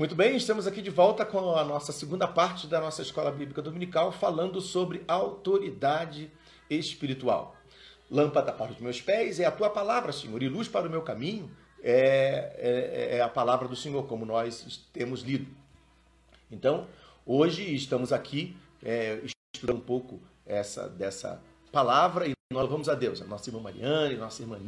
Muito 0.00 0.14
bem, 0.14 0.34
estamos 0.34 0.66
aqui 0.66 0.80
de 0.80 0.88
volta 0.88 1.26
com 1.26 1.54
a 1.54 1.62
nossa 1.62 1.92
segunda 1.92 2.26
parte 2.26 2.66
da 2.66 2.80
nossa 2.80 3.02
escola 3.02 3.30
bíblica 3.30 3.60
dominical, 3.60 4.10
falando 4.10 4.58
sobre 4.58 5.04
autoridade 5.06 6.32
espiritual. 6.70 7.54
Lâmpada 8.10 8.50
para 8.50 8.72
os 8.72 8.78
meus 8.78 8.98
pés 8.98 9.38
é 9.38 9.44
a 9.44 9.50
tua 9.50 9.68
palavra, 9.68 10.10
Senhor, 10.10 10.42
e 10.42 10.48
luz 10.48 10.68
para 10.68 10.88
o 10.88 10.90
meu 10.90 11.02
caminho 11.02 11.50
é, 11.82 12.50
é, 12.56 13.16
é 13.18 13.20
a 13.20 13.28
palavra 13.28 13.68
do 13.68 13.76
Senhor, 13.76 14.06
como 14.06 14.24
nós 14.24 14.88
temos 14.90 15.20
lido. 15.20 15.46
Então, 16.50 16.86
hoje 17.26 17.62
estamos 17.74 18.10
aqui 18.10 18.56
é, 18.82 19.20
estudando 19.54 19.76
um 19.76 19.82
pouco 19.82 20.18
essa, 20.46 20.88
dessa 20.88 21.42
palavra 21.70 22.26
e 22.26 22.32
nós 22.50 22.70
vamos 22.70 22.88
a 22.88 22.94
Deus, 22.94 23.20
a 23.20 23.26
nossa 23.26 23.50
irmã 23.50 23.60
Mariane, 23.60 24.14
a 24.14 24.18
nossa 24.18 24.40
irmã 24.40 24.56
a 24.56 24.58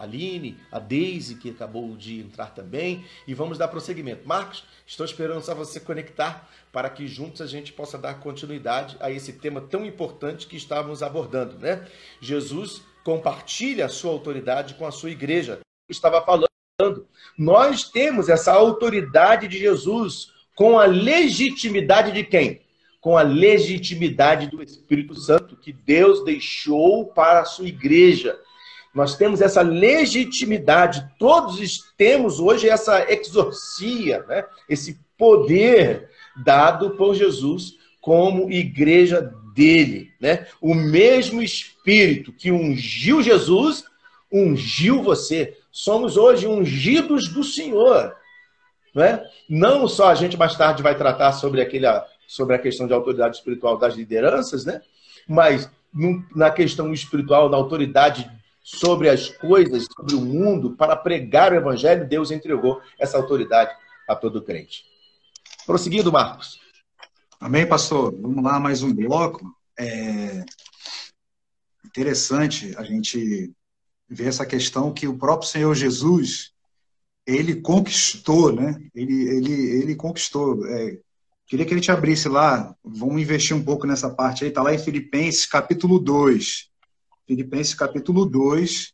Aline, 0.00 0.58
a 0.72 0.78
Deise, 0.78 1.34
que 1.34 1.50
acabou 1.50 1.96
de 1.96 2.20
entrar 2.20 2.54
também, 2.54 3.04
e 3.26 3.34
vamos 3.34 3.58
dar 3.58 3.68
prosseguimento. 3.68 4.26
Marcos, 4.26 4.64
estou 4.86 5.04
esperando 5.04 5.42
só 5.42 5.54
você 5.54 5.78
conectar 5.78 6.48
para 6.72 6.88
que 6.88 7.06
juntos 7.06 7.40
a 7.40 7.46
gente 7.46 7.72
possa 7.72 7.98
dar 7.98 8.14
continuidade 8.14 8.96
a 9.00 9.10
esse 9.10 9.34
tema 9.34 9.60
tão 9.60 9.84
importante 9.84 10.46
que 10.46 10.56
estávamos 10.56 11.02
abordando, 11.02 11.58
né? 11.58 11.86
Jesus 12.20 12.82
compartilha 13.04 13.86
a 13.86 13.88
sua 13.88 14.12
autoridade 14.12 14.74
com 14.74 14.86
a 14.86 14.92
sua 14.92 15.10
igreja. 15.10 15.60
Estava 15.88 16.24
falando, 16.24 17.06
nós 17.36 17.84
temos 17.84 18.28
essa 18.28 18.52
autoridade 18.52 19.48
de 19.48 19.58
Jesus 19.58 20.32
com 20.54 20.78
a 20.78 20.84
legitimidade 20.84 22.12
de 22.12 22.24
quem? 22.24 22.60
Com 23.00 23.16
a 23.16 23.22
legitimidade 23.22 24.48
do 24.48 24.62
Espírito 24.62 25.14
Santo 25.14 25.56
que 25.56 25.72
Deus 25.72 26.24
deixou 26.24 27.06
para 27.06 27.40
a 27.40 27.44
sua 27.44 27.66
igreja. 27.66 28.38
Nós 28.94 29.16
temos 29.16 29.40
essa 29.40 29.62
legitimidade, 29.62 31.08
todos 31.18 31.92
temos 31.96 32.40
hoje 32.40 32.68
essa 32.68 33.10
exorcia, 33.10 34.24
né? 34.28 34.44
esse 34.68 34.98
poder 35.16 36.10
dado 36.44 36.90
por 36.90 37.14
Jesus 37.14 37.74
como 38.00 38.50
igreja 38.50 39.32
dele. 39.54 40.10
Né? 40.20 40.46
O 40.60 40.74
mesmo 40.74 41.42
Espírito 41.42 42.32
que 42.32 42.50
ungiu 42.50 43.22
Jesus, 43.22 43.84
ungiu 44.32 45.02
você. 45.02 45.56
Somos 45.70 46.16
hoje 46.16 46.48
ungidos 46.48 47.28
do 47.28 47.44
Senhor. 47.44 48.16
Não, 48.92 49.04
é? 49.04 49.24
não 49.48 49.86
só 49.86 50.08
a 50.08 50.14
gente 50.16 50.36
mais 50.36 50.56
tarde 50.56 50.82
vai 50.82 50.96
tratar 50.96 51.32
sobre, 51.32 51.60
aquele, 51.60 51.86
sobre 52.26 52.56
a 52.56 52.58
questão 52.58 52.88
de 52.88 52.92
autoridade 52.92 53.36
espiritual 53.36 53.78
das 53.78 53.94
lideranças, 53.94 54.64
né? 54.64 54.82
mas 55.28 55.70
na 56.34 56.50
questão 56.50 56.92
espiritual, 56.92 57.48
na 57.48 57.56
autoridade 57.56 58.28
sobre 58.62 59.08
as 59.08 59.28
coisas, 59.28 59.86
sobre 59.96 60.14
o 60.14 60.20
mundo, 60.20 60.76
para 60.76 60.96
pregar 60.96 61.52
o 61.52 61.56
evangelho, 61.56 62.08
Deus 62.08 62.30
entregou 62.30 62.80
essa 62.98 63.16
autoridade 63.16 63.74
a 64.06 64.14
todo 64.14 64.42
crente. 64.42 64.84
Prosseguindo, 65.66 66.12
Marcos. 66.12 66.60
Amém, 67.40 67.66
pastor. 67.66 68.14
Vamos 68.20 68.44
lá, 68.44 68.60
mais 68.60 68.82
um 68.82 68.94
bloco. 68.94 69.40
É 69.78 70.44
interessante 71.84 72.74
a 72.76 72.84
gente 72.84 73.52
ver 74.08 74.26
essa 74.26 74.46
questão 74.46 74.92
que 74.92 75.08
o 75.08 75.16
próprio 75.16 75.48
Senhor 75.48 75.74
Jesus 75.74 76.52
ele 77.26 77.60
conquistou, 77.60 78.52
né? 78.52 78.80
Ele, 78.94 79.28
ele, 79.28 79.52
ele 79.52 79.96
conquistou. 79.96 80.66
É, 80.66 80.98
queria 81.46 81.64
que 81.64 81.72
ele 81.72 81.80
te 81.80 81.90
abrisse 81.90 82.28
lá, 82.28 82.74
vamos 82.84 83.20
investir 83.20 83.56
um 83.56 83.64
pouco 83.64 83.86
nessa 83.86 84.10
parte 84.10 84.44
aí, 84.44 84.50
está 84.50 84.62
lá 84.62 84.74
em 84.74 84.78
Filipenses 84.78 85.46
capítulo 85.46 85.98
2. 85.98 86.69
Filipenses 87.30 87.74
capítulo 87.74 88.26
2, 88.26 88.92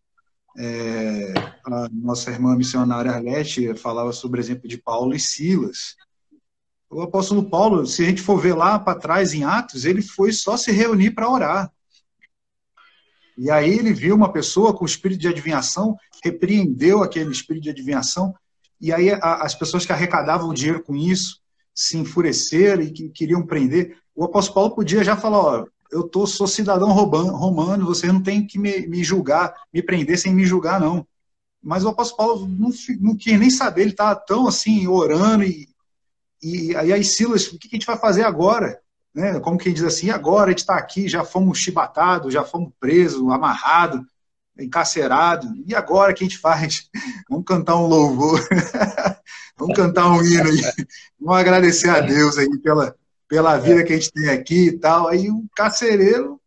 é, 0.59 1.33
a 1.65 1.89
nossa 1.91 2.31
irmã 2.31 2.55
missionária 2.55 3.11
Arlete 3.11 3.75
falava 3.77 4.13
sobre 4.13 4.39
o 4.39 4.43
exemplo 4.43 4.69
de 4.69 4.77
Paulo 4.77 5.15
e 5.15 5.19
Silas. 5.19 5.97
O 6.91 7.01
apóstolo 7.01 7.49
Paulo, 7.49 7.87
se 7.87 8.03
a 8.03 8.07
gente 8.07 8.21
for 8.21 8.39
ver 8.39 8.53
lá 8.53 8.79
para 8.79 8.99
trás 8.99 9.33
em 9.33 9.43
Atos, 9.43 9.87
ele 9.87 10.03
foi 10.03 10.35
só 10.35 10.55
se 10.55 10.71
reunir 10.71 11.13
para 11.13 11.31
orar. 11.31 11.73
E 13.39 13.51
aí 13.51 13.71
ele 13.71 13.95
viu 13.95 14.15
uma 14.15 14.31
pessoa 14.31 14.77
com 14.77 14.85
espírito 14.85 15.23
de 15.23 15.29
adivinhação, 15.29 15.97
repreendeu 16.23 17.03
aquele 17.03 17.33
espírito 17.33 17.63
de 17.63 17.71
adivinhação, 17.71 18.35
e 18.79 18.93
aí 18.93 19.13
a, 19.13 19.45
as 19.47 19.55
pessoas 19.55 19.87
que 19.87 19.93
arrecadavam 19.93 20.53
dinheiro 20.53 20.83
com 20.83 20.95
isso 20.95 21.41
se 21.75 21.97
enfureceram 21.97 22.83
e 22.83 22.91
que 22.91 23.09
queriam 23.09 23.47
prender. 23.47 23.97
O 24.15 24.25
apóstolo 24.25 24.55
Paulo 24.57 24.75
podia 24.75 25.03
já 25.03 25.17
falar: 25.17 25.39
ó, 25.39 25.67
eu 25.91 26.05
tô, 26.05 26.27
sou 26.27 26.47
cidadão 26.47 26.91
romano, 26.91 27.87
vocês 27.87 28.13
não 28.13 28.23
tem 28.23 28.47
que 28.47 28.59
me, 28.59 28.87
me, 28.87 29.03
julgar, 29.05 29.55
me 29.73 29.83
prender 29.83 30.19
sem 30.19 30.35
me 30.35 30.45
julgar, 30.45 30.81
não. 30.81 31.07
Mas 31.63 31.85
o 31.85 31.89
apóstolo 31.89 32.17
Paulo 32.17 32.49
não, 32.49 32.71
não 33.01 33.17
quis 33.17 33.39
nem 33.39 33.51
saber, 33.51 33.83
ele 33.83 33.91
estava 33.91 34.15
tão 34.15 34.47
assim, 34.47 34.87
orando, 34.87 35.45
e, 35.45 35.69
e 36.43 36.77
aí 36.77 37.05
Silas, 37.05 37.47
o 37.49 37.59
que 37.59 37.69
a 37.69 37.77
gente 37.77 37.87
vai 37.87 37.97
fazer 37.97 38.25
agora? 38.25 38.81
Né? 39.15 39.41
Como 39.41 39.59
quem 39.59 39.73
diz 39.73 39.83
assim, 39.83 40.11
agora 40.11 40.47
a 40.47 40.51
gente 40.51 40.59
está 40.59 40.77
aqui, 40.77 41.09
já 41.09 41.25
fomos 41.25 41.59
chibatados, 41.59 42.33
já 42.33 42.45
fomos 42.45 42.73
presos, 42.79 43.23
amarrados, 43.31 44.03
encarcerados, 44.59 45.51
e 45.67 45.75
agora 45.75 46.13
o 46.13 46.15
que 46.15 46.25
a 46.25 46.29
gente 46.29 46.39
faz? 46.39 46.89
Vamos 47.29 47.45
cantar 47.47 47.77
um 47.77 47.87
louvor, 47.87 48.41
vamos 49.59 49.75
cantar 49.75 50.09
um 50.11 50.23
hino 50.23 50.49
aí, 50.49 50.63
vamos 51.19 51.41
agradecer 51.41 51.89
a 51.89 52.01
Deus 52.01 52.39
aí 52.39 52.49
pela, 52.59 52.95
pela 53.29 53.59
vida 53.59 53.83
que 53.85 53.93
a 53.93 53.97
gente 53.97 54.13
tem 54.13 54.29
aqui 54.29 54.69
e 54.69 54.79
tal. 54.79 55.09
Aí 55.09 55.31
o 55.31 55.45
carcereiro, 55.55 56.41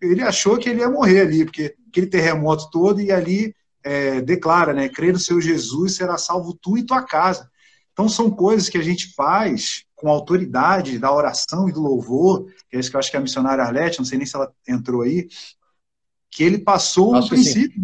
ele 0.00 0.22
achou 0.22 0.58
que 0.58 0.68
ele 0.68 0.80
ia 0.80 0.90
morrer 0.90 1.22
ali, 1.22 1.44
porque 1.44 1.74
aquele 1.88 2.06
terremoto 2.06 2.70
todo, 2.70 3.00
e 3.00 3.12
ali 3.12 3.54
é, 3.84 4.20
declara, 4.20 4.72
né? 4.72 4.88
Crê 4.88 5.12
no 5.12 5.18
seu 5.18 5.40
Jesus, 5.40 5.96
será 5.96 6.16
salvo 6.18 6.54
tu 6.54 6.76
e 6.76 6.84
tua 6.84 7.02
casa. 7.02 7.50
Então 7.92 8.08
são 8.08 8.30
coisas 8.30 8.68
que 8.68 8.78
a 8.78 8.82
gente 8.82 9.12
faz 9.14 9.84
com 9.94 10.08
autoridade 10.08 10.98
da 10.98 11.12
oração 11.12 11.68
e 11.68 11.72
do 11.72 11.80
louvor, 11.80 12.46
que 12.68 12.76
é 12.76 12.80
isso 12.80 12.90
que 12.90 12.96
eu 12.96 12.98
acho 12.98 13.10
que 13.10 13.16
é 13.16 13.20
a 13.20 13.22
missionária 13.22 13.62
Arlete, 13.62 13.98
não 13.98 14.04
sei 14.04 14.18
nem 14.18 14.26
se 14.26 14.34
ela 14.34 14.52
entrou 14.66 15.02
aí, 15.02 15.28
que 16.30 16.42
ele 16.42 16.58
passou 16.58 17.14
o 17.14 17.28
princípio 17.28 17.82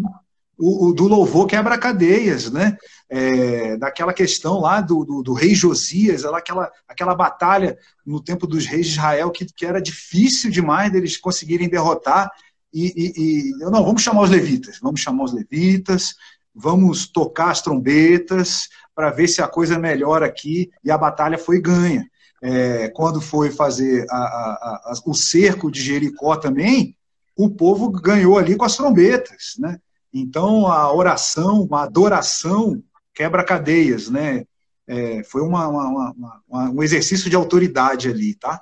o, 0.59 0.87
o, 0.89 0.93
do 0.93 1.07
louvor 1.07 1.47
quebra 1.47 1.77
cadeias, 1.77 2.51
né? 2.51 2.77
é, 3.09 3.75
daquela 3.75 4.13
questão 4.13 4.59
lá 4.59 4.79
do, 4.79 5.03
do, 5.03 5.23
do, 5.23 5.33
rei 5.33 5.55
Josias, 5.55 6.23
aquela, 6.25 6.71
aquela 6.87 7.15
batalha 7.15 7.77
no 8.05 8.21
tempo 8.21 8.45
dos 8.45 8.67
reis 8.67 8.85
de 8.85 8.91
Israel 8.93 9.31
que, 9.31 9.45
que 9.45 9.65
era 9.65 9.81
difícil 9.81 10.51
demais 10.51 10.91
deles 10.91 11.17
conseguirem 11.17 11.67
derrotar. 11.67 12.31
E, 12.71 12.93
e, 12.95 13.13
e 13.17 13.57
não, 13.57 13.83
vamos 13.83 14.03
chamar 14.03 14.21
os 14.21 14.29
levitas, 14.29 14.77
vamos 14.79 15.01
chamar 15.01 15.23
os 15.23 15.33
levitas, 15.33 16.13
vamos 16.53 17.07
tocar 17.07 17.49
as 17.49 17.63
trombetas 17.63 18.69
para 18.93 19.09
ver 19.09 19.27
se 19.27 19.41
a 19.41 19.47
coisa 19.47 19.79
melhora 19.79 20.27
aqui. 20.27 20.69
E 20.83 20.91
a 20.91 20.97
batalha 20.97 21.37
foi 21.37 21.59
ganha. 21.59 22.07
É, 22.41 22.89
quando 22.89 23.19
foi 23.19 23.49
fazer 23.49 24.05
a, 24.09 24.15
a, 24.15 24.81
a, 24.85 24.93
o 25.05 25.15
cerco 25.15 25.71
de 25.71 25.81
Jericó 25.81 26.35
também, 26.35 26.95
o 27.35 27.49
povo 27.49 27.89
ganhou 27.89 28.37
ali 28.37 28.55
com 28.55 28.65
as 28.65 28.77
trombetas, 28.77 29.55
né? 29.57 29.79
Então 30.13 30.67
a 30.67 30.91
oração, 30.93 31.67
a 31.71 31.83
adoração 31.83 32.83
quebra 33.13 33.43
cadeias, 33.43 34.09
né? 34.09 34.45
É, 34.87 35.23
foi 35.23 35.41
uma, 35.41 35.67
uma, 35.67 36.41
uma, 36.47 36.69
um 36.71 36.81
exercício 36.81 37.29
de 37.29 37.35
autoridade 37.35 38.09
ali, 38.09 38.33
tá? 38.33 38.61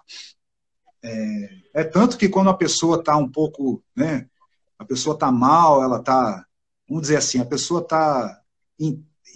É, 1.01 1.49
é 1.75 1.83
tanto 1.83 2.17
que 2.17 2.27
quando 2.27 2.49
a 2.49 2.57
pessoa 2.57 2.97
está 2.97 3.15
um 3.15 3.29
pouco, 3.29 3.81
né? 3.95 4.27
A 4.77 4.83
pessoa 4.83 5.13
está 5.13 5.31
mal, 5.31 5.81
ela 5.81 5.99
está, 5.99 6.45
vamos 6.87 7.03
dizer 7.03 7.17
assim, 7.17 7.39
a 7.39 7.45
pessoa 7.45 7.81
está 7.81 8.41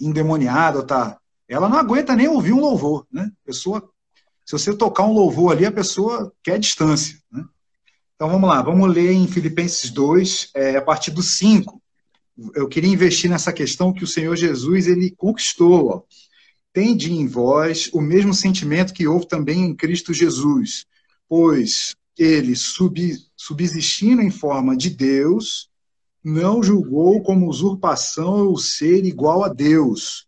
endemoniada, 0.00 0.82
tá, 0.82 1.18
ela 1.48 1.68
não 1.68 1.78
aguenta 1.78 2.14
nem 2.14 2.28
ouvir 2.28 2.52
um 2.52 2.60
louvor, 2.60 3.06
né? 3.10 3.30
A 3.42 3.46
pessoa, 3.46 3.90
se 4.44 4.52
você 4.52 4.76
tocar 4.76 5.04
um 5.04 5.12
louvor 5.12 5.52
ali, 5.52 5.64
a 5.64 5.72
pessoa 5.72 6.32
quer 6.42 6.58
distância, 6.58 7.18
né? 7.30 7.44
Então 8.14 8.28
vamos 8.28 8.48
lá, 8.48 8.60
vamos 8.60 8.92
ler 8.92 9.12
em 9.12 9.26
Filipenses 9.26 9.90
2, 9.90 10.50
é, 10.54 10.76
a 10.76 10.82
partir 10.82 11.10
do 11.10 11.22
5 11.22 11.82
eu 12.54 12.66
queria 12.68 12.90
investir 12.90 13.30
nessa 13.30 13.52
questão 13.52 13.92
que 13.92 14.04
o 14.04 14.06
Senhor 14.06 14.36
Jesus 14.36 14.86
ele 14.86 15.10
conquistou. 15.10 15.88
Ó. 15.88 16.02
Tende 16.72 17.12
em 17.12 17.26
vós 17.26 17.90
o 17.92 18.00
mesmo 18.00 18.32
sentimento 18.32 18.94
que 18.94 19.06
houve 19.06 19.28
também 19.28 19.62
em 19.62 19.74
Cristo 19.74 20.14
Jesus, 20.14 20.86
pois 21.28 21.94
ele, 22.18 22.54
sub, 22.56 23.16
subsistindo 23.36 24.22
em 24.22 24.30
forma 24.30 24.76
de 24.76 24.90
Deus, 24.90 25.68
não 26.24 26.62
julgou 26.62 27.22
como 27.22 27.48
usurpação 27.48 28.50
o 28.50 28.58
ser 28.58 29.04
igual 29.04 29.44
a 29.44 29.48
Deus. 29.48 30.26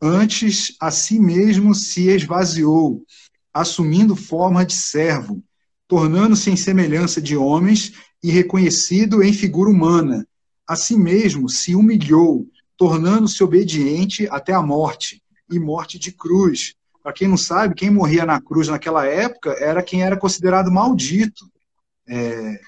Antes, 0.00 0.76
a 0.80 0.90
si 0.90 1.18
mesmo 1.18 1.74
se 1.74 2.08
esvaziou, 2.08 3.04
assumindo 3.52 4.14
forma 4.14 4.64
de 4.64 4.74
servo, 4.74 5.42
tornando-se 5.88 6.50
em 6.50 6.56
semelhança 6.56 7.20
de 7.22 7.36
homens 7.36 7.92
e 8.22 8.30
reconhecido 8.30 9.22
em 9.22 9.32
figura 9.32 9.70
humana 9.70 10.26
a 10.66 10.74
si 10.76 10.96
mesmo 10.96 11.48
se 11.48 11.74
humilhou, 11.74 12.46
tornando-se 12.76 13.42
obediente 13.42 14.28
até 14.30 14.52
a 14.52 14.62
morte, 14.62 15.22
e 15.50 15.58
morte 15.58 15.98
de 15.98 16.12
cruz. 16.12 16.74
Para 17.02 17.12
quem 17.12 17.28
não 17.28 17.36
sabe, 17.36 17.74
quem 17.74 17.90
morria 17.90 18.26
na 18.26 18.40
cruz 18.40 18.68
naquela 18.68 19.06
época 19.06 19.50
era 19.60 19.82
quem 19.82 20.02
era 20.02 20.16
considerado 20.16 20.72
maldito. 20.72 21.48
É... 22.08 22.60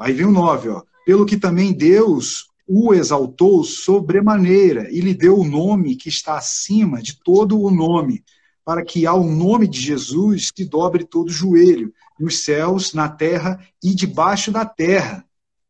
Aí 0.00 0.12
vem 0.12 0.26
o 0.26 0.30
9, 0.30 0.70
ó. 0.70 0.82
Pelo 1.04 1.26
que 1.26 1.36
também 1.36 1.72
Deus 1.72 2.48
o 2.66 2.94
exaltou 2.94 3.62
sobremaneira 3.62 4.90
e 4.90 5.00
lhe 5.00 5.12
deu 5.12 5.38
o 5.38 5.46
nome 5.46 5.96
que 5.96 6.08
está 6.08 6.38
acima 6.38 7.02
de 7.02 7.18
todo 7.22 7.60
o 7.60 7.70
nome, 7.70 8.24
para 8.64 8.82
que 8.82 9.06
ao 9.06 9.22
nome 9.22 9.68
de 9.68 9.78
Jesus 9.78 10.50
se 10.56 10.64
dobre 10.64 11.04
todo 11.04 11.28
o 11.28 11.32
joelho, 11.32 11.92
nos 12.18 12.42
céus, 12.42 12.94
na 12.94 13.08
terra 13.08 13.60
e 13.82 13.94
debaixo 13.94 14.50
da 14.50 14.64
terra. 14.64 15.24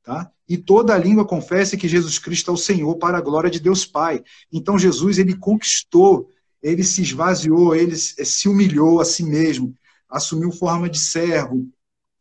Tá? 0.04 0.30
E 0.48 0.58
toda 0.58 0.94
a 0.94 0.98
língua 0.98 1.24
confesse 1.24 1.76
que 1.76 1.88
Jesus 1.88 2.18
Cristo 2.18 2.50
é 2.50 2.54
o 2.54 2.58
Senhor 2.58 2.96
para 2.96 3.18
a 3.18 3.20
glória 3.20 3.50
de 3.50 3.60
Deus 3.60 3.86
Pai. 3.86 4.22
Então 4.52 4.78
Jesus 4.78 5.18
ele 5.18 5.36
conquistou, 5.36 6.28
ele 6.62 6.84
se 6.84 7.02
esvaziou, 7.02 7.74
ele 7.74 7.96
se 7.96 8.48
humilhou 8.48 9.00
a 9.00 9.04
si 9.04 9.22
mesmo, 9.22 9.74
assumiu 10.08 10.52
forma 10.52 10.88
de 10.88 10.98
servo, 10.98 11.66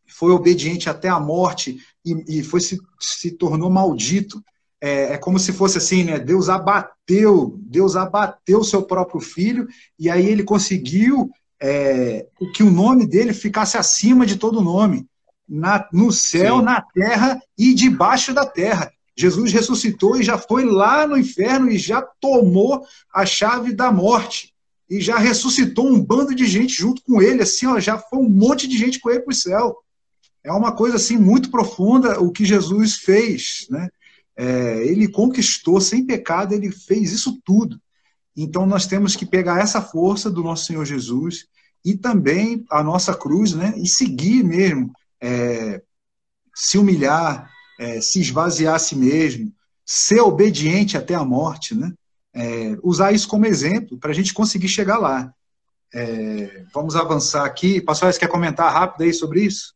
foi 0.08 0.32
obediente 0.32 0.90
até 0.90 1.10
a 1.10 1.20
morte 1.20 1.80
e, 2.06 2.40
e 2.40 2.44
foi 2.44 2.62
se, 2.62 2.80
se 3.00 3.32
tornou 3.32 3.70
maldito. 3.70 4.44
É, 4.80 5.14
é, 5.14 5.18
como 5.18 5.40
se 5.40 5.54
fosse 5.54 5.78
assim, 5.78 6.04
né? 6.04 6.20
Deus 6.20 6.50
abateu, 6.50 7.58
Deus 7.62 7.96
abateu 7.96 8.64
seu 8.64 8.84
próprio 8.84 9.22
filho 9.22 9.66
e 9.98 10.10
aí 10.10 10.26
ele 10.26 10.44
conseguiu 10.44 11.32
é, 11.62 12.28
que 12.54 12.64
o 12.64 12.70
nome 12.70 13.08
dele 13.08 13.34
ficasse 13.34 13.78
acima 13.78 14.26
de 14.26 14.36
todo 14.36 14.62
nome, 14.62 15.08
na, 15.48 15.88
no 15.92 16.12
céu, 16.12 16.60
Sim. 16.60 16.64
na 16.64 16.82
terra 16.82 17.42
e 17.58 17.74
debaixo 17.74 18.34
da 18.34 18.46
terra. 18.46 18.92
Jesus 19.16 19.52
ressuscitou 19.54 20.18
e 20.18 20.24
já 20.24 20.38
foi 20.38 20.66
lá 20.66 21.06
no 21.06 21.18
inferno 21.18 21.70
e 21.70 21.78
já 21.78 22.02
tomou 22.02 22.84
a 23.14 23.26
chave 23.26 23.74
da 23.74 23.92
morte 23.92 24.54
e 24.90 25.00
já 25.00 25.18
ressuscitou 25.18 25.88
um 25.88 26.04
bando 26.04 26.36
de 26.36 26.46
gente 26.46 26.74
junto 26.74 27.02
com 27.04 27.22
ele, 27.22 27.42
assim, 27.42 27.66
ó, 27.66 27.80
já 27.80 27.98
foi 27.98 28.20
um 28.20 28.30
monte 28.30 28.68
de 28.68 28.78
gente 28.78 29.00
com 29.00 29.10
ele 29.10 29.22
para 29.22 29.32
o 29.32 29.36
céu. 29.36 29.78
É 30.44 30.52
uma 30.52 30.72
coisa 30.72 30.98
assim 30.98 31.18
muito 31.18 31.50
profunda 31.50 32.20
o 32.20 32.32
que 32.32 32.44
Jesus 32.44 32.96
fez, 32.96 33.66
né? 33.70 33.90
É, 34.36 34.86
ele 34.86 35.08
conquistou 35.08 35.80
sem 35.80 36.06
pecado, 36.06 36.54
ele 36.54 36.72
fez 36.72 37.12
isso 37.12 37.40
tudo. 37.46 37.80
Então 38.36 38.66
nós 38.66 38.88
temos 38.88 39.16
que 39.16 39.26
pegar 39.26 39.62
essa 39.62 39.82
força 39.82 40.30
do 40.30 40.44
nosso 40.44 40.66
Senhor 40.66 40.86
Jesus 40.86 41.46
e 41.86 41.96
também 41.96 42.66
a 42.70 42.84
nossa 42.84 43.14
cruz, 43.14 43.54
né? 43.54 43.74
E 43.78 43.88
seguir 43.88 44.44
mesmo, 44.44 44.92
é, 45.24 45.82
se 46.54 46.78
humilhar, 46.78 47.50
é, 47.80 48.02
se 48.02 48.20
esvaziar 48.20 48.76
a 48.76 48.80
si 48.80 48.96
mesmo, 48.96 49.52
ser 49.86 50.20
obediente 50.20 50.98
até 50.98 51.16
a 51.16 51.24
morte, 51.24 51.74
né? 51.74 51.94
É, 52.36 52.78
usar 52.84 53.14
isso 53.14 53.28
como 53.28 53.46
exemplo 53.46 53.98
para 53.98 54.12
a 54.12 54.14
gente 54.14 54.34
conseguir 54.34 54.68
chegar 54.68 54.98
lá. 54.98 55.34
É, 55.94 56.66
vamos 56.74 56.96
avançar 56.96 57.46
aqui. 57.46 57.80
Pastor, 57.80 58.12
você 58.12 58.20
quer 58.20 58.28
comentar 58.28 58.74
rápido 58.74 59.04
aí 59.04 59.14
sobre 59.14 59.42
isso? 59.42 59.74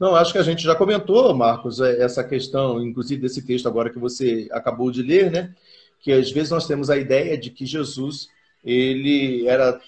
Não, 0.00 0.16
acho 0.16 0.32
que 0.32 0.38
a 0.38 0.42
gente 0.42 0.64
já 0.64 0.74
comentou, 0.74 1.32
Marcos, 1.34 1.80
é, 1.80 2.02
essa 2.02 2.24
questão, 2.24 2.82
inclusive 2.82 3.22
desse 3.22 3.42
texto 3.42 3.68
agora 3.68 3.90
que 3.90 3.98
você 3.98 4.48
acabou 4.50 4.90
de 4.90 5.02
ler, 5.02 5.30
né? 5.30 5.54
Que 6.00 6.12
às 6.12 6.30
vezes 6.32 6.50
nós 6.50 6.66
temos 6.66 6.90
a 6.90 6.96
ideia 6.96 7.38
de 7.38 7.50
que 7.50 7.64
Jesus 7.64 8.28
ele 8.64 9.46
era 9.46 9.80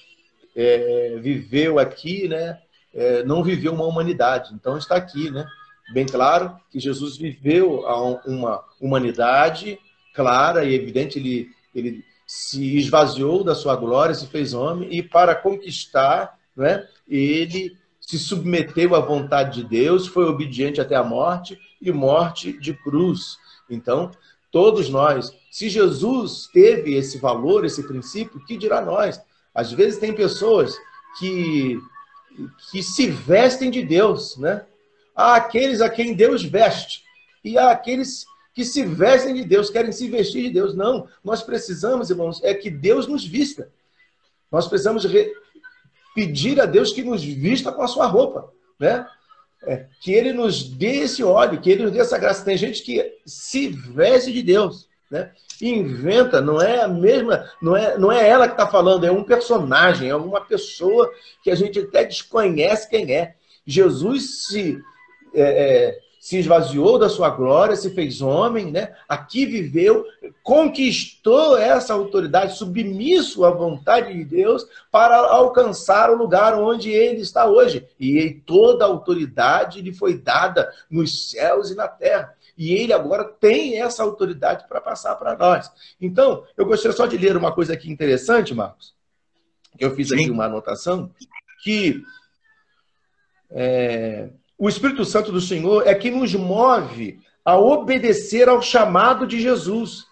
é, 0.55 1.19
viveu 1.21 1.79
aqui, 1.79 2.29
né? 2.29 2.61
É, 2.97 3.23
não 3.23 3.45
viveu 3.45 3.73
uma 3.73 3.85
humanidade. 3.85 4.55
Então 4.55 4.77
está 4.77 4.97
aqui, 4.97 5.31
né? 5.31 5.47
Bem 5.93 6.07
claro 6.07 6.57
que 6.71 6.81
Jesus 6.81 7.17
viveu 7.17 7.85
uma 8.27 8.65
humanidade 8.81 9.79
clara 10.13 10.65
e 10.65 10.75
evidente. 10.75 11.19
Ele 11.19 11.55
ele 11.77 12.03
se 12.27 12.77
esvaziou 12.77 13.45
da 13.45 13.55
sua 13.55 13.77
glória, 13.77 14.15
se 14.15 14.27
fez 14.27 14.55
homem 14.55 14.89
e 14.91 15.03
para 15.03 15.35
conquistar, 15.35 16.39
né? 16.57 16.89
Ele 17.07 17.77
se 18.01 18.19
submeteu 18.19 18.95
à 18.95 19.01
vontade 19.01 19.63
de 19.63 19.69
Deus, 19.69 20.07
foi 20.07 20.25
obediente 20.25 20.81
até 20.81 20.97
a 20.97 21.05
morte 21.05 21.59
e 21.81 21.93
morte 21.93 22.59
de 22.59 22.73
cruz. 22.73 23.37
Então, 23.69 24.11
todos 24.51 24.89
nós, 24.89 25.33
se 25.51 25.69
Jesus 25.69 26.49
teve 26.53 26.95
esse 26.95 27.19
valor, 27.19 27.65
esse 27.65 27.83
princípio, 27.83 28.43
que 28.45 28.57
dirá 28.57 28.81
nós? 28.81 29.21
Às 29.55 29.73
vezes 29.73 29.99
tem 29.99 30.15
pessoas 30.15 30.77
que 31.19 31.79
que 32.71 32.83
se 32.83 33.09
vestem 33.09 33.71
de 33.71 33.83
Deus, 33.83 34.37
né? 34.37 34.65
Há 35.15 35.37
aqueles 35.37 35.81
a 35.81 35.89
quem 35.89 36.15
Deus 36.15 36.45
veste 36.45 37.03
e 37.43 37.57
há 37.57 37.71
aqueles 37.71 38.27
que 38.55 38.65
se 38.65 38.85
vestem 38.85 39.35
de 39.35 39.45
Deus, 39.45 39.71
querem 39.71 39.93
se 39.93 40.09
vestir 40.09 40.45
de 40.45 40.51
Deus. 40.51 40.75
Não, 40.75 41.07
nós 41.23 41.43
precisamos, 41.43 42.11
irmãos, 42.11 42.43
é 42.43 42.55
que 42.55 42.71
Deus 42.71 43.07
nos 43.07 43.25
vista. 43.25 43.71
Nós 44.51 44.67
precisamos 44.67 45.07
pedir 46.15 46.61
a 46.61 46.67
Deus 46.67 46.93
que 46.93 47.03
nos 47.03 47.23
vista 47.23 47.71
com 47.71 47.83
a 47.83 47.89
sua 47.89 48.07
roupa, 48.07 48.51
né? 48.79 49.07
É, 49.63 49.87
que 50.01 50.13
ele 50.13 50.33
nos 50.33 50.63
dê 50.63 50.99
esse 50.99 51.23
óleo, 51.25 51.61
que 51.61 51.71
ele 51.71 51.83
nos 51.83 51.93
dê 51.93 51.99
essa 51.99 52.19
graça. 52.19 52.45
Tem 52.45 52.57
gente 52.57 52.83
que 52.83 53.19
se 53.25 53.69
veste 53.69 54.33
de 54.33 54.43
Deus, 54.43 54.89
né? 55.11 55.31
inventa, 55.61 56.41
não 56.41 56.61
é 56.61 56.83
a 56.83 56.89
mesma, 56.89 57.49
não 57.63 57.77
é, 57.77 57.97
não 57.99 58.13
é 58.13 58.29
ela 58.29 58.47
que 58.47 58.55
está 58.55 58.67
falando, 58.67 59.05
é 59.05 59.11
um 59.11 59.25
personagem, 59.25 60.09
é 60.09 60.17
uma 60.17 60.41
pessoa 60.41 61.11
que 61.43 61.51
a 61.51 61.55
gente 61.55 61.79
até 61.79 62.05
desconhece 62.05 62.89
quem 62.89 63.15
é. 63.15 63.35
Jesus 63.67 64.47
se 64.47 64.81
é, 65.35 65.43
é, 65.43 65.99
se 66.27 66.39
esvaziou 66.39 66.99
da 66.99 67.09
sua 67.09 67.31
glória, 67.31 67.77
se 67.77 67.91
fez 67.91 68.21
homem, 68.21 68.73
né? 68.73 68.93
aqui 69.09 69.47
viveu, 69.47 70.05
conquistou 70.43 71.57
essa 71.57 71.95
autoridade, 71.95 72.59
submisso 72.59 73.45
à 73.45 73.51
vontade 73.53 74.13
de 74.13 74.25
Deus, 74.25 74.67
para 74.91 75.17
alcançar 75.19 76.11
o 76.11 76.17
lugar 76.17 76.59
onde 76.59 76.91
ele 76.91 77.21
está 77.21 77.47
hoje. 77.47 77.87
E 78.01 78.43
toda 78.45 78.85
a 78.85 78.89
autoridade 78.89 79.81
lhe 79.81 79.95
foi 79.95 80.19
dada 80.19 80.69
nos 80.91 81.31
céus 81.31 81.71
e 81.71 81.77
na 81.77 81.87
terra. 81.87 82.35
E 82.57 82.73
ele 82.73 82.93
agora 82.93 83.25
tem 83.25 83.81
essa 83.81 84.03
autoridade 84.03 84.67
para 84.67 84.81
passar 84.81 85.15
para 85.17 85.37
nós. 85.37 85.71
Então, 86.01 86.45
eu 86.57 86.65
gostaria 86.65 86.97
só 86.97 87.07
de 87.07 87.19
ler 87.19 87.37
uma 87.37 87.53
coisa 87.53 87.75
aqui 87.75 87.91
interessante, 87.91 88.55
Marcos, 88.55 88.95
que 89.77 89.85
eu 89.85 89.95
fiz 89.95 90.09
Sim. 90.09 90.15
aqui 90.15 90.31
uma 90.31 90.47
anotação, 90.47 91.11
que. 91.63 92.03
É, 93.51 94.31
o 94.59 94.69
Espírito 94.69 95.05
Santo 95.05 95.31
do 95.31 95.41
Senhor 95.41 95.87
é 95.87 95.95
que 95.95 96.11
nos 96.11 96.35
move 96.35 97.21
a 97.45 97.57
obedecer 97.59 98.49
ao 98.49 98.63
chamado 98.63 99.27
de 99.27 99.41
Jesus, 99.41 100.07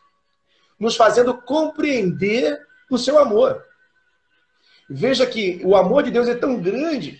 nos 0.78 0.96
fazendo 0.96 1.34
compreender 1.34 2.60
o 2.90 2.98
seu 2.98 3.18
amor. 3.18 3.64
Veja 4.88 5.26
que 5.26 5.60
o 5.64 5.74
amor 5.74 6.02
de 6.02 6.10
Deus 6.10 6.28
é 6.28 6.34
tão 6.34 6.60
grande 6.60 7.18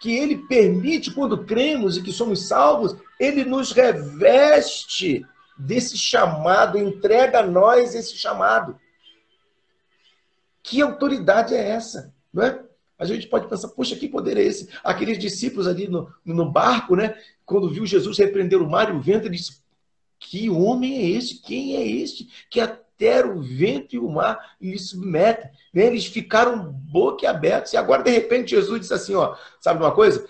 que 0.00 0.16
ele 0.16 0.38
permite, 0.48 1.12
quando 1.12 1.44
cremos 1.44 1.96
e 1.96 2.02
que 2.02 2.12
somos 2.12 2.48
salvos, 2.48 2.96
ele 3.22 3.44
nos 3.44 3.70
reveste 3.70 5.24
desse 5.56 5.96
chamado, 5.96 6.76
entrega 6.76 7.38
a 7.38 7.46
nós 7.46 7.94
esse 7.94 8.16
chamado. 8.16 8.76
Que 10.60 10.82
autoridade 10.82 11.54
é 11.54 11.68
essa? 11.68 12.12
Não 12.32 12.42
é? 12.42 12.60
A 12.98 13.04
gente 13.04 13.28
pode 13.28 13.48
pensar, 13.48 13.68
poxa, 13.68 13.94
que 13.94 14.08
poder 14.08 14.36
é 14.36 14.42
esse? 14.42 14.68
Aqueles 14.82 15.18
discípulos 15.18 15.68
ali 15.68 15.86
no, 15.86 16.12
no 16.24 16.50
barco, 16.50 16.96
né? 16.96 17.16
Quando 17.46 17.70
viu 17.70 17.86
Jesus 17.86 18.18
repreender 18.18 18.60
o 18.60 18.68
mar 18.68 18.88
e 18.88 18.96
o 18.96 19.00
vento, 19.00 19.26
ele 19.26 19.36
disse: 19.36 19.62
Que 20.18 20.50
homem 20.50 20.98
é 20.98 21.10
esse? 21.10 21.40
Quem 21.42 21.76
é 21.76 21.86
este? 21.86 22.28
Que 22.50 22.60
até 22.60 23.24
o 23.24 23.40
vento 23.40 23.94
e 23.94 23.98
o 23.98 24.08
mar 24.08 24.56
lhe 24.60 24.78
submetem. 24.78 25.50
Né? 25.72 25.86
Eles 25.86 26.06
ficaram 26.06 26.72
boquiabertos. 26.72 27.72
E 27.72 27.76
agora, 27.76 28.02
de 28.02 28.10
repente, 28.10 28.50
Jesus 28.50 28.80
disse 28.80 28.94
assim: 28.94 29.14
ó, 29.14 29.36
sabe 29.60 29.80
uma 29.80 29.92
coisa? 29.92 30.28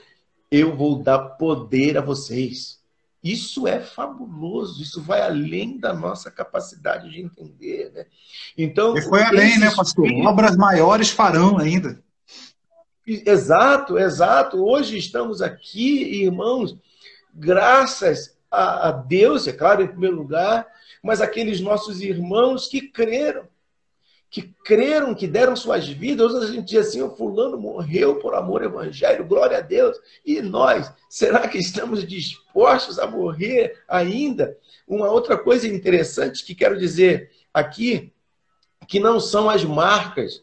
Eu 0.51 0.77
vou 0.77 1.03
dar 1.03 1.19
poder 1.19 1.97
a 1.97 2.03
vocês. 2.03 2.82
Isso 3.23 3.69
é 3.69 3.79
fabuloso, 3.81 4.83
isso 4.83 5.01
vai 5.01 5.21
além 5.21 5.79
da 5.79 5.95
nossa 5.95 6.31
capacidade 6.31 7.09
de 7.09 7.21
entender. 7.21 7.93
Né? 7.93 8.07
Então, 8.59 8.97
e 8.97 9.03
foi 9.03 9.23
além, 9.23 9.59
né, 9.59 9.71
pastor? 9.75 10.07
Espírito... 10.07 10.29
Obras 10.29 10.57
maiores 10.57 11.11
farão 11.11 11.59
ainda. 11.59 12.03
Exato, 13.07 13.99
exato. 13.99 14.65
Hoje 14.65 14.99
estamos 14.99 15.41
aqui, 15.41 16.23
irmãos, 16.25 16.77
graças 17.33 18.37
a, 18.51 18.89
a 18.89 18.93
Deus, 18.93 19.47
é 19.47 19.53
claro, 19.53 19.83
em 19.83 19.89
primeiro 19.89 20.17
lugar, 20.17 20.67
mas 21.03 21.21
aqueles 21.21 21.61
nossos 21.61 22.01
irmãos 22.01 22.67
que 22.67 22.81
creram, 22.81 23.49
que 24.33 24.51
creram, 24.65 25.15
que 25.15 25.27
deram 25.27 25.55
suas 25.55 25.87
vidas. 25.87 26.33
Hoje 26.33 26.47
a 26.47 26.53
gente 26.53 26.69
diz 26.69 26.89
assim: 26.89 27.03
o 27.03 27.15
fulano 27.15 27.61
morreu 27.61 28.19
por 28.19 28.35
amor 28.35 28.63
ao 28.63 28.71
evangelho, 28.71 29.27
glória 29.27 29.59
a 29.59 29.61
Deus. 29.61 29.99
E 30.25 30.41
nós, 30.41 30.91
será 31.07 31.47
que 31.47 31.59
estamos 31.59 32.09
dispostos 32.09 32.99
a 32.99 33.07
morrer 33.07 33.79
ainda? 33.87 34.59
Uma 34.89 35.11
outra 35.11 35.37
coisa 35.37 35.69
interessante 35.69 36.47
que 36.47 36.55
quero 36.55 36.79
dizer 36.79 37.31
aqui, 37.53 38.11
que 38.89 38.99
não 38.99 39.21
são 39.21 39.51
as 39.51 39.65
marcas 39.65 40.43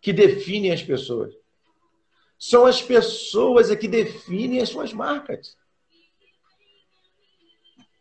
que 0.00 0.12
definem 0.12 0.72
as 0.72 0.82
pessoas. 0.82 1.32
São 2.36 2.66
as 2.66 2.82
pessoas 2.82 3.72
que 3.76 3.86
definem 3.86 4.60
as 4.60 4.68
suas 4.68 4.92
marcas. 4.92 5.56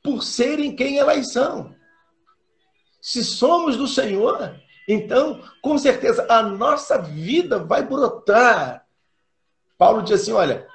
Por 0.01 0.23
serem 0.23 0.75
quem 0.75 0.97
elas 0.97 1.31
são. 1.31 1.75
Se 2.99 3.23
somos 3.23 3.77
do 3.77 3.87
Senhor, 3.87 4.59
então, 4.91 5.41
com 5.61 5.77
certeza, 5.77 6.25
a 6.29 6.43
nossa 6.43 6.97
vida 6.97 7.59
vai 7.59 7.81
brotar. 7.81 8.85
Paulo 9.77 10.01
diz 10.01 10.21
assim: 10.21 10.33
olha, 10.33 10.67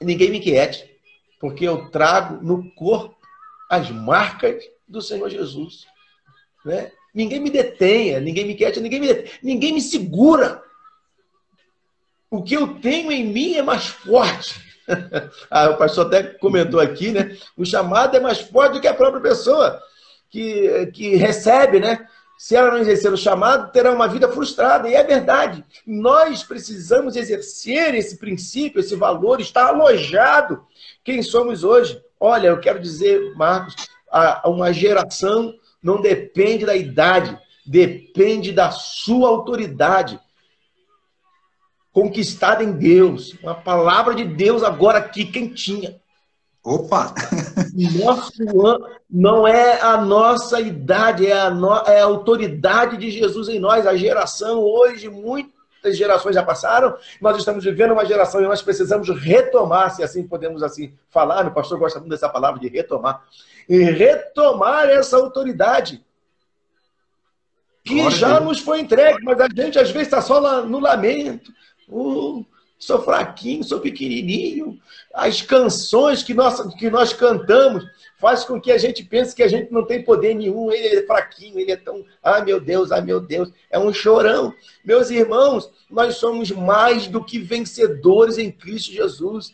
ninguém 0.00 0.30
me 0.30 0.40
quiete, 0.40 0.98
porque 1.38 1.66
eu 1.68 1.90
trago 1.90 2.42
no 2.42 2.72
corpo 2.72 3.14
as 3.68 3.90
marcas 3.90 4.64
do 4.88 5.02
Senhor 5.02 5.28
Jesus. 5.28 5.86
Né? 6.64 6.90
Ninguém 7.14 7.38
me 7.38 7.50
detenha, 7.50 8.18
ninguém 8.18 8.46
me 8.46 8.54
quer, 8.54 8.74
ninguém 8.78 9.00
me, 9.00 9.08
detenha, 9.08 9.38
ninguém 9.42 9.74
me 9.74 9.80
segura. 9.82 10.62
O 12.30 12.42
que 12.42 12.54
eu 12.54 12.80
tenho 12.80 13.12
em 13.12 13.26
mim 13.26 13.54
é 13.56 13.62
mais 13.62 13.88
forte. 13.88 14.58
ah, 15.50 15.68
o 15.68 15.76
pastor 15.76 16.06
até 16.06 16.22
comentou 16.22 16.80
aqui, 16.80 17.10
né? 17.10 17.36
O 17.58 17.64
chamado 17.66 18.16
é 18.16 18.20
mais 18.20 18.40
forte 18.40 18.72
do 18.72 18.80
que 18.80 18.88
a 18.88 18.94
própria 18.94 19.20
pessoa 19.20 19.78
que, 20.30 20.86
que 20.94 21.14
recebe, 21.14 21.78
né? 21.78 22.08
Se 22.42 22.56
ela 22.56 22.72
não 22.72 22.78
exercer 22.78 23.12
o 23.12 23.16
chamado, 23.16 23.70
terá 23.70 23.92
uma 23.92 24.08
vida 24.08 24.26
frustrada. 24.26 24.88
E 24.88 24.94
é 24.96 25.04
verdade. 25.04 25.64
Nós 25.86 26.42
precisamos 26.42 27.14
exercer 27.14 27.94
esse 27.94 28.18
princípio, 28.18 28.80
esse 28.80 28.96
valor, 28.96 29.40
está 29.40 29.68
alojado. 29.68 30.66
Quem 31.04 31.22
somos 31.22 31.62
hoje? 31.62 32.02
Olha, 32.18 32.48
eu 32.48 32.58
quero 32.58 32.80
dizer, 32.80 33.32
Marcos, 33.36 33.76
uma 34.44 34.72
geração 34.72 35.54
não 35.80 36.00
depende 36.00 36.66
da 36.66 36.74
idade, 36.74 37.38
depende 37.64 38.50
da 38.50 38.72
sua 38.72 39.28
autoridade 39.28 40.18
conquistada 41.92 42.64
em 42.64 42.72
Deus. 42.72 43.34
Uma 43.40 43.54
palavra 43.54 44.16
de 44.16 44.24
Deus 44.24 44.64
agora 44.64 44.98
aqui 44.98 45.26
quentinha. 45.26 46.01
Opa! 46.64 47.12
Nosso 47.74 48.32
não 49.10 49.46
é 49.46 49.80
a 49.80 50.00
nossa 50.00 50.60
idade, 50.60 51.26
é 51.26 51.38
a, 51.40 51.50
no, 51.50 51.72
é 51.86 52.00
a 52.00 52.04
autoridade 52.04 52.96
de 52.96 53.10
Jesus 53.10 53.48
em 53.48 53.58
nós. 53.58 53.86
A 53.86 53.96
geração 53.96 54.60
hoje, 54.60 55.08
muitas 55.08 55.96
gerações 55.96 56.36
já 56.36 56.42
passaram, 56.42 56.96
nós 57.20 57.36
estamos 57.36 57.64
vivendo 57.64 57.92
uma 57.92 58.06
geração 58.06 58.40
e 58.40 58.46
nós 58.46 58.62
precisamos 58.62 59.08
retomar, 59.08 59.94
se 59.94 60.04
assim 60.04 60.26
podemos 60.26 60.62
assim 60.62 60.94
falar, 61.10 61.42
meu 61.42 61.52
pastor 61.52 61.78
gosta 61.78 61.98
muito 61.98 62.10
dessa 62.10 62.28
palavra 62.28 62.60
de 62.60 62.68
retomar, 62.68 63.24
e 63.68 63.82
retomar 63.82 64.88
essa 64.88 65.16
autoridade 65.16 66.00
que 67.84 67.94
Glória 67.94 68.16
já 68.16 68.40
nos 68.40 68.60
foi 68.60 68.80
entregue, 68.80 69.24
mas 69.24 69.40
a 69.40 69.48
gente 69.48 69.78
às 69.78 69.90
vezes 69.90 70.06
está 70.06 70.22
só 70.22 70.64
no 70.64 70.78
lamento. 70.78 71.52
Uh, 71.88 72.46
sou 72.82 73.00
fraquinho, 73.00 73.62
sou 73.62 73.78
pequenininho. 73.78 74.76
As 75.14 75.40
canções 75.40 76.24
que 76.24 76.34
nós, 76.34 76.60
que 76.74 76.90
nós 76.90 77.12
cantamos 77.12 77.84
faz 78.18 78.44
com 78.44 78.60
que 78.60 78.72
a 78.72 78.78
gente 78.78 79.04
pense 79.04 79.36
que 79.36 79.42
a 79.42 79.46
gente 79.46 79.70
não 79.72 79.86
tem 79.86 80.02
poder 80.02 80.34
nenhum, 80.34 80.72
ele 80.72 80.96
é 80.96 81.06
fraquinho, 81.06 81.60
ele 81.60 81.70
é 81.70 81.76
tão, 81.76 82.04
ah 82.20 82.40
meu 82.40 82.58
Deus, 82.60 82.90
ah 82.90 83.00
meu 83.00 83.20
Deus, 83.20 83.52
é 83.70 83.78
um 83.78 83.92
chorão. 83.92 84.52
Meus 84.84 85.10
irmãos, 85.10 85.70
nós 85.88 86.16
somos 86.16 86.50
mais 86.50 87.06
do 87.06 87.24
que 87.24 87.38
vencedores 87.38 88.36
em 88.36 88.50
Cristo 88.50 88.90
Jesus. 88.90 89.52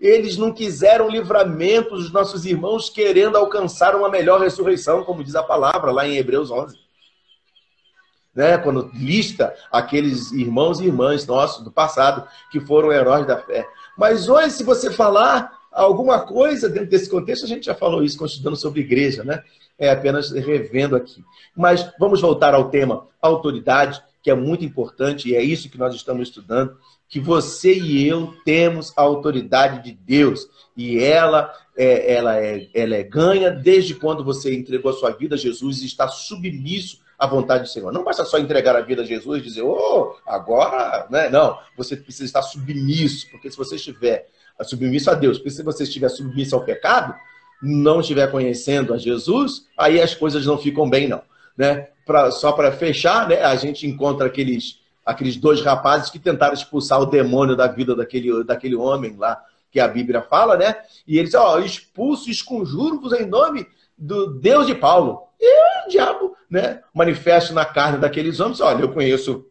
Eles 0.00 0.38
não 0.38 0.50
quiseram 0.50 1.10
livramento 1.10 1.90
dos 1.90 2.10
nossos 2.10 2.46
irmãos 2.46 2.88
querendo 2.88 3.36
alcançar 3.36 3.94
uma 3.94 4.08
melhor 4.08 4.40
ressurreição, 4.40 5.04
como 5.04 5.22
diz 5.22 5.34
a 5.34 5.42
palavra 5.42 5.90
lá 5.90 6.08
em 6.08 6.16
Hebreus 6.16 6.50
11 6.50 6.89
né, 8.34 8.58
quando 8.58 8.90
lista 8.94 9.54
aqueles 9.70 10.30
irmãos 10.32 10.80
e 10.80 10.86
irmãs 10.86 11.26
nossos 11.26 11.64
do 11.64 11.70
passado 11.70 12.26
que 12.50 12.60
foram 12.60 12.92
heróis 12.92 13.26
da 13.26 13.38
fé. 13.38 13.66
Mas 13.96 14.28
hoje, 14.28 14.50
se 14.52 14.64
você 14.64 14.90
falar 14.90 15.58
alguma 15.72 16.20
coisa 16.20 16.68
dentro 16.68 16.90
desse 16.90 17.08
contexto, 17.08 17.44
a 17.44 17.48
gente 17.48 17.66
já 17.66 17.74
falou 17.74 18.02
isso 18.02 18.24
estudando 18.24 18.56
sobre 18.56 18.80
igreja, 18.80 19.24
né? 19.24 19.42
É 19.78 19.90
apenas 19.90 20.30
revendo 20.30 20.96
aqui. 20.96 21.24
Mas 21.56 21.90
vamos 21.98 22.20
voltar 22.20 22.54
ao 22.54 22.70
tema 22.70 23.06
autoridade, 23.20 24.02
que 24.22 24.30
é 24.30 24.34
muito 24.34 24.64
importante 24.64 25.28
e 25.28 25.34
é 25.34 25.42
isso 25.42 25.70
que 25.70 25.78
nós 25.78 25.94
estamos 25.94 26.28
estudando, 26.28 26.76
que 27.08 27.18
você 27.18 27.74
e 27.74 28.06
eu 28.06 28.34
temos 28.44 28.92
a 28.96 29.02
autoridade 29.02 29.82
de 29.82 29.92
Deus 29.92 30.48
e 30.76 30.98
ela 30.98 31.52
é, 31.76 32.14
ela 32.14 32.38
é, 32.38 32.68
ela 32.74 32.94
é 32.94 33.02
ganha 33.02 33.50
desde 33.50 33.94
quando 33.94 34.22
você 34.22 34.54
entregou 34.54 34.90
a 34.90 34.94
sua 34.94 35.10
vida 35.10 35.34
a 35.34 35.38
Jesus 35.38 35.80
e 35.80 35.86
está 35.86 36.06
submisso 36.08 37.00
a 37.20 37.26
vontade 37.26 37.64
do 37.64 37.68
Senhor. 37.68 37.92
Não 37.92 38.02
basta 38.02 38.24
só 38.24 38.38
entregar 38.38 38.74
a 38.74 38.80
vida 38.80 39.02
a 39.02 39.04
Jesus 39.04 39.40
e 39.40 39.44
dizer, 39.44 39.60
oh, 39.60 40.16
agora, 40.26 41.06
né? 41.10 41.28
Não, 41.28 41.58
você 41.76 41.94
precisa 41.94 42.24
estar 42.24 42.40
submisso, 42.40 43.30
porque 43.30 43.50
se 43.50 43.58
você 43.58 43.76
estiver 43.76 44.26
submisso 44.62 45.10
a 45.10 45.14
Deus, 45.14 45.36
porque 45.36 45.50
se 45.50 45.62
você 45.62 45.82
estiver 45.82 46.08
submisso 46.08 46.54
ao 46.54 46.64
pecado, 46.64 47.14
não 47.62 48.00
estiver 48.00 48.30
conhecendo 48.30 48.94
a 48.94 48.98
Jesus, 48.98 49.66
aí 49.76 50.00
as 50.00 50.14
coisas 50.14 50.46
não 50.46 50.56
ficam 50.56 50.88
bem, 50.88 51.08
não. 51.08 51.20
Né? 51.56 51.88
Pra, 52.06 52.30
só 52.30 52.52
para 52.52 52.72
fechar, 52.72 53.28
né, 53.28 53.42
a 53.42 53.54
gente 53.54 53.86
encontra 53.86 54.26
aqueles, 54.26 54.80
aqueles 55.04 55.36
dois 55.36 55.60
rapazes 55.60 56.08
que 56.08 56.18
tentaram 56.18 56.54
expulsar 56.54 57.02
o 57.02 57.06
demônio 57.06 57.54
da 57.54 57.66
vida 57.66 57.94
daquele, 57.94 58.42
daquele 58.44 58.74
homem 58.74 59.14
lá, 59.18 59.42
que 59.70 59.78
a 59.78 59.86
Bíblia 59.86 60.22
fala, 60.22 60.56
né? 60.56 60.74
E 61.06 61.18
eles, 61.18 61.34
ó, 61.34 61.58
expulso, 61.60 62.30
esconjuro-vos 62.30 63.12
em 63.12 63.26
nome 63.26 63.66
do 64.00 64.38
Deus 64.38 64.66
de 64.66 64.74
Paulo. 64.74 65.28
E 65.38 65.86
o 65.86 65.88
diabo 65.88 66.34
né, 66.50 66.82
manifesta 66.92 67.52
na 67.52 67.64
carne 67.64 67.98
daqueles 67.98 68.40
homens: 68.40 68.60
olha, 68.60 68.82
eu 68.82 68.92
conheço 68.92 69.46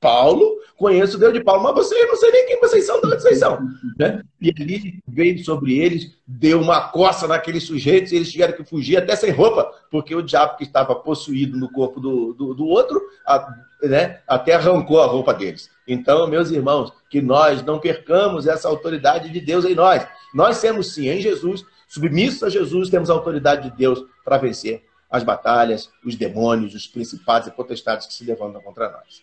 Paulo, 0.00 0.58
conheço 0.76 1.16
o 1.16 1.20
Deus 1.20 1.32
de 1.32 1.42
Paulo, 1.42 1.62
mas 1.62 1.74
vocês 1.74 2.06
não 2.06 2.16
sei 2.16 2.30
nem 2.30 2.46
quem 2.46 2.60
vocês 2.60 2.84
são, 2.84 3.00
de 3.00 3.06
onde 3.06 3.22
vocês 3.22 3.38
são. 3.38 3.58
Né? 3.98 4.22
E 4.44 4.52
ali 4.60 5.02
veio 5.08 5.42
sobre 5.42 5.78
eles, 5.78 6.18
deu 6.26 6.60
uma 6.60 6.88
coça 6.88 7.26
naqueles 7.26 7.62
sujeitos, 7.62 8.12
e 8.12 8.16
eles 8.16 8.30
tiveram 8.30 8.52
que 8.52 8.62
fugir 8.62 8.98
até 8.98 9.16
sem 9.16 9.30
roupa, 9.30 9.72
porque 9.90 10.14
o 10.14 10.20
diabo 10.20 10.58
que 10.58 10.64
estava 10.64 10.94
possuído 10.94 11.56
no 11.56 11.72
corpo 11.72 11.98
do, 11.98 12.34
do, 12.34 12.52
do 12.52 12.66
outro, 12.66 13.00
a, 13.26 13.48
né, 13.82 14.20
até 14.28 14.52
arrancou 14.52 15.00
a 15.00 15.06
roupa 15.06 15.32
deles. 15.32 15.70
Então, 15.88 16.26
meus 16.26 16.50
irmãos, 16.50 16.92
que 17.08 17.22
nós 17.22 17.62
não 17.62 17.78
percamos 17.78 18.46
essa 18.46 18.68
autoridade 18.68 19.30
de 19.30 19.40
Deus 19.40 19.64
em 19.64 19.74
nós. 19.74 20.06
Nós 20.34 20.60
temos 20.60 20.92
sim 20.92 21.08
em 21.08 21.22
Jesus, 21.22 21.64
submissos 21.88 22.42
a 22.42 22.48
Jesus, 22.48 22.90
temos 22.90 23.10
a 23.10 23.12
autoridade 23.12 23.70
de 23.70 23.76
Deus 23.76 24.04
para 24.24 24.38
vencer 24.38 24.84
as 25.10 25.22
batalhas, 25.22 25.90
os 26.04 26.16
demônios, 26.16 26.74
os 26.74 26.86
principados 26.86 27.48
e 27.48 27.50
potestades 27.52 28.06
que 28.06 28.14
se 28.14 28.24
levantam 28.24 28.60
contra 28.60 28.90
nós. 28.90 29.22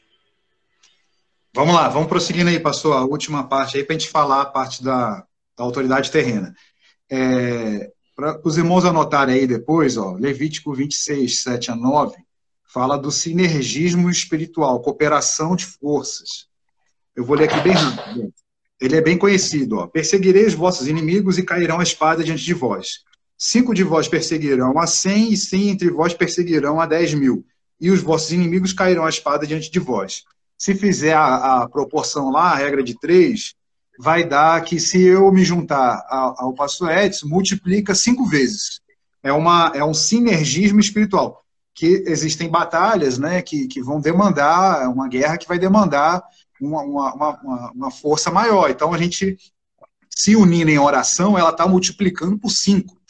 Vamos 1.54 1.76
lá, 1.76 1.90
vamos 1.90 2.08
prosseguindo 2.08 2.50
aí, 2.50 2.60
pastor, 2.60 2.96
a 2.96 3.04
última 3.04 3.44
parte 3.44 3.78
aí, 3.78 3.84
para 3.84 3.96
a 3.96 4.00
gente 4.00 4.10
falar 4.10 4.42
a 4.42 4.46
parte 4.46 4.82
da, 4.82 5.26
da 5.58 5.64
autoridade 5.64 6.10
terrena. 6.10 6.56
É, 7.10 7.92
para 8.16 8.40
os 8.46 8.58
irmãos 8.58 8.86
anotarem 8.86 9.36
aí 9.36 9.46
depois, 9.48 9.98
ó, 9.98 10.14
Levítico 10.14 10.74
26, 10.74 11.42
7 11.42 11.72
a 11.72 11.76
9, 11.76 12.16
fala 12.64 12.98
do 12.98 13.12
sinergismo 13.12 14.10
espiritual, 14.10 14.82
cooperação 14.82 15.58
de 15.58 15.66
forças. 15.66 16.48
Eu 17.14 17.26
vou 17.26 17.36
ler 17.36 17.50
aqui 17.50 17.60
bem 17.60 17.74
rápido. 17.74 18.34
Ele 18.82 18.96
é 18.96 19.02
bem 19.02 19.18
conhecido. 19.18 19.78
Ó. 19.78 19.88
Perseguirei 19.88 20.48
os 20.48 20.56
vossos 20.56 20.88
inimigos 20.88 21.38
e 21.38 21.44
cairão 21.44 21.80
a 21.80 21.84
espada 21.84 22.24
diante 22.24 22.44
de 22.44 22.54
vós. 22.54 23.02
Cinco 23.38 23.76
de 23.76 23.84
vós 23.84 24.08
perseguirão 24.08 24.78
a 24.80 24.88
cem, 24.88 25.32
e 25.32 25.38
cem 25.38 25.70
entre 25.70 25.92
vós 25.92 26.16
perseguirão 26.16 26.82
a 26.82 26.88
dez 26.88 27.14
mil. 27.14 27.46
E 27.80 27.92
os 27.92 28.02
vossos 28.02 28.32
inimigos 28.32 28.74
cairão 28.74 29.06
a 29.06 29.10
espada 29.10 29.46
diante 29.46 29.72
de 29.72 29.80
vós. 29.80 30.24
Se 30.58 30.74
fizer 30.74 31.14
a, 31.14 31.62
a 31.62 31.70
proporção 31.70 32.32
lá, 32.32 32.52
a 32.52 32.56
regra 32.56 32.84
de 32.84 33.00
três, 33.00 33.54
vai 34.00 34.24
dar 34.24 34.64
que 34.64 34.80
se 34.80 35.00
eu 35.00 35.32
me 35.32 35.44
juntar 35.44 36.04
ao, 36.10 36.46
ao 36.46 36.54
pastor 36.54 36.92
Edson, 36.92 37.28
multiplica 37.28 37.94
cinco 37.94 38.26
vezes. 38.26 38.80
É, 39.24 39.32
uma, 39.32 39.72
é 39.76 39.84
um 39.84 39.94
sinergismo 39.94 40.80
espiritual. 40.80 41.44
Que 41.74 42.04
existem 42.08 42.50
batalhas 42.50 43.18
né, 43.18 43.42
que, 43.42 43.68
que 43.68 43.82
vão 43.82 44.02
demandar, 44.02 44.90
uma 44.90 45.08
guerra 45.08 45.38
que 45.38 45.48
vai 45.48 45.60
demandar 45.60 46.24
uma, 46.62 46.82
uma, 46.84 47.14
uma, 47.14 47.72
uma 47.72 47.92
força 47.92 48.32
maior. 48.32 48.70
Então, 48.70 48.94
a 48.94 48.98
gente 48.98 49.38
se 50.10 50.36
unindo 50.36 50.70
em 50.70 50.80
oração, 50.80 51.38
ela 51.38 51.50
está 51.50 51.68
multiplicando 51.68 52.38
por 52.38 52.52
cinco. 52.52 53.02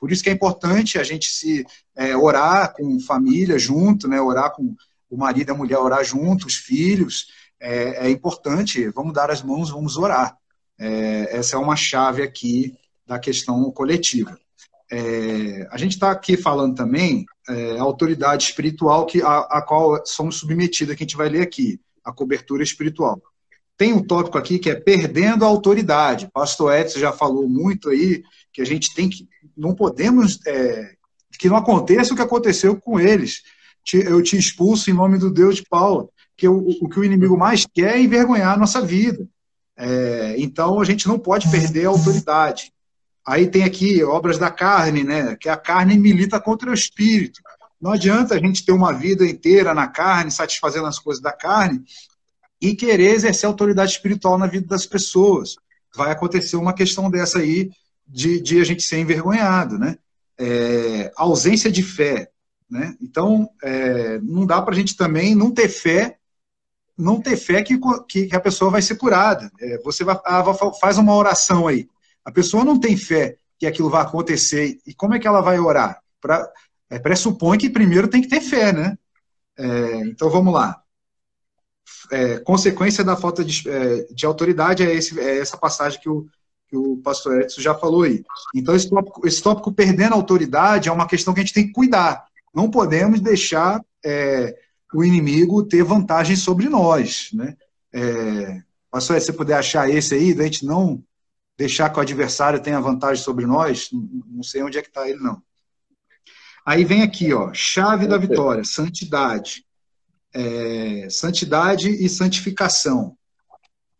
Por 0.00 0.10
isso 0.10 0.22
que 0.22 0.30
é 0.30 0.32
importante 0.32 0.98
a 0.98 1.04
gente 1.04 1.28
se 1.28 1.64
é, 1.94 2.16
orar 2.16 2.72
com 2.72 2.98
família 3.00 3.58
junto, 3.58 4.08
né? 4.08 4.18
Orar 4.18 4.50
com 4.54 4.74
o 5.10 5.16
marido 5.16 5.50
e 5.50 5.52
a 5.52 5.54
mulher, 5.54 5.78
orar 5.78 6.02
junto, 6.02 6.46
os 6.46 6.56
filhos. 6.56 7.26
É, 7.60 8.06
é 8.06 8.10
importante. 8.10 8.88
Vamos 8.88 9.12
dar 9.12 9.30
as 9.30 9.42
mãos, 9.42 9.68
vamos 9.68 9.98
orar. 9.98 10.34
É, 10.78 11.36
essa 11.36 11.56
é 11.56 11.58
uma 11.58 11.76
chave 11.76 12.22
aqui 12.22 12.74
da 13.06 13.18
questão 13.18 13.70
coletiva. 13.70 14.38
É, 14.90 15.68
a 15.70 15.76
gente 15.76 15.92
está 15.92 16.10
aqui 16.10 16.36
falando 16.36 16.74
também 16.74 17.26
é, 17.46 17.78
autoridade 17.78 18.44
espiritual 18.44 19.04
que, 19.04 19.20
a, 19.20 19.40
a 19.40 19.62
qual 19.62 20.04
somos 20.06 20.36
submetidos, 20.36 20.96
que 20.96 21.02
a 21.02 21.06
gente 21.06 21.16
vai 21.16 21.28
ler 21.28 21.42
aqui, 21.42 21.78
a 22.10 22.14
cobertura 22.14 22.62
espiritual. 22.62 23.20
Tem 23.76 23.92
um 23.92 24.02
tópico 24.02 24.36
aqui 24.36 24.58
que 24.58 24.68
é 24.68 24.74
perdendo 24.74 25.44
a 25.44 25.48
autoridade. 25.48 26.28
Pastor 26.32 26.74
Edson 26.74 26.98
já 26.98 27.12
falou 27.12 27.48
muito 27.48 27.88
aí 27.88 28.22
que 28.52 28.60
a 28.60 28.64
gente 28.66 28.94
tem 28.94 29.08
que 29.08 29.26
não 29.56 29.74
podemos 29.74 30.38
é, 30.46 30.94
que 31.38 31.48
não 31.48 31.56
aconteça 31.56 32.12
o 32.12 32.16
que 32.16 32.22
aconteceu 32.22 32.76
com 32.76 33.00
eles. 33.00 33.42
Eu 33.92 34.22
te 34.22 34.36
expulso 34.36 34.90
em 34.90 34.94
nome 34.94 35.18
do 35.18 35.30
Deus 35.30 35.56
de 35.56 35.64
Paulo, 35.68 36.10
que 36.36 36.46
o, 36.46 36.58
o 36.82 36.88
que 36.88 37.00
o 37.00 37.04
inimigo 37.04 37.36
mais 37.36 37.66
quer 37.66 37.96
é 37.96 38.00
envergonhar 38.00 38.54
a 38.54 38.58
nossa 38.58 38.82
vida. 38.82 39.26
É, 39.76 40.34
então 40.38 40.78
a 40.80 40.84
gente 40.84 41.08
não 41.08 41.18
pode 41.18 41.50
perder 41.50 41.86
a 41.86 41.88
autoridade. 41.88 42.72
Aí 43.26 43.46
tem 43.46 43.64
aqui 43.64 44.02
obras 44.04 44.38
da 44.38 44.50
carne, 44.50 45.04
né? 45.04 45.36
Que 45.40 45.48
a 45.48 45.56
carne 45.56 45.98
milita 45.98 46.40
contra 46.40 46.70
o 46.70 46.74
espírito. 46.74 47.40
Não 47.80 47.92
adianta 47.92 48.34
a 48.34 48.38
gente 48.38 48.64
ter 48.64 48.72
uma 48.72 48.92
vida 48.92 49.26
inteira 49.26 49.72
na 49.72 49.88
carne, 49.88 50.30
satisfazendo 50.30 50.86
as 50.86 50.98
coisas 50.98 51.22
da 51.22 51.32
carne, 51.32 51.82
e 52.60 52.74
querer 52.74 53.14
exercer 53.14 53.46
autoridade 53.46 53.92
espiritual 53.92 54.36
na 54.36 54.46
vida 54.46 54.66
das 54.66 54.84
pessoas. 54.84 55.56
Vai 55.94 56.10
acontecer 56.10 56.56
uma 56.56 56.74
questão 56.74 57.10
dessa 57.10 57.38
aí 57.38 57.70
de, 58.06 58.40
de 58.40 58.60
a 58.60 58.64
gente 58.64 58.82
ser 58.82 58.98
envergonhado, 58.98 59.78
né? 59.78 59.96
é, 60.40 61.12
ausência 61.16 61.70
de 61.70 61.82
fé. 61.82 62.30
Né? 62.68 62.96
Então, 63.00 63.50
é, 63.62 64.18
não 64.20 64.46
dá 64.46 64.62
para 64.62 64.72
a 64.72 64.76
gente 64.76 64.96
também 64.96 65.34
não 65.34 65.50
ter 65.50 65.68
fé, 65.68 66.16
não 66.96 67.20
ter 67.20 67.36
fé 67.36 67.62
que, 67.62 67.78
que, 68.08 68.34
a 68.34 68.40
pessoa 68.40 68.70
vai 68.70 68.80
ser 68.80 68.96
curada. 68.96 69.50
É, 69.60 69.78
você 69.82 70.02
vai, 70.02 70.18
ah, 70.24 70.42
faz 70.80 70.96
uma 70.96 71.14
oração 71.14 71.68
aí. 71.68 71.88
A 72.24 72.32
pessoa 72.32 72.64
não 72.64 72.78
tem 72.78 72.96
fé 72.96 73.36
que 73.58 73.66
aquilo 73.66 73.90
vai 73.90 74.02
acontecer. 74.02 74.78
E 74.86 74.94
como 74.94 75.14
é 75.14 75.18
que 75.18 75.28
ela 75.28 75.40
vai 75.40 75.58
orar? 75.58 76.00
Pra, 76.20 76.48
é, 76.90 76.98
pressupõe 76.98 77.56
que 77.56 77.70
primeiro 77.70 78.08
tem 78.08 78.20
que 78.20 78.28
ter 78.28 78.40
fé, 78.40 78.72
né? 78.72 78.98
É, 79.56 80.00
então 80.06 80.28
vamos 80.28 80.52
lá. 80.52 80.82
É, 82.10 82.38
consequência 82.40 83.04
da 83.04 83.16
falta 83.16 83.44
de, 83.44 83.68
é, 83.68 84.04
de 84.12 84.26
autoridade 84.26 84.82
é, 84.82 84.92
esse, 84.92 85.18
é, 85.18 85.38
essa 85.38 85.56
passagem 85.56 86.00
que 86.00 86.08
o, 86.08 86.26
que 86.68 86.76
o 86.76 86.96
pastor 86.98 87.42
Edson 87.42 87.60
já 87.60 87.74
falou 87.74 88.02
aí. 88.02 88.24
Então, 88.54 88.74
esse 88.74 88.88
tópico, 88.88 89.26
esse 89.26 89.42
tópico 89.42 89.72
perdendo 89.72 90.14
autoridade 90.14 90.88
é 90.88 90.92
uma 90.92 91.06
questão 91.06 91.32
que 91.32 91.40
a 91.40 91.42
gente 91.42 91.54
tem 91.54 91.66
que 91.66 91.72
cuidar. 91.72 92.24
Não 92.54 92.70
podemos 92.70 93.20
deixar 93.20 93.84
é, 94.04 94.56
o 94.92 95.04
inimigo 95.04 95.62
ter 95.62 95.84
vantagem 95.84 96.34
sobre 96.34 96.68
nós. 96.68 97.30
Né? 97.32 97.56
É, 97.92 98.62
pastor 98.90 99.16
Edson, 99.16 99.26
se 99.26 99.32
você 99.32 99.38
puder 99.38 99.54
achar 99.54 99.88
esse 99.88 100.14
aí, 100.14 100.34
da 100.34 100.44
gente 100.44 100.64
não 100.64 101.02
deixar 101.56 101.90
que 101.90 101.98
o 101.98 102.02
adversário 102.02 102.62
tenha 102.62 102.80
vantagem 102.80 103.22
sobre 103.22 103.46
nós, 103.46 103.90
não 103.92 104.42
sei 104.42 104.62
onde 104.62 104.78
é 104.78 104.82
que 104.82 104.88
está 104.88 105.08
ele, 105.08 105.20
não. 105.20 105.42
Aí 106.70 106.84
vem 106.84 107.02
aqui, 107.02 107.34
ó, 107.34 107.52
chave 107.52 108.06
da 108.06 108.16
vitória, 108.16 108.62
santidade. 108.62 109.66
É, 110.32 111.10
santidade 111.10 111.90
e 111.90 112.08
santificação. 112.08 113.18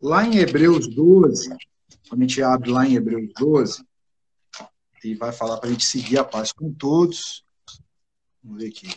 Lá 0.01 0.25
em 0.25 0.37
Hebreus 0.37 0.87
12, 0.87 1.49
quando 2.09 2.23
a 2.23 2.25
gente 2.29 2.41
abre 2.41 2.71
lá 2.71 2.87
em 2.87 2.95
Hebreus 2.95 3.29
12, 3.37 3.85
e 5.03 5.17
vai 5.17 5.33
falar 5.33 5.57
para 5.57 5.69
a 5.69 5.73
gente 5.73 5.85
seguir 5.85 6.19
a 6.19 6.23
paz 6.23 6.53
com 6.53 6.73
todos. 6.73 7.45
Vamos 8.41 8.63
ver 8.63 8.69
aqui. 8.69 8.89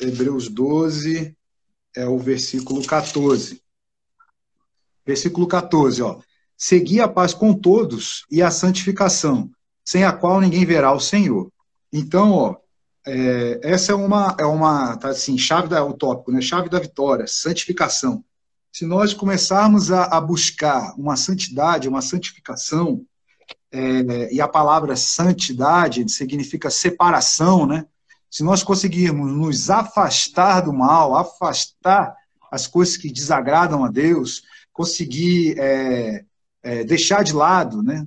Hebreus 0.00 0.48
12 0.48 1.36
é 1.94 2.06
o 2.08 2.18
versículo 2.18 2.84
14. 2.84 3.62
Versículo 5.06 5.46
14, 5.46 6.02
ó. 6.02 6.20
Seguir 6.56 7.00
a 7.00 7.06
paz 7.06 7.32
com 7.32 7.54
todos 7.54 8.26
e 8.28 8.42
a 8.42 8.50
santificação, 8.50 9.52
sem 9.84 10.02
a 10.02 10.12
qual 10.12 10.40
ninguém 10.40 10.66
verá 10.66 10.92
o 10.92 10.98
Senhor. 10.98 11.48
Então, 11.92 12.32
ó, 12.32 12.56
é, 13.06 13.60
essa 13.62 13.92
é 13.92 13.94
uma, 13.94 14.36
é 14.38 14.44
uma 14.44 14.96
tá 14.96 15.08
assim, 15.08 15.38
chave 15.38 15.68
da, 15.68 15.84
o 15.84 15.92
tópico, 15.92 16.32
né? 16.32 16.40
Chave 16.40 16.68
da 16.68 16.78
vitória, 16.78 17.26
santificação 17.26 18.24
se 18.76 18.84
nós 18.84 19.14
começarmos 19.14 19.90
a, 19.90 20.04
a 20.04 20.20
buscar 20.20 20.92
uma 20.98 21.16
santidade, 21.16 21.88
uma 21.88 22.02
santificação, 22.02 23.06
é, 23.72 24.30
e 24.30 24.38
a 24.38 24.46
palavra 24.46 24.94
santidade 24.94 26.06
significa 26.12 26.68
separação, 26.68 27.66
né? 27.66 27.86
Se 28.30 28.44
nós 28.44 28.62
conseguirmos 28.62 29.32
nos 29.32 29.70
afastar 29.70 30.60
do 30.60 30.74
mal, 30.74 31.16
afastar 31.16 32.14
as 32.52 32.66
coisas 32.66 32.98
que 32.98 33.10
desagradam 33.10 33.82
a 33.82 33.88
Deus, 33.88 34.42
conseguir 34.74 35.58
é, 35.58 36.26
é, 36.62 36.84
deixar 36.84 37.24
de 37.24 37.32
lado, 37.32 37.82
né? 37.82 38.06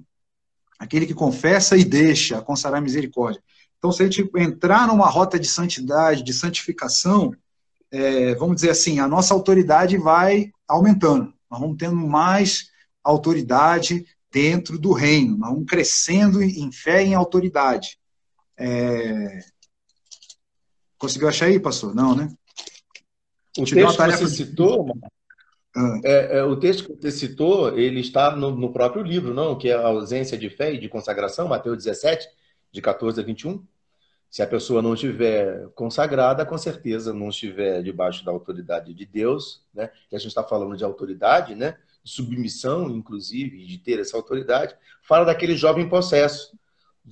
Aquele 0.78 1.08
que 1.08 1.16
confessa 1.16 1.76
e 1.78 1.84
deixa, 1.84 2.36
alcançará 2.36 2.80
misericórdia. 2.80 3.42
Então, 3.80 3.92
se 3.92 4.04
a 4.04 4.06
gente 4.06 4.30
entrar 4.36 4.88
numa 4.88 5.10
rota 5.10 5.40
de 5.40 5.48
santidade, 5.48 6.22
de 6.22 6.34
santificação, 6.34 7.34
é, 7.90 8.36
vamos 8.36 8.58
dizer 8.58 8.70
assim, 8.70 9.00
a 9.00 9.08
nossa 9.08 9.34
autoridade 9.34 9.98
vai 9.98 10.52
aumentando. 10.68 11.34
Nós 11.50 11.60
vamos 11.60 11.78
tendo 11.78 11.96
mais 11.96 12.70
autoridade 13.04 14.06
dentro 14.32 14.78
do 14.78 14.92
reino. 14.92 15.38
Nós 15.38 15.50
vamos 15.50 15.66
crescendo 15.66 16.44
em 16.44 16.72
fé 16.72 17.04
e 17.04 17.08
em 17.08 17.16
autoridade. 17.16 17.98
É... 18.58 19.40
Conseguiu 20.98 21.30
achar 21.30 21.46
aí, 21.46 21.60
pastor? 21.60 21.96
Não, 21.96 22.14
né? 22.14 22.30
O 23.58 23.64
texto 23.64 23.98
que 23.98 24.12
você 24.12 24.28
citou, 24.28 24.94
ah. 25.76 26.00
é, 26.04 26.38
é, 26.38 26.44
o 26.44 26.56
texto 26.58 26.84
que 26.84 27.02
você 27.02 27.12
citou, 27.12 27.78
ele 27.78 28.02
está 28.02 28.36
no, 28.36 28.52
no, 28.52 28.72
próprio 28.72 29.02
livro, 29.02 29.34
não? 29.34 29.58
Que 29.58 29.70
é 29.70 29.74
a 29.74 29.88
ausência 29.88 30.38
de 30.38 30.50
fé 30.50 30.74
e 30.74 30.80
de 30.80 30.90
consagração, 30.90 31.48
Mateus 31.48 31.78
17, 31.78 32.28
de 32.72 32.82
14 32.82 33.20
a 33.20 33.24
21. 33.24 33.66
Se 34.30 34.44
a 34.44 34.48
pessoa 34.48 34.82
não 34.82 34.94
estiver 34.94 35.70
consagrada, 35.70 36.46
com 36.46 36.58
certeza 36.58 37.12
não 37.12 37.30
estiver 37.30 37.82
debaixo 37.82 38.24
da 38.24 38.32
autoridade 38.32 38.94
de 38.94 39.06
Deus, 39.06 39.66
né? 39.74 39.90
Que 40.08 40.16
a 40.16 40.20
gente 40.20 40.28
está 40.30 40.44
falando 40.44 40.78
de 40.78 40.84
autoridade, 40.84 41.56
né? 41.56 41.78
De 42.04 42.12
submissão, 42.12 42.90
inclusive, 42.92 43.66
de 43.66 43.78
ter 43.80 44.00
essa 44.00 44.16
autoridade. 44.16 44.76
Fala 45.02 45.26
daquele 45.26 45.56
jovem 45.56 45.90
possesso, 45.90 46.56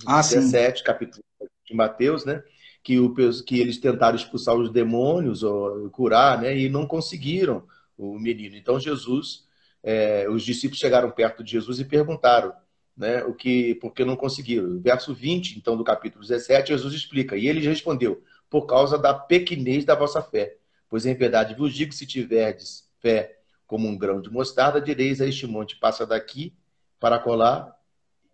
ah, 0.06 0.22
17, 0.22 0.78
sim. 0.78 0.84
capítulo 0.84 1.24
de 1.66 1.74
Mateus, 1.74 2.24
né? 2.24 2.42
Que, 2.84 3.00
o, 3.00 3.12
que 3.44 3.58
eles 3.58 3.78
tentaram 3.78 4.16
expulsar 4.16 4.54
os 4.54 4.70
demônios 4.70 5.42
ou 5.42 5.90
curar, 5.90 6.40
né? 6.40 6.56
E 6.56 6.68
não 6.68 6.86
conseguiram 6.86 7.66
o 7.96 8.16
menino. 8.16 8.54
Então 8.54 8.78
Jesus, 8.78 9.44
é, 9.82 10.28
os 10.30 10.44
discípulos 10.44 10.78
chegaram 10.78 11.10
perto 11.10 11.42
de 11.42 11.50
Jesus 11.50 11.80
e 11.80 11.84
perguntaram: 11.84 12.52
né, 12.98 13.22
o 13.22 13.32
que, 13.32 13.76
porque 13.76 14.04
não 14.04 14.16
conseguiram. 14.16 14.80
Verso 14.80 15.14
20, 15.14 15.56
então, 15.56 15.76
do 15.76 15.84
capítulo 15.84 16.22
17, 16.22 16.68
Jesus 16.68 16.92
explica, 16.92 17.36
e 17.36 17.46
ele 17.46 17.60
respondeu, 17.60 18.22
por 18.50 18.66
causa 18.66 18.98
da 18.98 19.14
pequenez 19.14 19.84
da 19.84 19.94
vossa 19.94 20.20
fé. 20.20 20.56
Pois 20.90 21.06
em 21.06 21.14
verdade 21.14 21.54
vos 21.54 21.72
digo, 21.72 21.92
se 21.92 22.04
tiverdes 22.04 22.90
fé 23.00 23.38
como 23.66 23.86
um 23.86 23.96
grão 23.96 24.20
de 24.20 24.30
mostarda, 24.30 24.80
direis 24.80 25.20
a 25.20 25.26
este 25.26 25.46
monte, 25.46 25.76
passa 25.76 26.04
daqui 26.04 26.52
para 26.98 27.18
colar, 27.18 27.72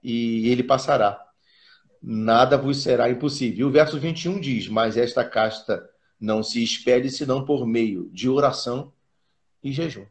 e 0.02 0.48
ele 0.48 0.62
passará. 0.62 1.20
Nada 2.02 2.56
vos 2.56 2.82
será 2.82 3.10
impossível. 3.10 3.60
E 3.60 3.64
o 3.64 3.70
verso 3.70 3.98
21 3.98 4.40
diz, 4.40 4.68
mas 4.68 4.96
esta 4.96 5.24
casta 5.24 5.88
não 6.20 6.42
se 6.42 6.62
espere 6.62 7.10
senão 7.10 7.44
por 7.44 7.66
meio 7.66 8.08
de 8.12 8.28
oração 8.28 8.92
e 9.62 9.72
jejum. 9.72 10.06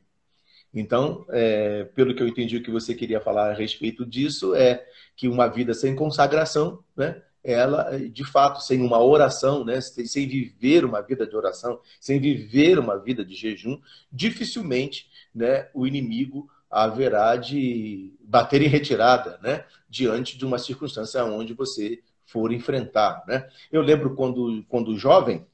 Então, 0.74 1.26
é, 1.30 1.84
pelo 1.96 2.16
que 2.16 2.24
eu 2.24 2.28
entendi 2.28 2.58
o 2.58 2.64
que 2.64 2.72
você 2.72 2.96
queria 2.96 3.22
falar 3.22 3.52
a 3.52 3.54
respeito 3.54 4.06
disso, 4.06 4.56
é 4.56 4.84
que 5.16 5.28
uma 5.28 5.48
vida 5.48 5.74
sem 5.74 5.96
consagração, 5.96 6.84
né, 6.98 7.22
ela, 7.44 8.00
de 8.10 8.24
fato, 8.24 8.62
sem 8.62 8.82
uma 8.82 9.04
oração, 9.04 9.66
né, 9.66 9.82
sem 9.82 10.28
viver 10.28 10.86
uma 10.86 11.02
vida 11.02 11.28
de 11.28 11.36
oração, 11.36 11.80
sem 12.00 12.20
viver 12.20 12.80
uma 12.80 12.98
vida 12.98 13.24
de 13.24 13.36
jejum, 13.36 13.80
dificilmente 14.12 15.10
né, 15.36 15.70
o 15.74 15.86
inimigo 15.86 16.50
haverá 16.72 17.36
de 17.36 18.14
bater 18.22 18.62
em 18.62 18.68
retirada 18.68 19.38
né, 19.44 19.66
diante 19.90 20.38
de 20.38 20.46
uma 20.46 20.58
circunstância 20.58 21.24
onde 21.24 21.54
você 21.54 22.02
for 22.26 22.52
enfrentar. 22.52 23.24
Né? 23.28 23.48
Eu 23.72 23.82
lembro 23.82 24.16
quando, 24.16 24.64
quando 24.68 24.98
jovem, 24.98 25.46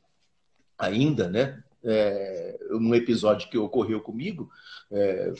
ainda, 0.77 1.27
né, 1.27 1.62
é, 1.83 2.59
num 2.71 2.93
episódio 2.95 3.49
que 3.49 3.57
ocorreu 3.57 4.01
comigo, 4.01 4.49
é, 4.91 5.31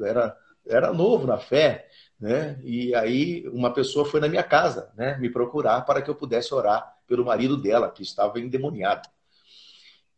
era, 0.00 0.36
era 0.66 0.92
novo 0.92 1.26
na 1.26 1.38
fé, 1.38 1.88
né? 2.18 2.58
E 2.62 2.94
aí 2.94 3.48
uma 3.48 3.72
pessoa 3.72 4.04
foi 4.04 4.20
na 4.20 4.28
minha 4.28 4.42
casa, 4.42 4.92
né? 4.96 5.16
Me 5.18 5.28
procurar 5.28 5.82
para 5.82 6.00
que 6.00 6.10
eu 6.10 6.14
pudesse 6.14 6.54
orar 6.54 6.96
pelo 7.06 7.24
marido 7.24 7.56
dela, 7.56 7.90
que 7.90 8.02
estava 8.02 8.40
endemoniado. 8.40 9.08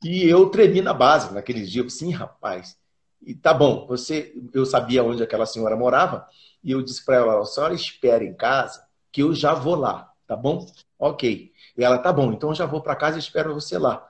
E 0.02 0.28
eu 0.28 0.50
tremi 0.50 0.82
na 0.82 0.92
base 0.92 1.32
naqueles 1.32 1.70
dias, 1.70 1.94
sim, 1.94 2.12
rapaz. 2.12 2.78
E 3.22 3.34
tá 3.34 3.54
bom, 3.54 3.86
você, 3.86 4.34
eu 4.52 4.66
sabia 4.66 5.02
onde 5.02 5.22
aquela 5.22 5.46
senhora 5.46 5.76
morava 5.76 6.26
e 6.62 6.72
eu 6.72 6.82
disse 6.82 7.04
para 7.04 7.16
ela: 7.16 7.40
a 7.40 7.44
senhora 7.44 7.74
espera 7.74 8.22
em 8.22 8.34
casa 8.34 8.84
que 9.10 9.22
eu 9.22 9.34
já 9.34 9.54
vou 9.54 9.76
lá, 9.76 10.12
tá 10.26 10.36
bom? 10.36 10.66
Ok. 10.98 11.52
E 11.76 11.82
ela, 11.82 11.98
tá 11.98 12.12
bom, 12.12 12.32
então 12.32 12.50
eu 12.50 12.54
já 12.54 12.66
vou 12.66 12.82
para 12.82 12.94
casa 12.94 13.16
e 13.16 13.20
espero 13.20 13.54
você 13.54 13.78
lá 13.78 14.06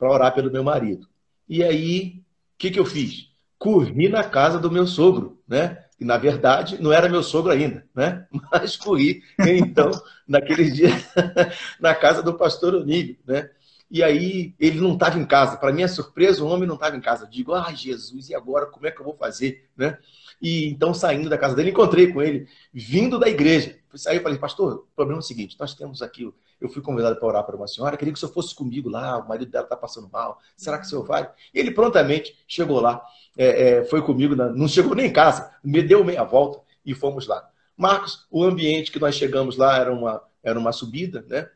para 0.00 0.10
orar 0.10 0.34
pelo 0.34 0.50
meu 0.50 0.64
marido. 0.64 1.06
E 1.48 1.62
aí, 1.62 2.24
o 2.54 2.58
que, 2.58 2.72
que 2.72 2.80
eu 2.80 2.84
fiz? 2.84 3.30
corri 3.60 4.08
na 4.08 4.24
casa 4.24 4.58
do 4.58 4.70
meu 4.72 4.86
sogro, 4.86 5.38
né? 5.46 5.84
E, 6.00 6.04
na 6.04 6.16
verdade, 6.16 6.82
não 6.82 6.90
era 6.90 7.10
meu 7.10 7.22
sogro 7.22 7.52
ainda, 7.52 7.86
né? 7.94 8.26
Mas 8.50 8.74
corri, 8.74 9.22
então, 9.38 9.90
naquele 10.26 10.70
dia, 10.70 10.88
na 11.78 11.94
casa 11.94 12.22
do 12.22 12.32
pastor 12.32 12.74
Onílio, 12.74 13.18
né? 13.26 13.50
E 13.90 14.02
aí, 14.02 14.54
ele 14.58 14.80
não 14.80 14.94
estava 14.94 15.18
em 15.18 15.26
casa. 15.26 15.58
Para 15.58 15.74
minha 15.74 15.88
surpresa, 15.88 16.42
o 16.42 16.46
homem 16.46 16.66
não 16.66 16.76
estava 16.76 16.96
em 16.96 17.00
casa. 17.00 17.26
Digo, 17.26 17.52
ah, 17.52 17.70
Jesus, 17.74 18.30
e 18.30 18.34
agora? 18.34 18.64
Como 18.64 18.86
é 18.86 18.90
que 18.90 19.00
eu 19.00 19.04
vou 19.04 19.14
fazer, 19.14 19.68
né? 19.76 19.98
E 20.40 20.68
então, 20.68 20.94
saindo 20.94 21.28
da 21.28 21.36
casa 21.36 21.54
dele, 21.54 21.70
encontrei 21.70 22.12
com 22.12 22.22
ele, 22.22 22.48
vindo 22.72 23.18
da 23.18 23.28
igreja. 23.28 23.78
Aí 24.06 24.16
eu 24.16 24.22
falei, 24.22 24.38
pastor, 24.38 24.86
o 24.92 24.96
problema 24.96 25.18
é 25.18 25.22
o 25.22 25.26
seguinte: 25.26 25.56
nós 25.58 25.74
temos 25.74 26.00
aqui, 26.00 26.32
eu 26.60 26.68
fui 26.68 26.80
convidado 26.80 27.16
para 27.16 27.28
orar 27.28 27.44
para 27.44 27.56
uma 27.56 27.66
senhora, 27.66 27.96
queria 27.96 28.12
que 28.12 28.18
o 28.18 28.20
senhor 28.20 28.32
fosse 28.32 28.54
comigo 28.54 28.88
lá, 28.88 29.18
o 29.18 29.28
marido 29.28 29.50
dela 29.50 29.64
está 29.64 29.76
passando 29.76 30.08
mal, 30.10 30.38
será 30.56 30.78
que 30.78 30.86
o 30.86 30.88
senhor 30.88 31.04
vai? 31.04 31.28
E 31.52 31.58
ele 31.58 31.70
prontamente 31.70 32.36
chegou 32.46 32.80
lá, 32.80 33.02
é, 33.36 33.68
é, 33.68 33.84
foi 33.84 34.02
comigo, 34.02 34.34
não 34.34 34.68
chegou 34.68 34.94
nem 34.94 35.06
em 35.06 35.12
casa, 35.12 35.52
me 35.62 35.82
deu 35.82 36.04
meia 36.04 36.24
volta 36.24 36.60
e 36.84 36.94
fomos 36.94 37.26
lá. 37.26 37.48
Marcos, 37.76 38.26
o 38.30 38.44
ambiente 38.44 38.92
que 38.92 38.98
nós 38.98 39.14
chegamos 39.14 39.56
lá 39.56 39.78
era 39.78 39.92
uma, 39.92 40.22
era 40.42 40.58
uma 40.58 40.72
subida, 40.72 41.24
né? 41.28 41.48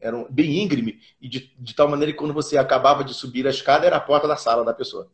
era 0.00 0.16
um, 0.16 0.26
bem 0.28 0.62
íngreme, 0.62 0.98
e 1.20 1.28
de, 1.28 1.52
de 1.58 1.74
tal 1.74 1.88
maneira 1.88 2.12
que 2.12 2.18
quando 2.18 2.34
você 2.34 2.58
acabava 2.58 3.04
de 3.04 3.14
subir 3.14 3.46
a 3.46 3.50
escada, 3.50 3.86
era 3.86 3.96
a 3.96 4.00
porta 4.00 4.26
da 4.26 4.36
sala 4.36 4.64
da 4.64 4.74
pessoa. 4.74 5.08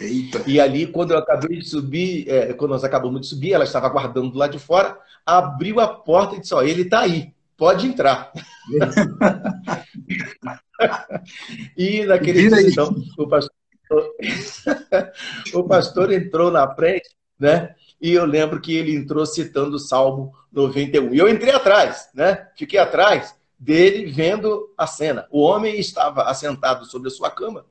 Eita. 0.00 0.44
E 0.46 0.60
ali, 0.60 0.86
quando 0.86 1.10
eu 1.10 1.18
acabei 1.18 1.58
de 1.58 1.68
subir, 1.68 2.28
é, 2.28 2.52
quando 2.52 2.70
nós 2.70 2.84
acabamos 2.84 3.22
de 3.22 3.26
subir, 3.26 3.52
ela 3.52 3.64
estava 3.64 3.86
aguardando 3.86 4.30
do 4.30 4.38
lado 4.38 4.52
de 4.52 4.58
fora, 4.58 4.96
abriu 5.26 5.80
a 5.80 5.88
porta 5.88 6.36
e 6.36 6.40
disse: 6.40 6.54
Ó, 6.54 6.62
ele 6.62 6.82
está 6.82 7.00
aí. 7.00 7.32
pode 7.56 7.86
entrar. 7.86 8.32
e 11.76 12.04
naquele 12.04 12.48
dia, 12.48 12.62
então, 12.62 12.94
o 13.18 13.26
pastor, 13.26 13.52
o 15.54 15.64
pastor 15.64 16.12
entrou 16.12 16.50
na 16.50 16.72
frente, 16.74 17.10
né? 17.38 17.74
E 18.00 18.12
eu 18.12 18.24
lembro 18.24 18.60
que 18.60 18.76
ele 18.76 18.94
entrou 18.94 19.26
citando 19.26 19.74
o 19.74 19.80
Salmo 19.80 20.32
91. 20.52 21.12
E 21.12 21.18
eu 21.18 21.28
entrei 21.28 21.52
atrás, 21.52 22.08
né? 22.14 22.46
Fiquei 22.56 22.78
atrás 22.78 23.34
dele 23.58 24.12
vendo 24.12 24.72
a 24.78 24.86
cena. 24.86 25.26
O 25.30 25.40
homem 25.40 25.80
estava 25.80 26.22
assentado 26.22 26.84
sobre 26.84 27.08
a 27.08 27.10
sua 27.10 27.30
cama 27.30 27.64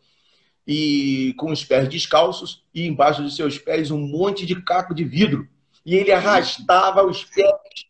e 0.68 1.34
com 1.38 1.50
os 1.50 1.64
pés 1.64 1.88
descalços 1.88 2.64
e 2.74 2.86
embaixo 2.86 3.24
de 3.24 3.34
seus 3.34 3.58
pés 3.58 3.90
um 3.90 4.00
monte 4.00 4.46
de 4.46 4.62
caco 4.62 4.94
de 4.94 5.06
vidro. 5.06 5.48
E 5.86 5.96
ele 5.96 6.12
arrastava 6.12 7.06
os 7.06 7.24
pés 7.24 7.88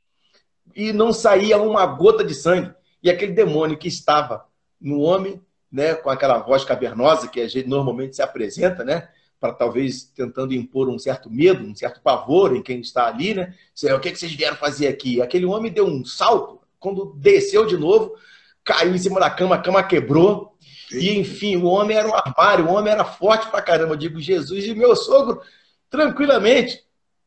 e 0.75 0.93
não 0.93 1.11
saía 1.11 1.57
uma 1.57 1.87
gota 1.87 2.23
de 2.23 2.35
sangue. 2.35 2.71
E 3.01 3.09
aquele 3.09 3.31
demônio 3.31 3.77
que 3.77 3.87
estava 3.87 4.45
no 4.79 4.99
homem, 4.99 5.41
né, 5.71 5.95
com 5.95 6.09
aquela 6.09 6.37
voz 6.37 6.63
cavernosa 6.63 7.27
que 7.27 7.41
a 7.41 7.47
gente 7.47 7.67
normalmente 7.67 8.15
se 8.15 8.21
apresenta, 8.21 8.83
né, 8.83 9.09
para 9.39 9.53
talvez 9.53 10.03
tentando 10.03 10.53
impor 10.53 10.87
um 10.87 10.99
certo 10.99 11.31
medo, 11.31 11.63
um 11.63 11.75
certo 11.75 11.99
pavor 12.01 12.55
em 12.55 12.61
quem 12.61 12.79
está 12.79 13.07
ali, 13.07 13.33
né? 13.33 13.53
O 13.95 13.99
que, 13.99 14.11
que 14.11 14.19
vocês 14.19 14.33
vieram 14.33 14.57
fazer 14.57 14.87
aqui? 14.87 15.21
Aquele 15.21 15.45
homem 15.45 15.71
deu 15.71 15.85
um 15.85 16.03
salto, 16.03 16.59
quando 16.79 17.13
desceu 17.15 17.65
de 17.65 17.77
novo, 17.77 18.15
caiu 18.63 18.93
em 18.93 18.97
cima 18.97 19.19
da 19.19 19.29
cama, 19.29 19.55
a 19.55 19.61
cama 19.61 19.83
quebrou. 19.83 20.56
E 20.91 21.17
enfim, 21.17 21.57
o 21.57 21.65
homem 21.65 21.97
era 21.97 22.07
um 22.07 22.15
armário, 22.15 22.65
o 22.65 22.73
homem 22.73 22.91
era 22.91 23.03
forte 23.03 23.49
pra 23.49 23.61
caramba. 23.61 23.93
Eu 23.93 23.97
digo, 23.97 24.19
Jesus 24.19 24.65
e 24.65 24.73
meu 24.73 24.95
sogro, 24.95 25.41
tranquilamente, 25.89 26.81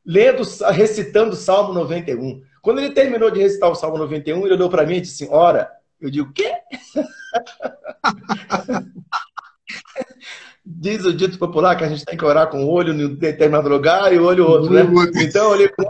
lendo, 0.04 0.42
recitando 0.70 1.32
o 1.32 1.36
Salmo 1.36 1.72
91. 1.72 2.42
Quando 2.62 2.78
ele 2.78 2.94
terminou 2.94 3.30
de 3.30 3.40
recitar 3.40 3.70
o 3.70 3.74
Salmo 3.74 3.98
91, 3.98 4.44
ele 4.44 4.54
olhou 4.54 4.70
para 4.70 4.86
mim 4.86 4.96
e 4.96 5.00
disse 5.00 5.24
assim: 5.24 5.34
Ora, 5.34 5.70
eu 6.00 6.10
digo, 6.10 6.32
quê? 6.32 6.52
Diz 10.64 11.04
o 11.04 11.12
dito 11.12 11.38
popular 11.38 11.74
que 11.74 11.84
a 11.84 11.88
gente 11.88 12.04
tem 12.04 12.16
que 12.16 12.24
orar 12.24 12.48
com 12.48 12.64
o 12.64 12.68
olho 12.68 12.92
em 12.92 13.14
determinado 13.14 13.68
lugar 13.68 14.12
e 14.12 14.18
o 14.18 14.24
olho 14.24 14.46
outro, 14.46 14.72
né? 14.72 14.82
Então 15.16 15.46
eu 15.46 15.50
olhei 15.50 15.68
com 15.68 15.82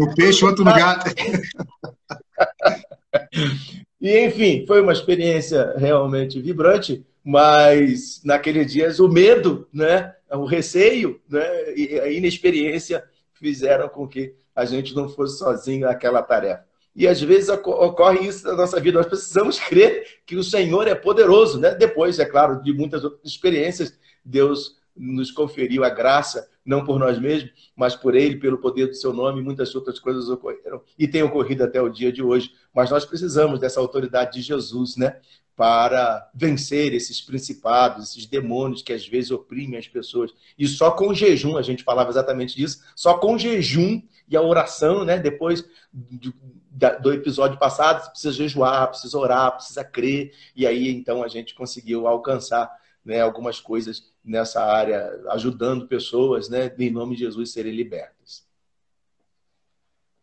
o 0.00 0.14
peixe 0.14 0.44
outro 0.44 0.64
lugar. 0.64 1.02
e 4.02 4.18
enfim, 4.26 4.66
foi 4.66 4.82
uma 4.82 4.92
experiência 4.92 5.74
realmente 5.76 6.40
vibrante, 6.40 7.06
mas 7.24 8.20
naqueles 8.24 8.72
dias 8.72 8.98
o 8.98 9.08
medo, 9.08 9.68
né, 9.72 10.12
o 10.28 10.44
receio, 10.44 11.20
né, 11.30 11.72
e 11.76 12.00
a 12.00 12.10
inexperiência 12.10 13.04
fizeram 13.32 13.88
com 13.88 14.08
que 14.08 14.34
a 14.56 14.64
gente 14.64 14.92
não 14.92 15.08
fosse 15.08 15.38
sozinho 15.38 15.86
naquela 15.86 16.20
tarefa. 16.20 16.64
E 16.96 17.06
às 17.06 17.20
vezes 17.20 17.48
ocorre 17.48 18.26
isso 18.26 18.44
na 18.46 18.54
nossa 18.54 18.78
vida. 18.80 18.98
Nós 18.98 19.06
precisamos 19.06 19.58
crer 19.58 20.04
que 20.26 20.36
o 20.36 20.44
Senhor 20.44 20.86
é 20.86 20.94
poderoso. 20.94 21.58
Né? 21.58 21.74
Depois, 21.74 22.18
é 22.18 22.24
claro, 22.26 22.62
de 22.62 22.72
muitas 22.72 23.02
outras 23.02 23.24
experiências, 23.24 23.96
Deus 24.22 24.76
nos 24.94 25.30
conferiu 25.30 25.84
a 25.84 25.88
graça, 25.88 26.50
não 26.64 26.84
por 26.84 26.98
nós 26.98 27.18
mesmos, 27.18 27.52
mas 27.74 27.94
por 27.96 28.14
Ele, 28.14 28.36
pelo 28.36 28.58
poder 28.58 28.86
do 28.86 28.94
Seu 28.94 29.12
nome, 29.12 29.42
muitas 29.42 29.74
outras 29.74 29.98
coisas 29.98 30.28
ocorreram 30.28 30.82
e 30.98 31.08
têm 31.08 31.22
ocorrido 31.22 31.64
até 31.64 31.80
o 31.80 31.88
dia 31.88 32.12
de 32.12 32.22
hoje. 32.22 32.52
Mas 32.72 32.90
nós 32.90 33.04
precisamos 33.04 33.58
dessa 33.58 33.80
autoridade 33.80 34.34
de 34.34 34.42
Jesus, 34.42 34.96
né? 34.96 35.20
Para 35.54 36.30
vencer 36.34 36.94
esses 36.94 37.20
principados, 37.20 38.10
esses 38.10 38.26
demônios 38.26 38.82
que 38.82 38.92
às 38.92 39.06
vezes 39.06 39.30
oprimem 39.30 39.78
as 39.78 39.86
pessoas. 39.86 40.32
E 40.58 40.66
só 40.66 40.90
com 40.90 41.12
jejum, 41.12 41.56
a 41.56 41.62
gente 41.62 41.84
falava 41.84 42.10
exatamente 42.10 42.56
disso, 42.56 42.82
só 42.96 43.18
com 43.18 43.36
jejum 43.36 44.00
e 44.28 44.36
a 44.36 44.40
oração, 44.40 45.04
né? 45.04 45.18
Depois 45.18 45.64
do 45.92 47.12
episódio 47.12 47.58
passado, 47.58 48.10
precisa 48.10 48.32
jejuar, 48.32 48.88
precisa 48.88 49.18
orar, 49.18 49.52
precisa 49.52 49.84
crer, 49.84 50.32
e 50.56 50.66
aí 50.66 50.88
então 50.88 51.22
a 51.22 51.28
gente 51.28 51.54
conseguiu 51.54 52.06
alcançar 52.06 52.70
né, 53.04 53.20
algumas 53.20 53.60
coisas 53.60 54.11
nessa 54.24 54.62
área, 54.64 55.20
ajudando 55.30 55.88
pessoas, 55.88 56.48
né, 56.48 56.72
em 56.78 56.90
nome 56.90 57.16
de 57.16 57.22
Jesus, 57.22 57.52
serem 57.52 57.74
libertas. 57.74 58.44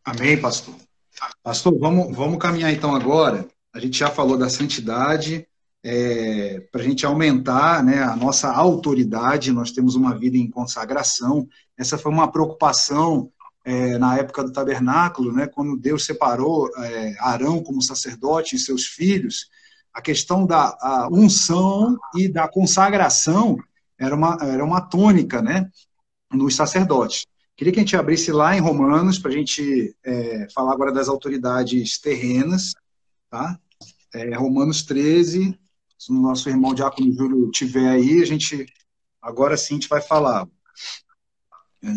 Amém, 0.03 0.39
pastor. 0.39 0.75
Pastor, 1.43 1.77
vamos, 1.77 2.15
vamos 2.15 2.39
caminhar 2.39 2.71
então 2.71 2.95
agora. 2.95 3.47
A 3.73 3.79
gente 3.79 3.97
já 3.97 4.09
falou 4.09 4.38
da 4.38 4.49
santidade, 4.49 5.47
é, 5.83 6.62
para 6.71 6.81
a 6.81 6.83
gente 6.83 7.05
aumentar 7.05 7.83
né, 7.83 8.01
a 8.01 8.15
nossa 8.15 8.51
autoridade, 8.51 9.51
nós 9.51 9.71
temos 9.71 9.95
uma 9.95 10.17
vida 10.17 10.38
em 10.38 10.49
consagração. 10.49 11.47
Essa 11.77 11.97
foi 11.97 12.12
uma 12.12 12.31
preocupação 12.31 13.31
é, 13.63 13.97
na 13.97 14.17
época 14.17 14.43
do 14.43 14.51
tabernáculo, 14.51 15.31
né, 15.31 15.47
quando 15.47 15.77
Deus 15.77 16.05
separou 16.05 16.69
é, 16.77 17.15
Arão 17.19 17.62
como 17.62 17.81
sacerdote 17.81 18.55
e 18.55 18.59
seus 18.59 18.85
filhos, 18.85 19.49
a 19.93 20.01
questão 20.01 20.45
da 20.45 21.07
unção 21.12 21.97
e 22.15 22.27
da 22.27 22.47
consagração 22.47 23.57
era 23.99 24.15
uma, 24.15 24.38
era 24.41 24.63
uma 24.63 24.81
tônica 24.81 25.41
né, 25.41 25.69
nos 26.31 26.55
sacerdotes. 26.55 27.25
Queria 27.55 27.73
que 27.73 27.79
a 27.79 27.83
gente 27.83 27.97
abrisse 27.97 28.31
lá 28.31 28.55
em 28.55 28.62
Romanos, 28.62 29.19
para 29.19 29.31
a 29.31 29.33
gente 29.33 29.93
é, 30.03 30.47
falar 30.53 30.71
agora 30.71 30.93
das 30.93 31.09
autoridades 31.09 31.99
terrenas, 31.99 32.73
tá? 33.29 33.59
É, 34.13 34.33
Romanos 34.35 34.83
13, 34.83 35.59
se 35.97 36.12
o 36.12 36.15
nosso 36.15 36.47
irmão 36.49 36.73
Diácono 36.73 37.13
Júlio 37.13 37.51
tiver 37.51 37.89
aí, 37.89 38.21
a 38.21 38.25
gente, 38.25 38.65
agora 39.21 39.57
sim, 39.57 39.73
a 39.73 39.77
gente 39.77 39.89
vai 39.89 40.01
falar. 40.01 40.47
É, 41.83 41.89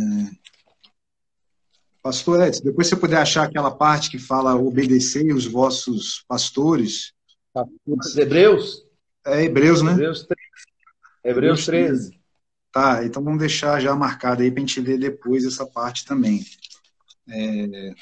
Pastor 2.02 2.42
Edson, 2.42 2.64
depois 2.64 2.88
você 2.88 2.96
puder 2.96 3.18
achar 3.18 3.44
aquela 3.44 3.70
parte 3.70 4.10
que 4.10 4.18
fala 4.18 4.56
obedecer 4.56 5.32
os 5.32 5.46
vossos 5.46 6.24
pastores. 6.26 7.12
Os 7.86 8.16
Hebreus? 8.16 8.84
É 9.24 9.44
Hebreus, 9.44 9.82
né? 9.82 9.92
Hebreus 9.92 10.26
13. 10.26 10.41
Hebreus 11.24 11.66
13. 11.66 12.20
Tá, 12.72 13.04
então 13.04 13.22
vamos 13.22 13.38
deixar 13.38 13.80
já 13.80 13.94
marcado 13.94 14.42
aí 14.42 14.50
para 14.50 14.62
a 14.62 14.66
gente 14.66 14.80
ler 14.80 14.98
depois 14.98 15.44
essa 15.44 15.66
parte 15.66 16.06
também. 16.06 16.44
É... 17.28 17.94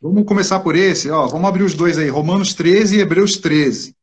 Vamos 0.00 0.24
começar 0.24 0.60
por 0.60 0.76
esse, 0.76 1.10
ó, 1.10 1.26
vamos 1.26 1.48
abrir 1.48 1.64
os 1.64 1.74
dois 1.74 1.98
aí, 1.98 2.08
Romanos 2.08 2.54
13 2.54 2.96
e 2.96 3.00
Hebreus 3.00 3.36
13. 3.36 3.96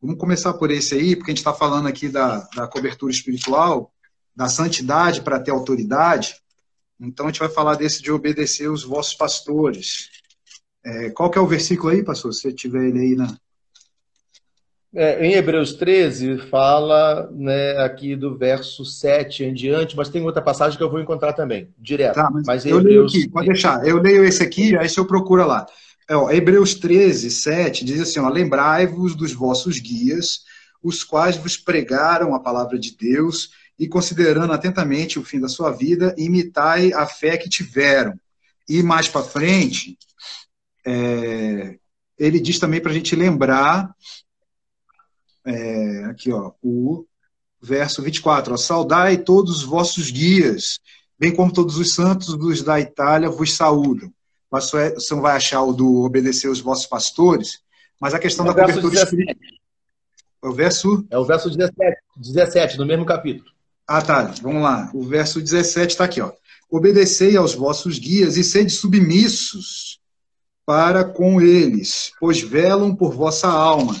Vamos 0.00 0.18
começar 0.18 0.54
por 0.54 0.70
esse 0.70 0.94
aí, 0.94 1.16
porque 1.16 1.30
a 1.30 1.34
gente 1.34 1.38
está 1.38 1.52
falando 1.52 1.88
aqui 1.88 2.08
da, 2.08 2.40
da 2.54 2.68
cobertura 2.68 3.10
espiritual, 3.10 3.92
da 4.36 4.48
santidade 4.48 5.22
para 5.22 5.40
ter 5.40 5.50
autoridade. 5.50 6.36
Então 7.00 7.26
a 7.26 7.28
gente 7.30 7.40
vai 7.40 7.48
falar 7.48 7.74
desse 7.74 8.00
de 8.00 8.12
obedecer 8.12 8.70
os 8.70 8.84
vossos 8.84 9.14
pastores. 9.14 10.17
É, 10.84 11.10
qual 11.10 11.30
que 11.30 11.38
é 11.38 11.40
o 11.40 11.46
versículo 11.46 11.92
aí, 11.92 12.02
pastor? 12.02 12.32
Se 12.32 12.42
você 12.42 12.52
tiver 12.52 12.88
ele 12.88 13.00
aí 13.00 13.16
na. 13.16 13.36
É, 14.94 15.26
em 15.26 15.34
Hebreus 15.34 15.74
13, 15.74 16.38
fala 16.48 17.30
né, 17.32 17.76
aqui 17.78 18.16
do 18.16 18.38
verso 18.38 18.86
7 18.86 19.44
em 19.44 19.52
diante, 19.52 19.94
mas 19.94 20.08
tem 20.08 20.22
outra 20.22 20.40
passagem 20.40 20.78
que 20.78 20.82
eu 20.82 20.90
vou 20.90 20.98
encontrar 20.98 21.34
também, 21.34 21.68
direto. 21.78 22.14
Tá, 22.14 22.30
mas, 22.30 22.46
mas 22.46 22.66
eu 22.66 22.78
Hebreus... 22.78 23.12
leio 23.12 23.22
aqui, 23.22 23.30
pode 23.30 23.46
deixar. 23.48 23.86
Eu 23.86 24.00
leio 24.00 24.24
esse 24.24 24.42
aqui, 24.42 24.76
aí 24.76 24.88
você 24.88 25.04
procura 25.04 25.44
lá. 25.44 25.66
É, 26.08 26.16
ó, 26.16 26.30
Hebreus 26.30 26.74
13, 26.74 27.30
7 27.30 27.84
diz 27.84 28.00
assim: 28.00 28.20
Lembrai-vos 28.30 29.14
dos 29.14 29.32
vossos 29.32 29.78
guias, 29.78 30.40
os 30.82 31.04
quais 31.04 31.36
vos 31.36 31.56
pregaram 31.58 32.34
a 32.34 32.40
palavra 32.40 32.78
de 32.78 32.96
Deus, 32.96 33.50
e 33.78 33.86
considerando 33.86 34.52
atentamente 34.52 35.18
o 35.18 35.24
fim 35.24 35.38
da 35.38 35.48
sua 35.48 35.70
vida, 35.70 36.14
imitai 36.16 36.92
a 36.94 37.06
fé 37.06 37.36
que 37.36 37.48
tiveram. 37.48 38.18
E 38.66 38.82
mais 38.82 39.06
para 39.06 39.22
frente, 39.22 39.98
é, 40.88 41.78
ele 42.18 42.40
diz 42.40 42.58
também 42.58 42.80
para 42.80 42.90
a 42.90 42.94
gente 42.94 43.14
lembrar, 43.14 43.94
é, 45.44 46.04
aqui 46.04 46.32
ó, 46.32 46.52
o 46.62 47.04
verso 47.60 48.02
24: 48.02 48.54
ó, 48.54 48.56
Saudai 48.56 49.18
todos 49.18 49.58
os 49.58 49.62
vossos 49.62 50.10
guias, 50.10 50.80
bem 51.18 51.34
como 51.34 51.52
todos 51.52 51.76
os 51.76 51.94
santos 51.94 52.36
dos 52.36 52.62
da 52.62 52.80
Itália 52.80 53.28
vos 53.28 53.54
saúdam 53.54 54.12
você 54.50 55.14
não 55.14 55.20
vai 55.20 55.36
achar 55.36 55.62
o 55.62 55.72
do 55.72 56.02
obedecer 56.02 56.48
os 56.48 56.60
vossos 56.60 56.86
pastores, 56.86 57.60
mas 58.00 58.14
a 58.14 58.18
questão 58.18 58.46
é 58.46 58.54
da 58.54 58.62
cobertura 58.62 58.94
espiritual. 58.94 59.36
É 60.42 60.48
o 60.48 60.52
verso? 60.52 61.06
É 61.10 61.18
o 61.18 61.24
verso 61.24 61.50
17, 61.50 61.96
17, 62.16 62.78
no 62.78 62.86
mesmo 62.86 63.04
capítulo. 63.04 63.50
Ah, 63.86 64.00
tá. 64.00 64.34
Vamos 64.42 64.62
lá. 64.62 64.90
O 64.94 65.02
verso 65.02 65.40
17 65.40 65.92
está 65.92 66.04
aqui, 66.04 66.20
ó. 66.20 66.32
Obedecei 66.70 67.36
aos 67.36 67.54
vossos 67.54 67.98
guias 67.98 68.36
e 68.36 68.44
sede 68.44 68.70
submissos 68.70 69.98
para 70.68 71.02
com 71.02 71.40
eles, 71.40 72.12
pois 72.20 72.42
velam 72.42 72.94
por 72.94 73.14
vossa 73.14 73.48
alma, 73.48 73.96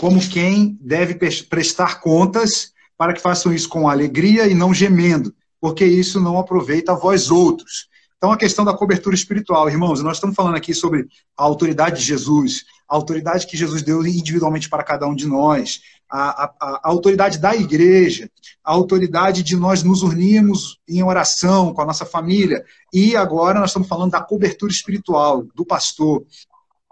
como 0.00 0.26
quem 0.26 0.78
deve 0.80 1.14
prestar 1.50 2.00
contas, 2.00 2.72
para 2.96 3.12
que 3.12 3.20
façam 3.20 3.52
isso 3.52 3.68
com 3.68 3.86
alegria 3.86 4.46
e 4.46 4.54
não 4.54 4.72
gemendo, 4.72 5.34
porque 5.60 5.84
isso 5.84 6.18
não 6.18 6.38
aproveita 6.38 6.92
a 6.92 6.94
vós 6.94 7.30
outros. 7.30 7.88
Então, 8.16 8.32
a 8.32 8.38
questão 8.38 8.64
da 8.64 8.72
cobertura 8.72 9.14
espiritual, 9.14 9.68
irmãos, 9.68 10.02
nós 10.02 10.16
estamos 10.16 10.34
falando 10.34 10.56
aqui 10.56 10.72
sobre 10.72 11.06
a 11.36 11.42
autoridade 11.42 12.00
de 12.00 12.06
Jesus, 12.06 12.64
a 12.88 12.94
autoridade 12.94 13.46
que 13.46 13.54
Jesus 13.54 13.82
deu 13.82 14.02
individualmente 14.06 14.70
para 14.70 14.82
cada 14.82 15.06
um 15.06 15.14
de 15.14 15.26
nós, 15.26 15.82
a, 16.12 16.44
a, 16.44 16.54
a, 16.60 16.80
autoridade 16.82 17.38
da 17.38 17.56
igreja, 17.56 18.30
a 18.62 18.70
autoridade 18.70 19.42
de 19.42 19.56
nós 19.56 19.82
nos 19.82 20.02
unirmos 20.02 20.78
em 20.86 21.02
oração 21.02 21.72
com 21.72 21.80
a 21.80 21.86
nossa 21.86 22.04
família. 22.04 22.62
E 22.92 23.16
agora 23.16 23.58
nós 23.58 23.70
estamos 23.70 23.88
falando 23.88 24.10
da 24.10 24.20
cobertura 24.20 24.70
espiritual 24.70 25.42
do 25.54 25.64
pastor. 25.64 26.22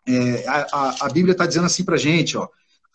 É, 0.08 0.48
a, 0.48 1.04
a, 1.04 1.08
Bíblia 1.10 1.32
está 1.32 1.44
dizendo 1.44 1.66
assim 1.66 1.84
para 1.84 1.96
a 1.96 1.98
gente, 1.98 2.38
ó, 2.38 2.48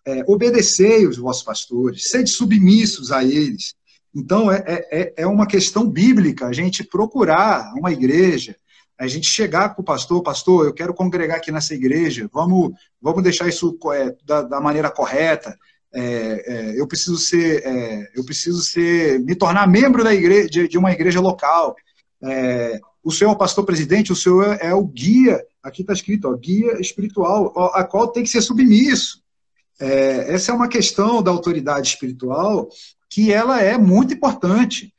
é, 0.03 0.23
obedecei 0.27 1.05
os 1.05 1.17
vossos 1.17 1.43
pastores, 1.43 2.09
sede 2.09 2.31
submissos 2.31 3.11
a 3.11 3.23
eles. 3.23 3.75
Então, 4.13 4.51
é, 4.51 4.63
é, 4.65 5.13
é 5.17 5.27
uma 5.27 5.45
questão 5.45 5.87
bíblica 5.87 6.47
a 6.47 6.53
gente 6.53 6.83
procurar 6.83 7.71
uma 7.75 7.91
igreja, 7.91 8.55
a 8.97 9.05
gente 9.07 9.27
chegar 9.27 9.75
para 9.75 9.81
o 9.81 9.85
pastor, 9.85 10.23
pastor, 10.23 10.65
eu 10.65 10.73
quero 10.73 10.93
congregar 10.93 11.37
aqui 11.37 11.51
nessa 11.51 11.75
igreja, 11.75 12.27
vamos, 12.33 12.73
vamos 12.99 13.21
deixar 13.21 13.47
isso 13.47 13.77
é, 13.93 14.15
da, 14.25 14.41
da 14.41 14.59
maneira 14.59 14.89
correta, 14.89 15.55
é, 15.95 16.43
é, 16.45 16.79
eu 16.79 16.85
preciso 16.85 17.17
ser, 17.17 17.65
é, 17.65 18.11
eu 18.13 18.25
preciso 18.25 18.61
ser, 18.61 19.17
me 19.21 19.33
tornar 19.33 19.65
membro 19.65 20.03
da 20.03 20.13
igreja, 20.13 20.49
de, 20.49 20.67
de 20.67 20.77
uma 20.77 20.91
igreja 20.91 21.21
local. 21.21 21.73
É, 22.21 22.81
o 23.01 23.11
senhor 23.11 23.31
é 23.31 23.33
o 23.33 23.37
pastor 23.37 23.65
presidente, 23.65 24.11
o 24.11 24.15
senhor 24.15 24.57
é, 24.59 24.67
é 24.67 24.73
o 24.73 24.85
guia, 24.85 25.41
aqui 25.63 25.81
está 25.81 25.93
escrito, 25.93 26.27
ó, 26.27 26.35
guia 26.35 26.81
espiritual, 26.81 27.53
a 27.73 27.83
qual 27.85 28.09
tem 28.09 28.23
que 28.23 28.29
ser 28.29 28.41
submisso. 28.41 29.23
Essa 29.77 30.51
é 30.51 30.55
uma 30.55 30.69
questão 30.69 31.21
da 31.21 31.31
autoridade 31.31 31.87
espiritual 31.89 32.69
que 33.09 33.31
ela 33.31 33.61
é 33.61 33.77
muito 33.77 34.13
importante. 34.13 34.93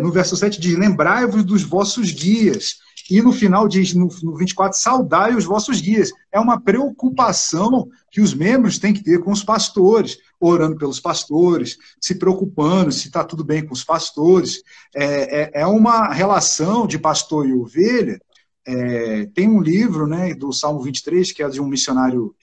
no 0.00 0.12
verso 0.12 0.36
7 0.36 0.60
diz, 0.60 0.78
lembrai-vos 0.78 1.44
dos 1.44 1.64
vossos 1.64 2.12
guias. 2.12 2.76
E 3.10 3.22
no 3.22 3.32
final 3.32 3.68
diz, 3.68 3.94
no, 3.94 4.08
no 4.22 4.36
24, 4.36 4.78
saudai 4.78 5.34
os 5.34 5.44
vossos 5.44 5.80
guias. 5.80 6.10
É 6.32 6.40
uma 6.40 6.60
preocupação 6.60 7.88
que 8.10 8.20
os 8.20 8.34
membros 8.34 8.78
têm 8.78 8.92
que 8.92 9.02
ter 9.02 9.20
com 9.20 9.30
os 9.30 9.44
pastores, 9.44 10.18
orando 10.40 10.76
pelos 10.76 10.98
pastores, 10.98 11.78
se 12.00 12.16
preocupando 12.16 12.90
se 12.90 13.06
está 13.06 13.24
tudo 13.24 13.44
bem 13.44 13.64
com 13.64 13.72
os 13.72 13.84
pastores. 13.84 14.62
É, 14.94 15.42
é, 15.42 15.50
é, 15.62 15.66
uma 15.66 16.12
relação 16.12 16.86
de 16.86 16.98
pastor 16.98 17.48
e 17.48 17.52
ovelha. 17.52 18.20
É, 18.66 19.26
tem 19.26 19.48
um 19.48 19.60
livro 19.60 20.06
né, 20.06 20.34
do 20.34 20.52
Salmo 20.52 20.80
23, 20.80 21.30
que 21.30 21.42
é 21.42 21.48
de 21.48 21.60
um 21.60 21.68
missionário 21.68 22.34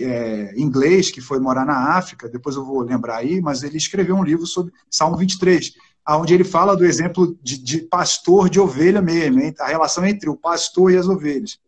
é, 0.00 0.52
inglês 0.56 1.10
que 1.10 1.20
foi 1.20 1.38
morar 1.38 1.64
na 1.64 1.96
África, 1.96 2.28
depois 2.28 2.56
eu 2.56 2.64
vou 2.64 2.80
lembrar 2.80 3.18
aí, 3.18 3.40
mas 3.40 3.62
ele 3.62 3.76
escreveu 3.76 4.16
um 4.16 4.24
livro 4.24 4.46
sobre 4.46 4.72
Salmo 4.90 5.16
23 5.16 5.72
onde 6.08 6.34
ele 6.34 6.44
fala 6.44 6.76
do 6.76 6.84
exemplo 6.84 7.36
de, 7.42 7.56
de 7.58 7.78
pastor 7.78 8.50
de 8.50 8.60
ovelha 8.60 9.00
mesmo, 9.00 9.40
hein? 9.40 9.54
a 9.58 9.68
relação 9.68 10.04
entre 10.04 10.28
o 10.28 10.36
pastor 10.36 10.92
e 10.92 10.96
as 10.96 11.08
ovelhas. 11.08 11.58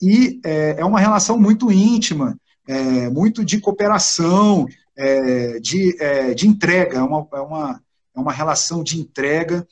E 0.00 0.40
é, 0.44 0.76
é 0.78 0.84
uma 0.84 1.00
relação 1.00 1.38
muito 1.38 1.70
íntima, 1.70 2.38
é, 2.66 3.10
muito 3.10 3.44
de 3.44 3.60
cooperação, 3.60 4.66
é, 4.96 5.58
de, 5.60 5.96
é, 6.00 6.34
de 6.34 6.48
entrega, 6.48 6.98
é 6.98 7.02
uma, 7.02 7.28
é, 7.34 7.40
uma, 7.40 7.82
é 8.16 8.20
uma 8.20 8.32
relação 8.32 8.82
de 8.82 8.98
entrega. 8.98 9.66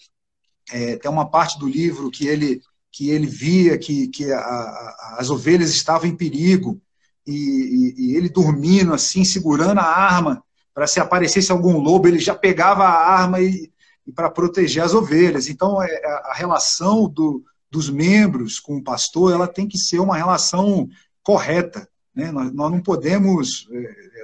É, 0.70 0.96
tem 0.96 1.10
uma 1.10 1.28
parte 1.28 1.58
do 1.58 1.66
livro 1.66 2.10
que 2.10 2.26
ele, 2.26 2.60
que 2.90 3.10
ele 3.10 3.26
via 3.26 3.78
que, 3.78 4.08
que 4.08 4.30
a, 4.30 4.38
a, 4.38 5.16
as 5.18 5.30
ovelhas 5.30 5.70
estavam 5.70 6.08
em 6.08 6.16
perigo, 6.16 6.80
e, 7.26 7.32
e, 7.32 7.94
e 7.98 8.16
ele 8.16 8.28
dormindo 8.28 8.92
assim, 8.92 9.24
segurando 9.24 9.78
a 9.78 9.84
arma, 9.84 10.42
para 10.74 10.86
se 10.86 11.00
aparecesse 11.00 11.52
algum 11.52 11.78
lobo, 11.78 12.08
ele 12.08 12.18
já 12.18 12.34
pegava 12.34 12.84
a 12.84 13.12
arma 13.12 13.40
e, 13.40 13.71
e 14.06 14.12
para 14.12 14.30
proteger 14.30 14.82
as 14.82 14.94
ovelhas. 14.94 15.48
Então, 15.48 15.82
é, 15.82 15.88
é, 15.88 16.06
a 16.24 16.34
relação 16.34 17.08
do, 17.08 17.44
dos 17.70 17.88
membros 17.88 18.58
com 18.58 18.76
o 18.76 18.82
pastor 18.82 19.32
ela 19.32 19.46
tem 19.46 19.66
que 19.66 19.78
ser 19.78 19.98
uma 19.98 20.16
relação 20.16 20.88
correta. 21.22 21.88
Né? 22.14 22.30
Nós, 22.30 22.52
nós 22.52 22.70
não 22.70 22.80
podemos, 22.80 23.68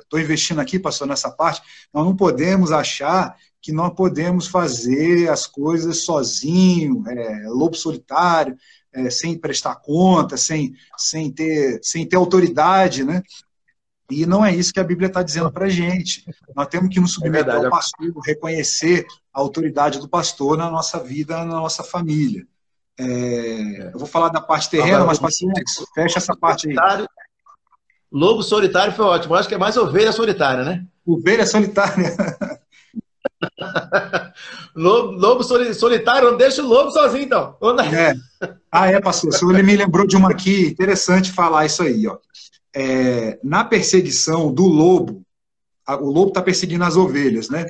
estou 0.01 0.19
é, 0.19 0.23
investindo 0.23 0.61
aqui, 0.61 0.79
pastor, 0.79 1.07
nessa 1.07 1.31
parte, 1.31 1.63
nós 1.93 2.05
não 2.05 2.15
podemos 2.15 2.71
achar 2.71 3.37
que 3.61 3.73
nós 3.73 3.93
podemos 3.95 4.47
fazer 4.47 5.29
as 5.29 5.47
coisas 5.47 6.05
sozinho, 6.05 7.03
é, 7.09 7.49
lobo 7.49 7.75
solitário, 7.75 8.57
é, 8.93 9.11
sem 9.11 9.37
prestar 9.37 9.77
conta, 9.77 10.37
sem, 10.37 10.75
sem, 10.97 11.31
ter, 11.31 11.81
sem 11.83 12.07
ter 12.07 12.17
autoridade, 12.17 13.05
né? 13.05 13.23
E 14.11 14.25
não 14.25 14.45
é 14.45 14.55
isso 14.55 14.73
que 14.73 14.81
a 14.81 14.85
Bíblia 14.85 15.09
está 15.09 15.23
dizendo 15.23 15.53
para 15.53 15.67
a 15.67 15.69
gente. 15.69 16.25
Nós 16.57 16.67
temos 16.69 16.89
que 16.89 16.99
nos 16.99 17.13
submeter 17.13 17.55
é 17.55 17.57
ao 17.57 17.71
pastor, 17.71 18.11
reconhecer 18.25 19.07
a 19.33 19.41
autoridade 19.41 20.01
do 20.01 20.09
pastor 20.09 20.57
na 20.57 20.71
nossa 20.71 20.99
vida, 20.99 21.37
na 21.45 21.57
nossa 21.57 21.83
família. 21.83 22.47
É, 22.99 23.05
é. 23.05 23.91
eu 23.93 23.99
vou 23.99 24.09
falar 24.09 24.31
da 24.31 24.41
parte 24.41 24.71
terrena, 24.71 25.05
mas 25.05 25.19
paciente, 25.19 25.63
fecha 25.95 26.19
essa 26.19 26.35
parte 26.35 26.69
aí. 26.69 27.07
Lobo 28.11 28.43
solitário 28.43 28.95
foi 28.95 29.05
ótimo. 29.05 29.35
Eu 29.35 29.39
acho 29.39 29.49
que 29.49 29.55
é 29.55 29.59
mais 29.59 29.77
ovelha 29.77 30.11
solitária, 30.11 30.65
né? 30.65 30.87
Ovelha 31.05 31.45
solitária. 31.45 32.17
lobo, 34.75 35.13
lobo 35.13 35.45
solitário, 35.75 36.31
não 36.31 36.39
deixa 36.39 36.63
o 36.63 36.67
lobo 36.67 36.91
sozinho, 36.91 37.25
então. 37.25 37.59
É. 37.95 38.15
Ah, 38.73 38.91
é, 38.91 38.99
pastor. 39.01 39.29
O 39.29 39.33
senhor 39.35 39.63
me 39.63 39.77
lembrou 39.77 40.07
de 40.07 40.17
uma 40.17 40.31
aqui, 40.31 40.69
interessante 40.69 41.31
falar 41.31 41.67
isso 41.67 41.83
aí, 41.83 42.07
ó 42.07 42.17
é, 42.79 43.41
na 43.43 43.65
perseguição 43.65 44.55
do 44.55 44.65
lobo, 44.65 45.23
a, 45.85 45.97
o 45.97 46.13
lobo 46.13 46.29
está 46.29 46.41
perseguindo 46.41 46.85
as 46.85 46.97
ovelhas, 46.97 47.49
né? 47.49 47.67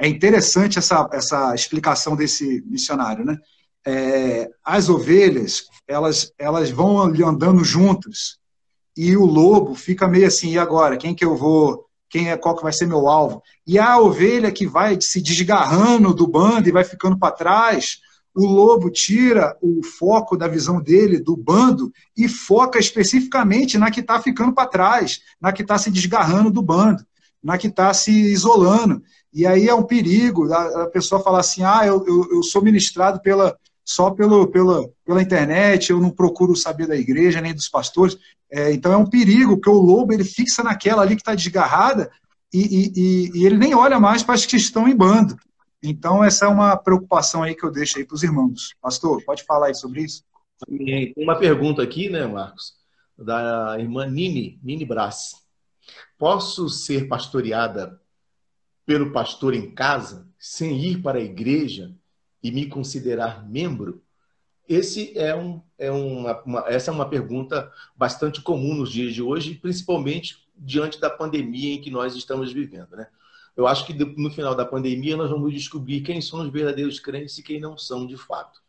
É 0.00 0.08
interessante 0.08 0.78
essa, 0.78 1.06
essa 1.12 1.54
explicação 1.54 2.16
desse 2.16 2.64
missionário, 2.66 3.26
né? 3.26 3.36
É, 3.86 4.48
as 4.64 4.88
ovelhas, 4.88 5.64
elas, 5.86 6.32
elas 6.38 6.70
vão 6.70 6.98
andando 6.98 7.62
juntas 7.62 8.38
e 8.96 9.14
o 9.18 9.26
lobo 9.26 9.74
fica 9.74 10.08
meio 10.08 10.26
assim, 10.26 10.52
e 10.52 10.58
agora? 10.58 10.96
Quem 10.96 11.14
que 11.14 11.24
eu 11.24 11.36
vou 11.36 11.86
quem 12.08 12.30
é 12.30 12.38
qual 12.38 12.56
que 12.56 12.62
vai 12.62 12.72
ser 12.72 12.86
meu 12.86 13.06
alvo. 13.06 13.42
E 13.66 13.78
a 13.78 13.98
ovelha 13.98 14.50
que 14.50 14.66
vai 14.66 14.98
se 14.98 15.20
desgarrando 15.20 16.14
do 16.14 16.26
bando 16.26 16.66
e 16.66 16.72
vai 16.72 16.82
ficando 16.82 17.18
para 17.18 17.34
trás, 17.34 17.98
o 18.38 18.46
lobo 18.46 18.88
tira 18.90 19.56
o 19.60 19.82
foco 19.82 20.36
da 20.36 20.46
visão 20.46 20.80
dele, 20.80 21.18
do 21.18 21.36
bando, 21.36 21.92
e 22.16 22.28
foca 22.28 22.78
especificamente 22.78 23.76
na 23.76 23.90
que 23.90 24.00
está 24.00 24.20
ficando 24.22 24.52
para 24.52 24.68
trás, 24.68 25.20
na 25.40 25.52
que 25.52 25.62
está 25.62 25.76
se 25.76 25.90
desgarrando 25.90 26.50
do 26.50 26.62
bando, 26.62 27.04
na 27.42 27.58
que 27.58 27.66
está 27.66 27.92
se 27.92 28.12
isolando. 28.12 29.02
E 29.32 29.44
aí 29.44 29.68
é 29.68 29.74
um 29.74 29.82
perigo 29.82 30.52
a, 30.52 30.86
pessoa 30.86 31.22
falar 31.22 31.40
assim: 31.40 31.62
ah, 31.64 31.84
eu, 31.84 32.04
eu, 32.06 32.28
eu 32.36 32.42
sou 32.42 32.62
ministrado 32.62 33.20
pela, 33.20 33.56
só 33.84 34.10
pelo, 34.10 34.46
pela, 34.46 34.88
pela 35.04 35.22
internet, 35.22 35.90
eu 35.90 36.00
não 36.00 36.10
procuro 36.10 36.54
saber 36.54 36.86
da 36.86 36.96
igreja 36.96 37.40
nem 37.40 37.54
dos 37.54 37.68
pastores. 37.68 38.16
É, 38.50 38.72
então 38.72 38.92
é 38.92 38.96
um 38.96 39.06
perigo, 39.06 39.56
porque 39.56 39.68
o 39.68 39.80
lobo 39.80 40.12
ele 40.12 40.24
fixa 40.24 40.62
naquela 40.62 41.02
ali 41.02 41.16
que 41.16 41.22
está 41.22 41.34
desgarrada 41.34 42.10
e, 42.52 42.60
e, 42.60 43.30
e, 43.34 43.46
ele 43.46 43.58
nem 43.58 43.74
olha 43.74 43.98
mais 43.98 44.22
para 44.22 44.34
as 44.34 44.46
que 44.46 44.56
estão 44.56 44.88
em 44.88 44.96
bando. 44.96 45.36
Então, 45.82 46.24
essa 46.24 46.46
é 46.46 46.48
uma 46.48 46.76
preocupação 46.76 47.42
aí 47.42 47.54
que 47.54 47.64
eu 47.64 47.70
deixo 47.70 47.98
aí 47.98 48.04
para 48.04 48.14
os 48.14 48.22
irmãos. 48.22 48.74
Pastor, 48.80 49.22
pode 49.24 49.44
falar 49.44 49.68
aí 49.68 49.74
sobre 49.74 50.02
isso? 50.02 50.24
Tem 50.66 51.14
uma 51.16 51.38
pergunta 51.38 51.82
aqui, 51.82 52.08
né, 52.08 52.26
Marcos, 52.26 52.74
da 53.16 53.76
irmã 53.78 54.06
Nini, 54.06 54.58
Nini 54.62 54.84
Brás. 54.84 55.34
Posso 56.18 56.68
ser 56.68 57.06
pastoreada 57.06 58.00
pelo 58.84 59.12
pastor 59.12 59.54
em 59.54 59.70
casa, 59.72 60.28
sem 60.38 60.80
ir 60.80 61.00
para 61.00 61.18
a 61.18 61.22
igreja 61.22 61.94
e 62.42 62.50
me 62.50 62.66
considerar 62.66 63.48
membro? 63.48 64.02
Esse 64.68 65.16
é 65.16 65.34
um, 65.34 65.62
é 65.78 65.90
uma, 65.90 66.42
uma, 66.42 66.64
essa 66.66 66.90
é 66.90 66.94
uma 66.94 67.08
pergunta 67.08 67.72
bastante 67.96 68.42
comum 68.42 68.74
nos 68.74 68.90
dias 68.90 69.14
de 69.14 69.22
hoje, 69.22 69.54
principalmente 69.54 70.48
diante 70.56 71.00
da 71.00 71.08
pandemia 71.08 71.74
em 71.74 71.80
que 71.80 71.90
nós 71.90 72.16
estamos 72.16 72.52
vivendo. 72.52 72.96
Né? 72.96 73.06
Eu 73.58 73.66
acho 73.66 73.84
que 73.84 73.92
no 73.92 74.30
final 74.30 74.54
da 74.54 74.64
pandemia 74.64 75.16
nós 75.16 75.30
vamos 75.30 75.52
descobrir 75.52 76.00
quem 76.02 76.20
são 76.20 76.42
os 76.42 76.48
verdadeiros 76.48 77.00
crentes 77.00 77.36
e 77.38 77.42
quem 77.42 77.58
não 77.58 77.76
são 77.76 78.06
de 78.06 78.16
fato. 78.16 78.62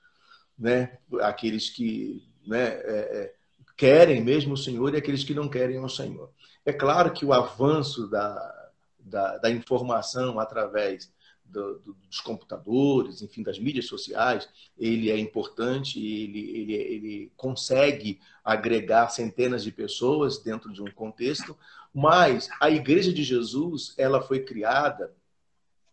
Né? 0.58 0.98
Aqueles 1.22 1.70
que 1.70 2.28
né, 2.44 2.70
é, 2.70 2.82
é, 2.88 3.34
querem 3.78 4.20
mesmo 4.20 4.56
o 4.56 4.58
Senhor 4.58 4.92
e 4.92 4.98
aqueles 4.98 5.24
que 5.24 5.36
não 5.36 5.48
querem 5.48 5.78
o 5.80 5.88
Senhor. 5.88 6.32
É 6.66 6.74
claro 6.74 7.14
que 7.14 7.24
o 7.24 7.32
avanço 7.32 8.08
da, 8.08 8.72
da, 9.00 9.38
da 9.38 9.52
informação 9.52 10.40
através 10.40 11.14
do, 11.50 11.80
do, 11.80 11.94
dos 11.94 12.20
computadores, 12.22 13.22
enfim, 13.22 13.44
das 13.44 13.60
mídias 13.60 13.86
sociais, 13.86 14.48
ele 14.78 15.10
é 15.10 15.18
importante, 15.18 16.00
ele, 16.00 16.50
ele, 16.52 16.74
ele 16.74 17.32
consegue 17.36 18.20
agregar 18.44 19.10
centenas 19.10 19.64
de 19.64 19.72
pessoas 19.72 20.40
dentro 20.40 20.72
de 20.72 20.82
um 20.82 20.92
contexto, 20.92 21.58
mas 21.94 22.50
a 22.60 22.70
Igreja 22.70 23.12
de 23.12 23.24
Jesus, 23.24 23.94
ela 23.98 24.22
foi 24.22 24.42
criada 24.42 25.14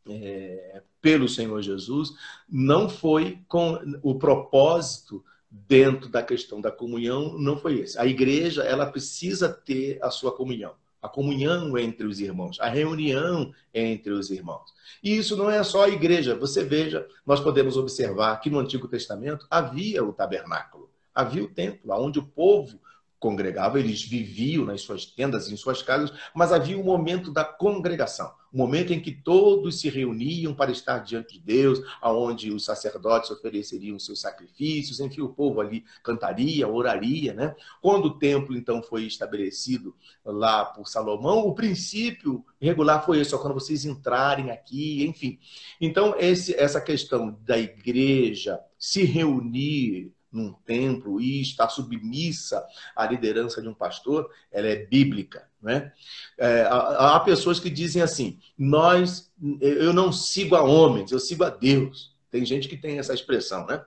é, 0.08 0.82
pelo 1.00 1.28
Senhor 1.28 1.60
Jesus, 1.62 2.14
não 2.48 2.88
foi 2.88 3.40
com 3.48 3.78
o 4.02 4.18
propósito 4.18 5.24
dentro 5.50 6.08
da 6.08 6.22
questão 6.22 6.60
da 6.60 6.70
comunhão, 6.70 7.38
não 7.38 7.56
foi 7.56 7.80
esse. 7.80 7.98
A 7.98 8.06
igreja, 8.06 8.62
ela 8.62 8.86
precisa 8.86 9.48
ter 9.48 9.98
a 10.02 10.10
sua 10.10 10.32
comunhão, 10.32 10.74
a 11.06 11.08
comunhão 11.08 11.76
entre 11.78 12.06
os 12.06 12.20
irmãos, 12.20 12.58
a 12.60 12.68
reunião 12.68 13.52
entre 13.72 14.12
os 14.12 14.30
irmãos. 14.30 14.74
E 15.02 15.16
isso 15.16 15.36
não 15.36 15.50
é 15.50 15.62
só 15.62 15.84
a 15.84 15.88
igreja. 15.88 16.34
Você 16.34 16.64
veja, 16.64 17.06
nós 17.24 17.40
podemos 17.40 17.76
observar 17.76 18.40
que 18.40 18.50
no 18.50 18.58
Antigo 18.58 18.88
Testamento 18.88 19.46
havia 19.50 20.04
o 20.04 20.12
tabernáculo, 20.12 20.90
havia 21.14 21.44
o 21.44 21.48
templo, 21.48 21.92
onde 21.92 22.18
o 22.18 22.26
povo 22.26 22.80
congregavam, 23.26 23.80
eles 23.80 24.04
viviam 24.04 24.64
nas 24.64 24.82
suas 24.82 25.04
tendas, 25.04 25.50
em 25.50 25.56
suas 25.56 25.82
casas, 25.82 26.12
mas 26.32 26.52
havia 26.52 26.78
um 26.78 26.84
momento 26.84 27.32
da 27.32 27.44
congregação, 27.44 28.32
um 28.54 28.58
momento 28.58 28.92
em 28.92 29.00
que 29.00 29.10
todos 29.10 29.80
se 29.80 29.88
reuniam 29.88 30.54
para 30.54 30.70
estar 30.70 31.00
diante 31.00 31.32
de 31.34 31.40
Deus, 31.40 31.82
aonde 32.00 32.52
os 32.52 32.64
sacerdotes 32.64 33.32
ofereceriam 33.32 33.98
seus 33.98 34.20
sacrifícios, 34.20 35.00
enfim, 35.00 35.22
o 35.22 35.28
povo 35.28 35.60
ali 35.60 35.84
cantaria, 36.04 36.68
oraria, 36.68 37.34
né? 37.34 37.56
Quando 37.82 38.04
o 38.06 38.16
templo 38.16 38.56
então 38.56 38.80
foi 38.80 39.02
estabelecido 39.02 39.92
lá 40.24 40.64
por 40.64 40.86
Salomão, 40.86 41.48
o 41.48 41.54
princípio 41.54 42.44
regular 42.60 43.04
foi 43.04 43.18
esse, 43.18 43.30
só 43.30 43.38
quando 43.38 43.54
vocês 43.54 43.84
entrarem 43.84 44.52
aqui, 44.52 45.04
enfim. 45.04 45.40
Então 45.80 46.14
esse, 46.16 46.54
essa 46.54 46.80
questão 46.80 47.36
da 47.44 47.58
igreja 47.58 48.60
se 48.78 49.02
reunir 49.02 50.12
num 50.36 50.52
templo 50.52 51.20
e 51.20 51.40
está 51.40 51.68
submissa 51.68 52.64
à 52.94 53.06
liderança 53.06 53.62
de 53.62 53.68
um 53.68 53.74
pastor, 53.74 54.30
ela 54.52 54.66
é 54.66 54.86
bíblica. 54.86 55.48
Né? 55.62 55.92
É, 56.38 56.62
há, 56.62 57.16
há 57.16 57.20
pessoas 57.20 57.58
que 57.58 57.70
dizem 57.70 58.02
assim: 58.02 58.38
nós, 58.56 59.32
eu 59.60 59.92
não 59.92 60.12
sigo 60.12 60.54
a 60.54 60.62
homens, 60.62 61.10
eu 61.10 61.18
sigo 61.18 61.42
a 61.44 61.50
Deus. 61.50 62.14
Tem 62.30 62.44
gente 62.44 62.68
que 62.68 62.76
tem 62.76 62.98
essa 62.98 63.14
expressão, 63.14 63.66
né? 63.66 63.82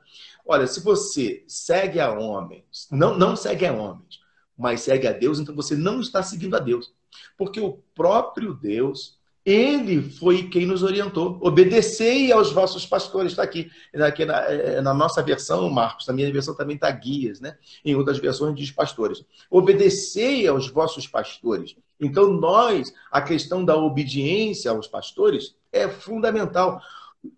Olha, 0.45 0.65
se 0.65 0.79
você 0.81 1.43
segue 1.47 1.99
a 1.99 2.11
homens, 2.11 2.87
não, 2.89 3.15
não 3.15 3.35
segue 3.35 3.67
a 3.67 3.73
homens, 3.73 4.19
mas 4.57 4.81
segue 4.81 5.07
a 5.07 5.11
Deus, 5.11 5.39
então 5.39 5.55
você 5.55 5.75
não 5.75 6.01
está 6.01 6.23
seguindo 6.23 6.55
a 6.55 6.59
Deus. 6.59 6.91
Porque 7.37 7.59
o 7.59 7.83
próprio 7.93 8.55
Deus 8.55 9.18
ele 9.51 10.01
foi 10.01 10.43
quem 10.43 10.65
nos 10.65 10.83
orientou. 10.83 11.39
Obedecei 11.41 12.31
aos 12.31 12.51
vossos 12.51 12.85
pastores. 12.85 13.31
Está 13.31 13.43
aqui, 13.43 13.71
aqui 13.95 14.23
na, 14.23 14.37
é, 14.43 14.81
na, 14.81 14.93
nossa 14.93 15.23
versão, 15.23 15.69
Marcos, 15.69 16.05
na 16.05 16.13
minha 16.13 16.31
versão 16.31 16.55
também 16.55 16.75
está 16.75 16.91
guias, 16.91 17.39
né? 17.39 17.57
Em 17.83 17.95
outras 17.95 18.19
versões 18.19 18.55
diz 18.55 18.69
pastores. 18.69 19.25
Obedecei 19.49 20.47
aos 20.47 20.69
vossos 20.69 21.07
pastores. 21.07 21.75
Então, 21.99 22.31
nós, 22.31 22.93
a 23.11 23.21
questão 23.21 23.65
da 23.65 23.75
obediência 23.75 24.69
aos 24.69 24.87
pastores 24.87 25.55
é 25.71 25.87
fundamental. 25.87 26.79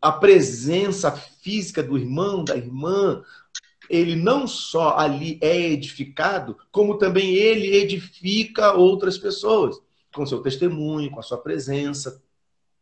A 0.01 0.11
presença 0.11 1.11
física 1.11 1.81
do 1.81 1.97
irmão, 1.97 2.43
da 2.43 2.57
irmã, 2.57 3.23
ele 3.89 4.15
não 4.15 4.45
só 4.47 4.97
ali 4.97 5.39
é 5.41 5.57
edificado, 5.59 6.57
como 6.71 6.97
também 6.97 7.33
ele 7.35 7.75
edifica 7.75 8.73
outras 8.73 9.17
pessoas 9.17 9.79
com 10.13 10.25
seu 10.25 10.41
testemunho, 10.41 11.11
com 11.11 11.19
a 11.19 11.23
sua 11.23 11.37
presença, 11.37 12.21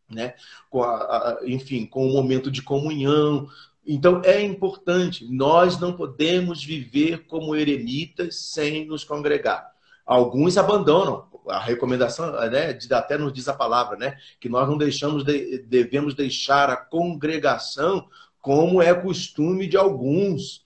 né? 0.09 0.35
com 0.69 0.83
a, 0.83 0.95
a, 0.95 1.39
enfim, 1.43 1.85
com 1.85 2.07
o 2.07 2.13
momento 2.13 2.49
de 2.49 2.61
comunhão. 2.61 3.47
Então 3.85 4.21
é 4.23 4.41
importante, 4.41 5.27
nós 5.31 5.79
não 5.79 5.93
podemos 5.93 6.63
viver 6.63 7.25
como 7.25 7.55
eremitas 7.55 8.35
sem 8.35 8.85
nos 8.85 9.03
congregar. 9.03 9.71
Alguns 10.05 10.57
abandonam, 10.57 11.27
a 11.47 11.59
recomendação, 11.59 12.31
né, 12.49 12.77
até 12.91 13.17
nos 13.17 13.31
diz 13.31 13.47
a 13.47 13.53
palavra, 13.53 13.97
né, 13.97 14.17
que 14.39 14.49
nós 14.49 14.67
não 14.67 14.77
deixamos, 14.77 15.23
de, 15.23 15.59
devemos 15.59 16.15
deixar 16.15 16.69
a 16.69 16.75
congregação 16.75 18.07
como 18.41 18.81
é 18.81 18.93
costume 18.93 19.67
de 19.67 19.77
alguns. 19.77 20.63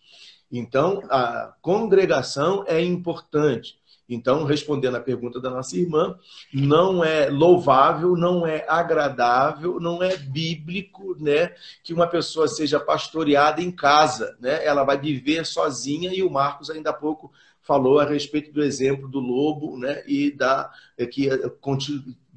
Então, 0.52 1.02
a 1.10 1.54
congregação 1.62 2.63
é 2.67 2.82
importante. 2.82 3.78
Então, 4.13 4.45
respondendo 4.45 4.95
à 4.95 4.99
pergunta 4.99 5.39
da 5.39 5.49
nossa 5.49 5.78
irmã, 5.78 6.17
não 6.54 7.04
é 7.04 7.30
louvável, 7.30 8.15
não 8.15 8.45
é 8.45 8.65
agradável, 8.67 9.80
não 9.80 10.02
é 10.02 10.15
bíblico, 10.15 11.15
né, 11.19 11.54
que 11.84 11.93
uma 11.93 12.08
pessoa 12.08 12.47
seja 12.47 12.80
pastoreada 12.80 13.62
em 13.62 13.71
casa, 13.71 14.38
né? 14.39 14.63
Ela 14.65 14.84
vai 14.84 14.97
viver 14.99 15.45
sozinha 15.45 16.13
e 16.13 16.23
o 16.23 16.30
Marcos 16.30 16.69
ainda 16.69 16.91
há 16.91 16.93
pouco 16.93 17.32
falou 17.62 17.99
a 17.99 18.06
respeito 18.06 18.52
do 18.52 18.62
exemplo 18.62 19.08
do 19.08 19.19
lobo, 19.19 19.78
né, 19.78 20.04
e 20.06 20.32
da 20.32 20.69
é, 20.97 21.06
que 21.06 21.30
é, 21.30 21.38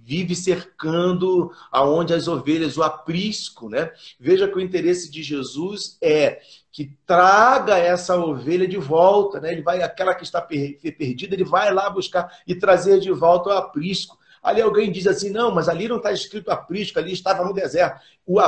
vive 0.07 0.37
cercando 0.37 1.51
aonde 1.71 2.15
as 2.15 2.29
ovelhas, 2.29 2.77
o 2.77 2.83
aprisco, 2.85 3.69
né? 3.69 3.91
Veja 4.21 4.47
que 4.47 4.57
o 4.57 4.61
interesse 4.61 5.11
de 5.11 5.21
Jesus 5.21 5.99
é 6.01 6.41
que 6.77 6.95
traga 7.07 7.79
essa 7.79 8.19
ovelha 8.19 8.69
de 8.69 8.77
volta, 8.77 9.41
né? 9.41 9.51
Ele 9.51 9.63
vai, 9.63 9.83
aquela 9.83 10.15
que 10.15 10.25
está 10.25 10.43
perdida, 10.43 11.35
ele 11.35 11.43
vai 11.43 11.73
lá 11.73 11.89
buscar 11.89 12.31
e 12.47 12.55
trazer 12.55 13.01
de 13.01 13.11
volta 13.11 13.49
o 13.49 13.53
aprisco. 13.53 14.19
Ali 14.43 14.61
alguém 14.61 14.93
diz 14.93 15.07
assim, 15.07 15.31
não, 15.31 15.51
mas 15.55 15.71
ali 15.71 15.89
não 15.89 15.97
está 15.97 16.13
escrito 16.13 16.51
aprisco, 16.51 16.99
ali 16.99 17.15
estava 17.15 17.43
no 17.47 17.55
deserto. 17.55 18.03
O, 18.27 18.39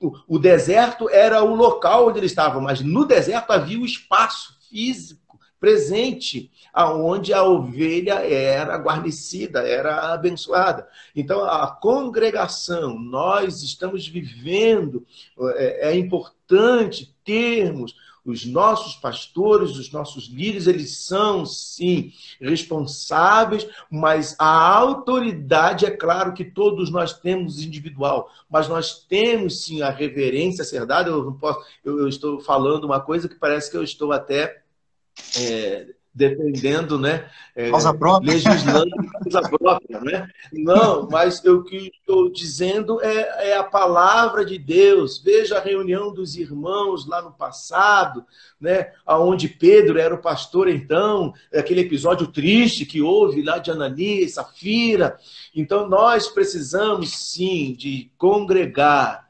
o, 0.00 0.12
o 0.26 0.36
deserto 0.36 1.08
era 1.08 1.44
o 1.44 1.54
local 1.54 2.08
onde 2.08 2.18
ele 2.18 2.26
estava, 2.26 2.60
mas 2.60 2.80
no 2.80 3.04
deserto 3.04 3.52
havia 3.52 3.78
o 3.78 3.86
espaço 3.86 4.58
físico 4.68 5.38
presente, 5.60 6.50
aonde 6.72 7.32
a 7.32 7.44
ovelha 7.44 8.14
era 8.14 8.76
guarnecida, 8.78 9.60
era 9.60 10.12
abençoada. 10.12 10.88
Então, 11.14 11.44
a 11.44 11.68
congregação, 11.68 12.98
nós 12.98 13.62
estamos 13.62 14.08
vivendo, 14.08 15.06
é, 15.54 15.90
é 15.90 15.96
importante 15.96 17.14
termos 17.26 17.94
os 18.26 18.44
nossos 18.44 18.96
pastores, 18.96 19.76
os 19.76 19.92
nossos 19.92 20.24
líderes, 20.26 20.66
eles 20.66 20.98
são, 20.98 21.46
sim, 21.46 22.12
responsáveis, 22.40 23.68
mas 23.88 24.34
a 24.36 24.76
autoridade, 24.76 25.86
é 25.86 25.90
claro 25.92 26.34
que 26.34 26.44
todos 26.44 26.90
nós 26.90 27.12
temos 27.12 27.62
individual, 27.62 28.28
mas 28.50 28.68
nós 28.68 28.98
temos, 29.08 29.62
sim, 29.62 29.80
a 29.80 29.90
reverência 29.90 30.62
a 30.62 30.64
ser 30.64 30.84
dada. 30.84 31.08
Eu, 31.08 31.24
não 31.24 31.34
posso, 31.34 31.64
eu, 31.84 32.00
eu 32.00 32.08
estou 32.08 32.40
falando 32.40 32.84
uma 32.84 33.00
coisa 33.00 33.28
que 33.28 33.36
parece 33.36 33.70
que 33.70 33.76
eu 33.76 33.84
estou 33.84 34.10
até 34.10 34.60
é, 35.38 35.94
defendendo, 36.16 36.98
né? 36.98 37.28
É, 37.54 37.70
causa 37.70 37.92
própria. 37.92 38.32
Legislando 38.32 38.90
causa 39.22 39.48
própria, 39.50 40.00
né? 40.00 40.30
Não, 40.50 41.06
mas 41.10 41.44
o 41.44 41.62
que 41.62 41.92
estou 42.00 42.32
dizendo 42.32 43.02
é, 43.02 43.50
é, 43.50 43.56
a 43.58 43.62
palavra 43.62 44.42
de 44.42 44.56
Deus. 44.56 45.18
Veja 45.22 45.58
a 45.58 45.60
reunião 45.60 46.12
dos 46.14 46.34
irmãos 46.34 47.06
lá 47.06 47.20
no 47.20 47.32
passado, 47.32 48.24
né? 48.58 48.92
Aonde 49.04 49.46
Pedro 49.46 49.98
era 49.98 50.14
o 50.14 50.22
pastor 50.22 50.68
então, 50.68 51.34
aquele 51.52 51.82
episódio 51.82 52.28
triste 52.28 52.86
que 52.86 53.02
houve 53.02 53.42
lá 53.42 53.58
de 53.58 53.70
Ananias, 53.70 54.34
Safira. 54.34 55.18
Então 55.54 55.86
nós 55.86 56.28
precisamos 56.28 57.10
sim 57.10 57.74
de 57.74 58.10
congregar, 58.16 59.28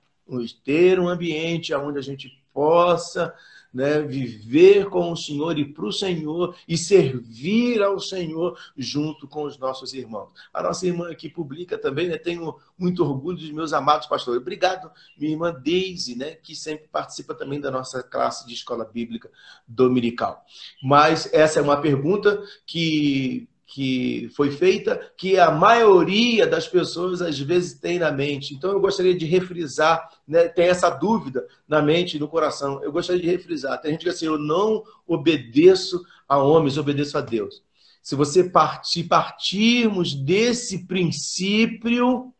ter 0.64 1.00
um 1.00 1.08
ambiente 1.08 1.74
onde 1.74 1.98
a 1.98 2.02
gente 2.02 2.30
possa 2.54 3.34
né, 3.72 4.00
viver 4.00 4.86
com 4.86 5.12
o 5.12 5.16
Senhor 5.16 5.58
e 5.58 5.64
para 5.64 5.86
o 5.86 5.92
Senhor 5.92 6.56
e 6.66 6.76
servir 6.76 7.82
ao 7.82 8.00
Senhor 8.00 8.58
junto 8.76 9.28
com 9.28 9.44
os 9.44 9.58
nossos 9.58 9.92
irmãos. 9.92 10.30
A 10.52 10.62
nossa 10.62 10.86
irmã 10.86 11.10
aqui 11.10 11.28
publica 11.28 11.76
também, 11.76 12.08
né, 12.08 12.18
tenho 12.18 12.56
muito 12.78 13.04
orgulho 13.04 13.38
dos 13.38 13.50
meus 13.50 13.72
amados 13.72 14.06
pastores. 14.06 14.40
Obrigado, 14.40 14.90
minha 15.18 15.32
irmã 15.32 15.52
Deise, 15.52 16.16
né, 16.16 16.32
que 16.36 16.54
sempre 16.54 16.88
participa 16.88 17.34
também 17.34 17.60
da 17.60 17.70
nossa 17.70 18.02
classe 18.02 18.46
de 18.46 18.54
escola 18.54 18.84
bíblica 18.84 19.30
dominical. 19.66 20.44
Mas 20.82 21.32
essa 21.32 21.58
é 21.58 21.62
uma 21.62 21.80
pergunta 21.80 22.42
que 22.66 23.48
que 23.66 24.30
foi 24.36 24.50
feita, 24.52 25.00
que 25.16 25.38
a 25.38 25.50
maioria 25.50 26.46
das 26.46 26.68
pessoas 26.68 27.20
às 27.20 27.38
vezes 27.38 27.74
tem 27.74 27.98
na 27.98 28.12
mente. 28.12 28.54
Então 28.54 28.70
eu 28.70 28.80
gostaria 28.80 29.14
de 29.14 29.26
refrisar, 29.26 30.08
né, 30.26 30.46
tem 30.46 30.68
essa 30.68 30.88
dúvida 30.88 31.44
na 31.66 31.82
mente 31.82 32.16
e 32.16 32.20
no 32.20 32.28
coração. 32.28 32.82
Eu 32.82 32.92
gostaria 32.92 33.20
de 33.20 33.28
refrisar. 33.28 33.80
Tem 33.80 33.90
gente 33.90 34.00
que 34.00 34.06
diz 34.06 34.14
assim, 34.14 34.26
eu 34.26 34.38
não 34.38 34.84
obedeço 35.06 36.00
a 36.28 36.38
homens, 36.38 36.78
obedeço 36.78 37.18
a 37.18 37.20
Deus. 37.20 37.62
Se 38.00 38.14
você 38.14 38.44
partir, 38.44 39.04
partirmos 39.04 40.14
desse 40.14 40.86
princípio, 40.86 42.32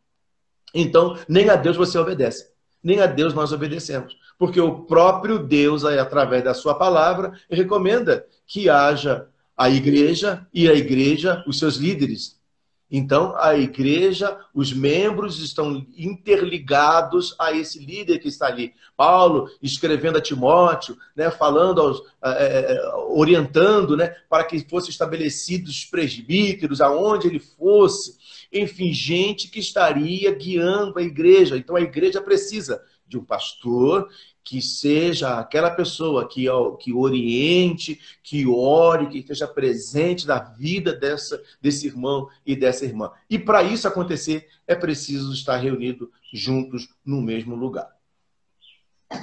então 0.73 1.19
nem 1.29 1.51
a 1.51 1.57
Deus 1.57 1.77
você 1.77 1.99
obedece, 1.99 2.53
nem 2.81 3.01
a 3.01 3.07
Deus 3.07 3.35
nós 3.35 3.51
obedecemos. 3.51 4.17
Porque 4.39 4.61
o 4.61 4.85
próprio 4.85 5.41
Deus, 5.41 5.85
através 5.85 6.45
da 6.45 6.55
sua 6.55 6.75
palavra, 6.75 7.33
recomenda 7.51 8.25
que 8.47 8.71
haja 8.71 9.29
a 9.57 9.71
igreja 9.71 10.47
e 10.53 10.69
a 10.69 10.75
igreja, 10.75 11.43
os 11.47 11.59
seus 11.59 11.77
líderes. 11.77 12.37
Então, 12.89 13.35
a 13.37 13.57
igreja, 13.57 14.39
os 14.55 14.73
membros 14.73 15.41
estão 15.41 15.85
interligados 15.97 17.35
a 17.37 17.53
esse 17.53 17.85
líder 17.85 18.21
que 18.21 18.29
está 18.29 18.47
ali. 18.47 18.73
Paulo 18.97 19.51
escrevendo 19.61 20.19
a 20.19 20.21
Timóteo, 20.21 20.97
né, 21.17 21.29
falando, 21.29 21.81
aos, 21.81 22.01
é, 22.23 22.81
orientando, 23.09 23.97
né, 23.97 24.15
para 24.29 24.45
que 24.45 24.61
fossem 24.69 24.91
estabelecidos 24.91 25.71
os 25.71 25.85
presbíteros, 25.85 26.81
aonde 26.81 27.27
ele 27.27 27.41
fosse. 27.41 28.19
Enfim, 28.53 28.93
gente 28.93 29.49
que 29.49 29.59
estaria 29.59 30.33
guiando 30.33 30.99
a 30.99 31.03
igreja. 31.03 31.57
Então, 31.57 31.75
a 31.75 31.81
igreja 31.81 32.23
precisa 32.23 32.81
de 33.05 33.19
um 33.19 33.25
pastor 33.25 34.09
que 34.47 34.63
seja 34.63 35.41
aquela 35.41 35.71
pessoa 35.71 36.29
que, 36.29 36.47
que 36.79 36.93
oriente, 36.93 38.01
que 38.23 38.47
ore, 38.47 39.09
que 39.09 39.19
esteja 39.19 39.49
presente 39.49 40.25
na 40.27 40.39
vida 40.39 40.95
dessa, 40.95 41.43
desse 41.61 41.89
irmão 41.89 42.29
e 42.47 42.55
dessa 42.55 42.85
irmã. 42.85 43.11
E 43.29 43.39
para 43.39 43.65
isso 43.65 43.89
acontecer, 43.89 44.47
é 44.67 44.75
preciso 44.77 45.33
estar 45.33 45.57
reunido 45.57 46.13
juntos 46.33 46.89
no 47.05 47.21
mesmo 47.21 47.57
lugar. 47.57 47.89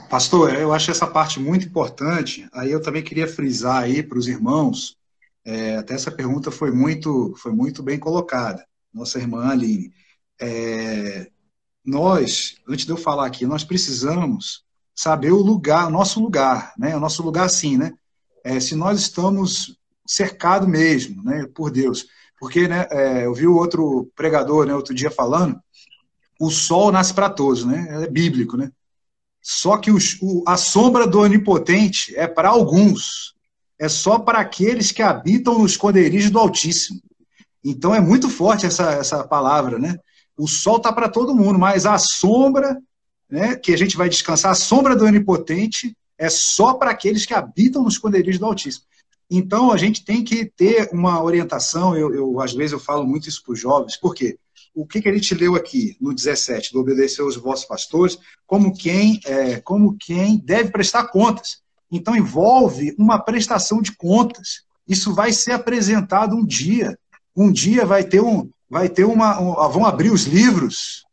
Pastor, 0.10 0.54
eu 0.56 0.74
acho 0.74 0.92
essa 0.92 1.08
parte 1.08 1.40
muito 1.40 1.66
importante. 1.66 2.48
Aí 2.54 2.72
eu 2.72 2.82
também 2.82 3.02
queria 3.02 3.28
frisar 3.28 3.84
aí 3.84 4.04
para 4.04 4.20
os 4.20 4.28
irmãos 4.28 4.98
É, 5.46 5.76
até 5.78 5.94
essa 5.94 6.10
pergunta 6.10 6.50
foi 6.52 6.72
muito, 6.72 7.34
foi 7.36 7.52
muito 7.52 7.84
bem 7.84 8.00
colocada, 8.00 8.66
nossa 8.94 9.20
irmã 9.20 9.50
Aline. 9.50 9.92
É, 10.40 11.30
nós, 11.84 12.56
antes 12.68 12.86
de 12.86 12.92
eu 12.92 12.98
falar 12.98 13.26
aqui, 13.28 13.46
nós 13.46 13.64
precisamos 13.66 14.64
saber 14.96 15.32
o 15.32 15.42
lugar, 15.42 15.88
o 15.88 15.92
nosso 15.92 16.20
lugar, 16.20 16.74
né? 16.78 16.96
O 16.96 17.00
nosso 17.00 17.24
lugar, 17.24 17.50
sim, 17.50 17.78
né? 17.78 17.94
É, 18.44 18.60
se 18.60 18.76
nós 18.76 19.00
estamos 19.00 19.78
cercados 20.06 20.68
mesmo, 20.68 21.24
né, 21.24 21.48
por 21.54 21.72
Deus. 21.72 22.06
Porque, 22.40 22.68
né, 22.68 22.88
é, 22.92 23.26
eu 23.26 23.34
vi 23.34 23.48
o 23.48 23.56
outro 23.56 24.12
pregador, 24.16 24.66
né, 24.66 24.76
outro 24.76 24.94
dia 24.94 25.10
falando, 25.10 25.58
o 26.40 26.50
sol 26.50 26.92
nasce 26.92 27.14
para 27.14 27.30
todos, 27.30 27.64
né? 27.64 28.04
É 28.04 28.08
bíblico, 28.08 28.58
né? 28.58 28.72
Só 29.42 29.78
que 29.78 29.92
os, 29.92 30.18
o, 30.22 30.44
a 30.48 30.58
sombra 30.58 31.06
do 31.08 31.20
onipotente 31.20 32.16
é 32.16 32.28
para 32.28 32.50
alguns, 32.50 33.34
é 33.80 33.90
só 33.90 34.20
para 34.20 34.40
aqueles 34.40 34.92
que 34.92 35.02
habitam 35.02 35.60
nos 35.60 35.72
esconderijos 35.72 36.32
do 36.32 36.40
Altíssimo. 36.40 37.02
Então 37.64 37.94
é 37.94 38.00
muito 38.00 38.30
forte 38.30 38.66
essa, 38.66 38.92
essa 38.92 39.24
palavra, 39.26 39.80
né? 39.80 39.98
O 40.38 40.48
sol 40.48 40.78
está 40.78 40.92
para 40.92 41.10
todo 41.10 41.36
mundo, 41.36 41.60
mas 41.60 41.86
a 41.86 41.98
sombra, 41.98 42.78
né, 43.34 43.56
que 43.56 43.74
a 43.74 43.78
gente 43.78 43.98
vai 43.98 44.08
descansar, 44.08 44.52
a 44.52 44.56
sombra 44.56 44.96
do 44.96 45.06
onipotente 45.06 45.98
é 46.20 46.30
só 46.30 46.76
para 46.76 46.92
aqueles 46.92 47.26
que 47.26 47.34
habitam 47.34 47.82
nos 47.82 47.96
esconderijos 47.96 48.40
do 48.40 48.46
Altíssimo. 48.46 48.86
Então 49.28 49.72
a 49.72 49.78
gente 49.78 50.06
tem 50.06 50.24
que 50.24 50.46
ter 50.46 50.88
uma 50.94 51.20
orientação. 51.24 51.98
Eu, 51.98 52.14
eu 52.14 52.40
às 52.40 52.54
vezes 52.54 52.74
eu 52.74 52.80
falo 52.80 53.04
muito 53.04 53.28
isso 53.28 53.42
para 53.44 53.54
os 53.54 53.60
jovens, 53.60 53.98
por 53.98 54.14
quê? 54.14 54.38
o 54.76 54.86
que, 54.86 55.02
que 55.02 55.10
a 55.10 55.14
gente 55.14 55.34
leu 55.36 55.56
aqui 55.56 55.96
no 56.00 56.14
17, 56.14 56.74
do 56.74 56.80
obedecer 56.80 57.22
aos 57.22 57.36
vossos 57.36 57.66
pastores, 57.66 58.18
como 58.46 58.76
quem, 58.76 59.20
é, 59.26 59.60
como 59.60 59.96
quem 60.00 60.38
deve 60.38 60.72
prestar 60.72 61.06
contas. 61.10 61.62
Então, 61.92 62.16
envolve 62.16 62.96
uma 62.98 63.20
prestação 63.20 63.84
de 63.84 63.96
contas. 63.96 64.64
Isso 64.88 65.14
vai 65.14 65.32
ser 65.32 65.52
apresentado 65.52 66.36
um 66.36 66.44
dia. 66.44 66.98
Um 67.36 67.52
dia 67.52 67.86
vai 67.86 68.04
ter, 68.04 68.20
um, 68.20 68.50
vai 68.68 68.90
ter 68.90 69.06
uma. 69.06 69.40
Um, 69.40 69.54
vão 69.72 69.86
abrir 69.86 70.12
os 70.12 70.24
livros 70.24 71.04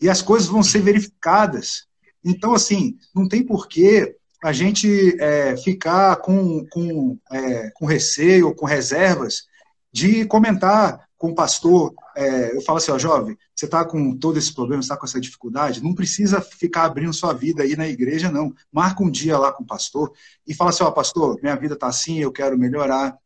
e 0.00 0.08
as 0.08 0.22
coisas 0.22 0.48
vão 0.48 0.62
ser 0.62 0.80
verificadas. 0.80 1.86
Então, 2.24 2.54
assim, 2.54 2.96
não 3.14 3.28
tem 3.28 3.42
porquê 3.42 4.16
a 4.42 4.52
gente 4.52 5.16
é, 5.20 5.56
ficar 5.56 6.16
com, 6.16 6.66
com, 6.66 7.18
é, 7.30 7.70
com 7.70 7.86
receio 7.86 8.48
ou 8.48 8.54
com 8.54 8.66
reservas 8.66 9.44
de 9.92 10.26
comentar 10.26 11.08
com 11.16 11.30
o 11.30 11.34
pastor, 11.34 11.94
é, 12.14 12.54
eu 12.54 12.60
falo 12.60 12.76
assim, 12.76 12.90
ó, 12.90 12.98
jovem, 12.98 13.38
você 13.56 13.64
está 13.64 13.82
com 13.82 14.14
todo 14.14 14.38
esse 14.38 14.52
problema, 14.52 14.82
está 14.82 14.94
com 14.94 15.06
essa 15.06 15.18
dificuldade, 15.18 15.82
não 15.82 15.94
precisa 15.94 16.42
ficar 16.42 16.84
abrindo 16.84 17.14
sua 17.14 17.32
vida 17.32 17.62
aí 17.62 17.74
na 17.76 17.88
igreja, 17.88 18.30
não. 18.30 18.52
Marca 18.70 19.02
um 19.02 19.10
dia 19.10 19.38
lá 19.38 19.50
com 19.50 19.62
o 19.62 19.66
pastor 19.66 20.12
e 20.46 20.52
fala 20.52 20.68
assim, 20.68 20.84
ó, 20.84 20.90
pastor, 20.90 21.38
minha 21.42 21.56
vida 21.56 21.72
está 21.72 21.86
assim, 21.86 22.18
eu 22.18 22.30
quero 22.30 22.58
melhorar, 22.58 23.16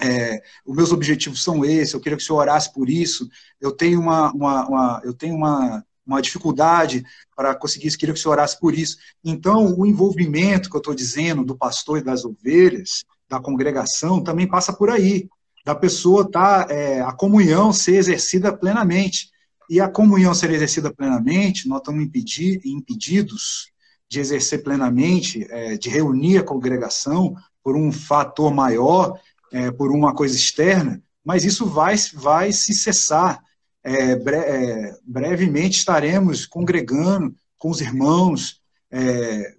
é, 0.00 0.40
os 0.64 0.74
meus 0.74 0.92
objetivos 0.92 1.42
são 1.42 1.62
esses, 1.62 1.92
eu 1.92 2.00
queria 2.00 2.16
que 2.16 2.22
o 2.22 2.26
senhor 2.26 2.38
orasse 2.38 2.72
por 2.72 2.88
isso, 2.88 3.28
eu 3.60 3.72
tenho 3.72 4.00
uma, 4.00 4.32
uma, 4.32 4.66
uma 4.66 5.00
eu 5.04 5.12
tenho 5.12 5.34
uma, 5.34 5.84
uma 6.06 6.20
dificuldade 6.20 7.04
para 7.36 7.54
conseguir 7.54 7.88
isso, 7.88 7.98
queria 7.98 8.14
que 8.14 8.20
senhor 8.20 8.32
orasse 8.32 8.58
por 8.58 8.74
isso. 8.74 8.96
Então, 9.24 9.74
o 9.78 9.86
envolvimento 9.86 10.68
que 10.68 10.76
eu 10.76 10.80
estou 10.80 10.94
dizendo 10.94 11.44
do 11.44 11.56
pastor 11.56 11.98
e 11.98 12.04
das 12.04 12.24
ovelhas, 12.24 13.04
da 13.28 13.40
congregação, 13.40 14.22
também 14.22 14.46
passa 14.46 14.72
por 14.72 14.90
aí 14.90 15.28
da 15.64 15.74
pessoa 15.74 16.28
tá 16.28 16.66
é, 16.68 17.00
a 17.00 17.12
comunhão 17.12 17.72
ser 17.72 17.94
exercida 17.94 18.52
plenamente. 18.56 19.30
E 19.70 19.80
a 19.80 19.88
comunhão 19.88 20.34
ser 20.34 20.50
exercida 20.50 20.92
plenamente, 20.92 21.68
nós 21.68 21.78
estamos 21.78 22.02
impedidos 22.02 23.70
de 24.08 24.20
exercer 24.20 24.62
plenamente, 24.62 25.46
é, 25.50 25.76
de 25.78 25.88
reunir 25.88 26.38
a 26.38 26.44
congregação 26.44 27.34
por 27.62 27.76
um 27.76 27.90
fator 27.90 28.52
maior, 28.52 29.18
é, 29.50 29.70
por 29.70 29.90
uma 29.90 30.14
coisa 30.14 30.36
externa, 30.36 31.00
mas 31.24 31.44
isso 31.44 31.64
vai, 31.64 31.94
vai 32.12 32.52
se 32.52 32.74
cessar. 32.74 33.40
É, 33.84 34.14
bre 34.16 34.36
é, 34.36 34.96
brevemente 35.04 35.78
estaremos 35.78 36.46
congregando 36.46 37.34
com 37.58 37.70
os 37.70 37.80
irmãos, 37.80 38.60
é, 38.90 39.54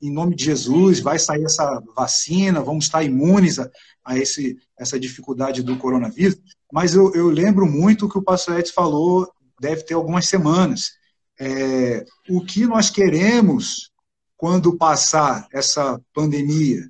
em 0.00 0.12
nome 0.12 0.34
de 0.34 0.44
Jesus, 0.44 1.00
vai 1.00 1.18
sair 1.18 1.44
essa 1.44 1.82
vacina, 1.94 2.62
vamos 2.62 2.84
estar 2.84 3.02
imunes 3.02 3.58
a, 3.58 3.70
a 4.04 4.18
esse, 4.18 4.56
essa 4.78 4.98
dificuldade 4.98 5.62
do 5.62 5.76
coronavírus, 5.76 6.38
mas 6.72 6.94
eu, 6.94 7.14
eu 7.14 7.28
lembro 7.28 7.66
muito 7.66 8.08
que 8.08 8.18
o 8.18 8.22
pastor 8.22 8.58
Edson 8.58 8.72
falou, 8.74 9.32
deve 9.60 9.82
ter 9.82 9.94
algumas 9.94 10.26
semanas. 10.26 10.92
É, 11.40 12.04
o 12.28 12.44
que 12.44 12.66
nós 12.66 12.90
queremos 12.90 13.90
quando 14.36 14.76
passar 14.76 15.46
essa 15.52 16.00
pandemia? 16.14 16.88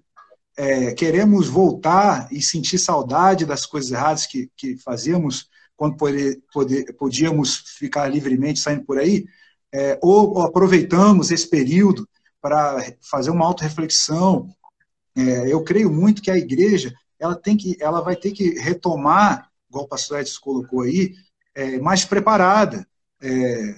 É, 0.56 0.92
queremos 0.92 1.48
voltar 1.48 2.28
e 2.32 2.42
sentir 2.42 2.78
saudade 2.78 3.46
das 3.46 3.64
coisas 3.64 3.92
erradas 3.92 4.26
que, 4.26 4.50
que 4.56 4.76
fazíamos 4.78 5.48
quando 5.78 5.96
poder, 5.96 6.42
poder, 6.52 6.92
podíamos 6.94 7.58
ficar 7.78 8.08
livremente 8.08 8.58
saindo 8.58 8.84
por 8.84 8.98
aí? 8.98 9.24
É, 9.72 9.96
ou 10.02 10.40
aproveitamos 10.42 11.30
esse 11.30 11.48
período 11.48 12.06
para 12.42 12.84
fazer 13.00 13.30
uma 13.30 13.46
auto-reflexão? 13.46 14.50
É, 15.16 15.52
eu 15.52 15.62
creio 15.62 15.90
muito 15.90 16.20
que 16.20 16.32
a 16.32 16.36
igreja 16.36 16.92
ela 17.18 17.36
tem 17.36 17.56
que, 17.56 17.76
ela 17.80 18.00
vai 18.00 18.16
ter 18.16 18.32
que 18.32 18.58
retomar, 18.58 19.48
igual 19.68 19.84
o 19.84 19.88
pastor 19.88 20.20
Edson 20.20 20.40
colocou 20.40 20.82
aí, 20.82 21.14
é, 21.54 21.78
mais 21.78 22.04
preparada. 22.04 22.84
É, 23.22 23.74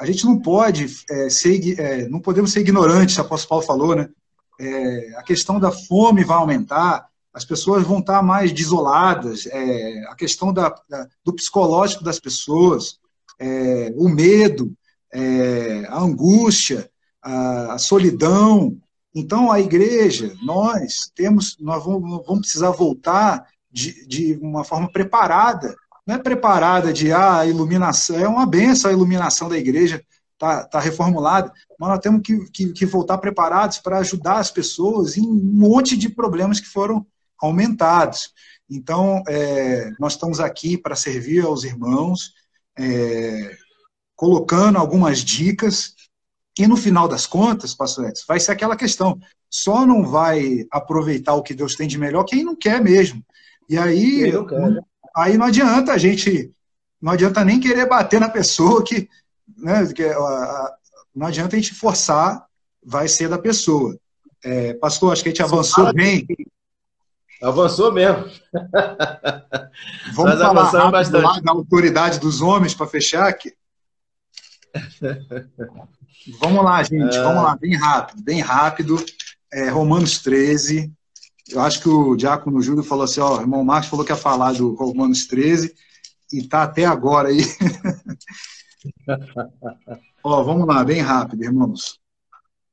a 0.00 0.04
gente 0.04 0.24
não 0.24 0.40
pode 0.40 0.86
é, 1.08 1.30
ser, 1.30 1.78
é, 1.78 2.08
não 2.08 2.18
podemos 2.20 2.50
ser 2.50 2.60
ignorantes, 2.60 3.16
o 3.16 3.20
apóstolo 3.20 3.48
Paulo 3.48 3.64
falou, 3.64 3.96
né? 3.96 4.08
A 5.16 5.24
questão 5.24 5.58
da 5.58 5.72
fome 5.72 6.22
vai 6.22 6.36
aumentar, 6.36 7.08
as 7.32 7.44
pessoas 7.44 7.84
vão 7.84 7.98
estar 7.98 8.22
mais 8.22 8.52
desoladas, 8.52 9.46
é, 9.46 10.04
a 10.08 10.14
questão 10.14 10.52
da, 10.52 10.74
da, 10.88 11.08
do 11.24 11.34
psicológico 11.34 12.04
das 12.04 12.20
pessoas, 12.20 13.00
o 13.96 14.08
medo, 14.08 14.72
a 15.88 15.98
angústia, 15.98 16.88
a, 17.20 17.74
a 17.74 17.78
solidão, 17.78 18.80
então, 19.14 19.52
a 19.52 19.60
igreja, 19.60 20.34
nós 20.42 21.10
temos, 21.14 21.56
nós 21.60 21.84
vamos, 21.84 22.24
vamos 22.26 22.40
precisar 22.42 22.70
voltar 22.70 23.46
de, 23.70 24.06
de, 24.06 24.38
uma 24.40 24.64
forma 24.64 24.90
preparada. 24.90 25.74
Não 26.06 26.14
é 26.14 26.18
preparada 26.18 26.92
de 26.92 27.12
ah, 27.12 27.40
a 27.40 27.46
iluminação, 27.46 28.16
é 28.16 28.26
uma 28.26 28.46
benção 28.46 28.90
a 28.90 28.94
iluminação 28.94 29.48
da 29.48 29.58
igreja, 29.58 30.02
está 30.32 30.64
tá 30.64 30.80
reformulada, 30.80 31.52
mas 31.78 31.90
nós 31.90 31.98
temos 31.98 32.22
que, 32.22 32.50
que, 32.50 32.72
que 32.72 32.86
voltar 32.86 33.18
preparados 33.18 33.78
para 33.78 33.98
ajudar 33.98 34.38
as 34.38 34.50
pessoas 34.50 35.16
em 35.16 35.22
um 35.22 35.34
monte 35.34 35.96
de 35.96 36.08
problemas 36.08 36.58
que 36.58 36.66
foram 36.66 37.06
aumentados. 37.42 38.30
Então, 38.70 39.22
é, 39.28 39.90
nós 39.98 40.14
estamos 40.14 40.40
aqui 40.40 40.78
para 40.78 40.96
servir 40.96 41.44
aos 41.44 41.64
irmãos, 41.64 42.32
é, 42.78 43.56
colocando 44.16 44.78
algumas 44.78 45.18
dicas 45.18 45.94
e 46.58 46.66
no 46.66 46.76
final 46.76 47.08
das 47.08 47.26
contas, 47.26 47.74
pastor 47.74 48.08
Edson, 48.08 48.24
vai 48.28 48.38
ser 48.38 48.52
aquela 48.52 48.76
questão. 48.76 49.18
Só 49.50 49.86
não 49.86 50.04
vai 50.04 50.66
aproveitar 50.70 51.34
o 51.34 51.42
que 51.42 51.54
Deus 51.54 51.74
tem 51.74 51.88
de 51.88 51.98
melhor 51.98 52.24
quem 52.24 52.44
não 52.44 52.54
quer 52.54 52.80
mesmo. 52.80 53.22
E 53.68 53.78
aí, 53.78 54.32
né? 54.32 54.80
aí 55.16 55.38
não 55.38 55.46
adianta 55.46 55.92
a 55.92 55.98
gente, 55.98 56.52
não 57.00 57.12
adianta 57.12 57.44
nem 57.44 57.60
querer 57.60 57.88
bater 57.88 58.20
na 58.20 58.28
pessoa 58.28 58.84
que, 58.84 59.08
né, 59.56 59.86
que 59.92 60.04
não 61.14 61.26
adianta 61.26 61.56
a 61.56 61.58
gente 61.58 61.74
forçar, 61.74 62.46
vai 62.84 63.08
ser 63.08 63.28
da 63.28 63.38
pessoa. 63.38 63.96
É, 64.44 64.74
pastor, 64.74 65.12
acho 65.12 65.22
que 65.22 65.28
a 65.28 65.32
gente 65.32 65.42
avançou 65.42 65.92
bem. 65.94 66.26
Avançou 67.42 67.92
mesmo. 67.92 68.24
Vamos 70.14 70.38
Nós 70.38 70.70
falar 70.70 70.90
bastante. 70.90 71.42
da 71.42 71.52
autoridade 71.52 72.20
dos 72.20 72.40
homens 72.40 72.72
para 72.72 72.86
fechar 72.86 73.26
aqui. 73.26 73.52
Vamos 76.40 76.64
lá, 76.64 76.82
gente, 76.82 77.16
é... 77.16 77.22
vamos 77.22 77.42
lá, 77.42 77.56
bem 77.56 77.74
rápido, 77.74 78.22
bem 78.22 78.40
rápido. 78.40 79.04
É, 79.52 79.68
Romanos 79.68 80.20
13. 80.20 80.92
Eu 81.50 81.60
acho 81.60 81.80
que 81.80 81.88
o 81.88 82.14
Diácono 82.14 82.62
Júlio 82.62 82.84
falou 82.84 83.04
assim: 83.04 83.20
ó, 83.20 83.36
o 83.36 83.40
irmão 83.40 83.64
Marcos 83.64 83.90
falou 83.90 84.04
que 84.04 84.12
ia 84.12 84.16
falar 84.16 84.52
do 84.52 84.74
Romanos 84.74 85.26
13 85.26 85.74
e 86.32 86.46
tá 86.46 86.62
até 86.62 86.84
agora 86.84 87.28
aí. 87.28 87.42
ó, 90.22 90.42
vamos 90.44 90.66
lá, 90.66 90.84
bem 90.84 91.00
rápido, 91.00 91.42
irmãos. 91.42 91.98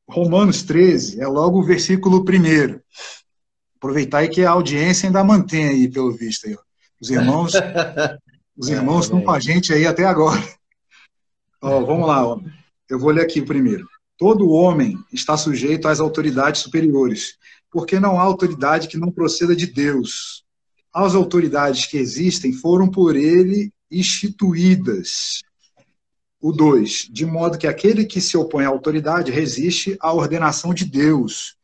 Romanos 0.07 0.63
13 0.63 1.19
é 1.19 1.27
logo 1.27 1.59
o 1.59 1.63
versículo 1.63 2.23
primeiro. 2.23 2.81
Aproveitar 3.79 4.19
aí 4.19 4.27
que 4.27 4.43
a 4.43 4.51
audiência 4.51 5.07
ainda 5.07 5.23
mantém 5.23 5.65
aí, 5.65 5.87
pelo 5.89 6.11
visto. 6.11 6.47
Aí, 6.47 6.57
Os 7.01 7.09
irmãos, 7.09 7.53
os 8.57 8.67
irmãos 8.67 9.05
estão 9.05 9.21
com 9.21 9.31
a 9.31 9.39
gente 9.39 9.73
aí 9.73 9.87
até 9.87 10.05
agora. 10.05 10.41
Ó, 11.61 11.83
vamos 11.85 12.05
lá. 12.05 12.27
Ó. 12.27 12.41
Eu 12.89 12.99
vou 12.99 13.09
ler 13.11 13.21
aqui 13.21 13.41
primeiro. 13.41 13.87
Todo 14.17 14.49
homem 14.49 14.97
está 15.13 15.37
sujeito 15.37 15.87
às 15.87 16.01
autoridades 16.01 16.61
superiores, 16.61 17.37
porque 17.71 18.01
não 18.01 18.19
há 18.19 18.23
autoridade 18.23 18.89
que 18.89 18.97
não 18.97 19.09
proceda 19.09 19.55
de 19.55 19.65
Deus. 19.65 20.43
As 20.93 21.15
autoridades 21.15 21.85
que 21.85 21.97
existem 21.97 22.51
foram 22.51 22.89
por 22.89 23.15
ele 23.15 23.71
instituídas. 23.89 25.41
O 26.41 26.51
2. 26.51 27.07
De 27.11 27.25
modo 27.25 27.57
que 27.57 27.67
aquele 27.67 28.05
que 28.05 28.19
se 28.19 28.35
opõe 28.35 28.65
à 28.65 28.69
autoridade 28.69 29.31
resiste 29.31 29.97
à 30.01 30.13
ordenação 30.13 30.73
de 30.73 30.83
Deus. 30.83 31.55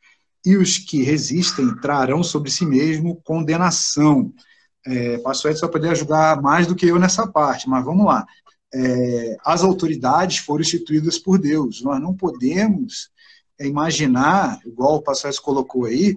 E 0.46 0.56
os 0.56 0.78
que 0.78 1.02
resistem 1.02 1.76
trarão 1.78 2.24
sobre 2.24 2.52
si 2.52 2.66
mesmo 2.66 3.20
condenação. 3.24 4.32
É, 4.86 5.18
Pastor 5.18 5.52
Edson 5.52 5.66
vai 5.66 5.72
poder 5.72 5.90
ajudar 5.90 6.42
mais 6.42 6.68
do 6.68 6.76
que 6.76 6.86
eu 6.86 7.00
nessa 7.00 7.26
parte, 7.26 7.68
mas 7.68 7.84
vamos 7.84 8.06
lá. 8.06 8.26
É, 8.74 9.38
as 9.44 9.64
autoridades 9.64 10.38
foram 10.38 10.62
instituídas 10.62 11.18
por 11.18 11.40
Deus. 11.40 11.82
Nós 11.82 12.00
não 12.00 12.14
podemos 12.14 13.10
imaginar, 13.60 14.60
igual 14.66 14.96
o 14.96 15.02
pastor 15.02 15.30
Edson 15.30 15.42
colocou 15.42 15.86
aí, 15.86 16.14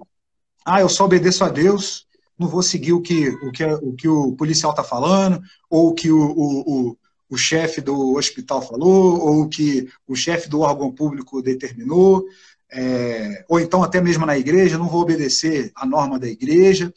ah, 0.65 0.81
eu 0.81 0.89
só 0.89 1.05
obedeço 1.05 1.43
a 1.43 1.49
Deus, 1.49 2.05
não 2.37 2.47
vou 2.47 2.61
seguir 2.61 2.93
o 2.93 3.01
que 3.01 3.29
o, 3.29 3.51
que, 3.51 3.65
o, 3.65 3.93
que 3.93 4.07
o 4.07 4.33
policial 4.33 4.71
está 4.71 4.83
falando, 4.83 5.41
ou 5.69 5.89
o 5.89 5.93
que 5.93 6.11
o, 6.11 6.19
o, 6.19 6.89
o, 6.89 6.97
o 7.29 7.37
chefe 7.37 7.81
do 7.81 8.15
hospital 8.15 8.61
falou, 8.61 9.19
ou 9.19 9.41
o 9.41 9.49
que 9.49 9.87
o 10.07 10.15
chefe 10.15 10.49
do 10.49 10.59
órgão 10.59 10.91
público 10.91 11.41
determinou 11.41 12.25
é, 12.71 13.43
ou 13.47 13.59
então 13.59 13.83
até 13.83 13.99
mesmo 13.99 14.25
na 14.25 14.37
igreja, 14.37 14.77
não 14.77 14.87
vou 14.87 15.01
obedecer 15.01 15.71
a 15.75 15.85
norma 15.85 16.19
da 16.19 16.27
igreja, 16.27 16.93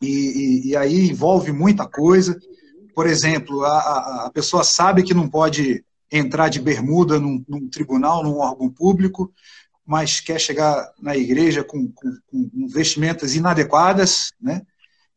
e, 0.00 0.08
e, 0.08 0.68
e 0.68 0.76
aí 0.76 1.10
envolve 1.10 1.52
muita 1.52 1.86
coisa. 1.86 2.38
Por 2.94 3.06
exemplo, 3.06 3.64
a, 3.64 4.26
a, 4.26 4.30
pessoa 4.30 4.64
sabe 4.64 5.02
que 5.02 5.14
não 5.14 5.28
pode 5.28 5.84
entrar 6.10 6.48
de 6.48 6.60
bermuda 6.60 7.20
num, 7.20 7.44
num, 7.48 7.68
tribunal, 7.68 8.22
num 8.22 8.38
órgão 8.38 8.68
público, 8.68 9.32
mas 9.86 10.20
quer 10.20 10.40
chegar 10.40 10.90
na 11.00 11.16
igreja 11.16 11.62
com, 11.62 11.88
com, 11.92 12.18
com 12.30 12.68
vestimentas 12.68 13.34
inadequadas, 13.34 14.32
né? 14.40 14.62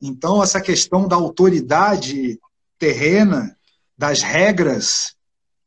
Então, 0.02 0.44
essa 0.44 0.60
questão 0.60 1.08
da 1.08 1.16
autoridade 1.16 2.38
terrena, 2.78 3.56
das 3.98 4.22
regras 4.22 5.16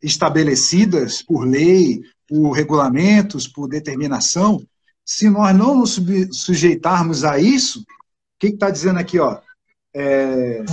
estabelecidas 0.02 1.22
por 1.22 1.46
lei, 1.46 2.02
por 2.28 2.52
regulamentos, 2.52 3.46
por 3.46 3.68
determinação, 3.68 4.64
se 5.04 5.30
nós 5.30 5.56
não 5.56 5.76
nos 5.76 6.00
sujeitarmos 6.32 7.22
a 7.22 7.38
isso, 7.38 7.80
o 7.80 7.84
que 8.40 8.48
está 8.48 8.70
dizendo 8.70 8.98
aqui? 8.98 9.20
Ó, 9.20 9.38
é, 9.94 10.64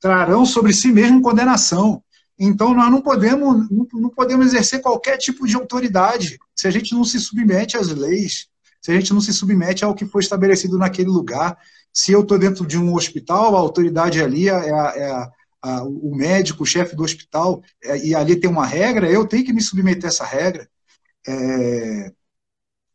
trarão 0.00 0.46
sobre 0.46 0.72
si 0.72 0.90
mesmo 0.90 1.20
condenação. 1.20 2.02
Então, 2.38 2.74
nós 2.74 2.90
não 2.90 3.00
podemos, 3.00 3.68
não 3.92 4.10
podemos 4.10 4.46
exercer 4.46 4.80
qualquer 4.80 5.18
tipo 5.18 5.46
de 5.46 5.54
autoridade 5.54 6.38
se 6.56 6.66
a 6.66 6.70
gente 6.70 6.94
não 6.94 7.04
se 7.04 7.20
submete 7.20 7.76
às 7.76 7.88
leis, 7.88 8.48
se 8.80 8.90
a 8.90 8.94
gente 8.94 9.12
não 9.12 9.20
se 9.20 9.32
submete 9.32 9.84
ao 9.84 9.94
que 9.94 10.06
foi 10.06 10.22
estabelecido 10.22 10.78
naquele 10.78 11.08
lugar. 11.08 11.56
Se 11.92 12.10
eu 12.10 12.22
estou 12.22 12.38
dentro 12.38 12.66
de 12.66 12.76
um 12.76 12.94
hospital, 12.94 13.54
a 13.54 13.60
autoridade 13.60 14.20
ali 14.20 14.48
é 14.48 14.52
a, 14.52 14.92
é 14.96 15.10
a 15.10 15.30
a, 15.64 15.82
o 15.82 16.14
médico, 16.14 16.62
o 16.62 16.66
chefe 16.66 16.94
do 16.94 17.02
hospital, 17.02 17.62
é, 17.82 17.96
e 18.06 18.14
ali 18.14 18.36
tem 18.36 18.50
uma 18.50 18.66
regra, 18.66 19.10
eu 19.10 19.26
tenho 19.26 19.44
que 19.44 19.52
me 19.52 19.62
submeter 19.62 20.04
a 20.04 20.08
essa 20.08 20.24
regra. 20.24 20.68
É, 21.26 22.12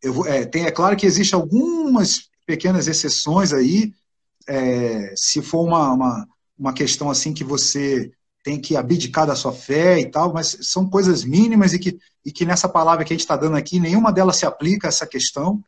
eu, 0.03 0.25
é, 0.27 0.45
tem, 0.45 0.65
é 0.65 0.71
claro 0.71 0.95
que 0.95 1.05
existem 1.05 1.37
algumas 1.37 2.29
pequenas 2.45 2.87
exceções 2.87 3.51
aí, 3.51 3.91
é, 4.47 5.13
se 5.15 5.41
for 5.41 5.63
uma, 5.63 5.93
uma, 5.93 6.27
uma 6.57 6.73
questão 6.73 7.09
assim 7.09 7.33
que 7.33 7.43
você 7.43 8.11
tem 8.43 8.61
que 8.61 8.77
abdicar 8.77 9.25
da 9.25 9.35
sua 9.35 9.51
fé 9.51 9.99
e 9.99 10.09
tal, 10.09 10.31
mas 10.31 10.57
são 10.61 10.87
coisas 10.89 11.23
mínimas 11.23 11.73
e 11.73 11.79
que, 11.79 11.99
e 12.23 12.31
que 12.31 12.45
nessa 12.45 12.69
palavra 12.69 13.03
que 13.03 13.11
a 13.11 13.15
gente 13.15 13.21
está 13.21 13.35
dando 13.35 13.57
aqui, 13.57 13.79
nenhuma 13.79 14.11
delas 14.11 14.37
se 14.37 14.45
aplica 14.45 14.87
a 14.87 14.89
essa 14.89 15.07
questão, 15.07 15.61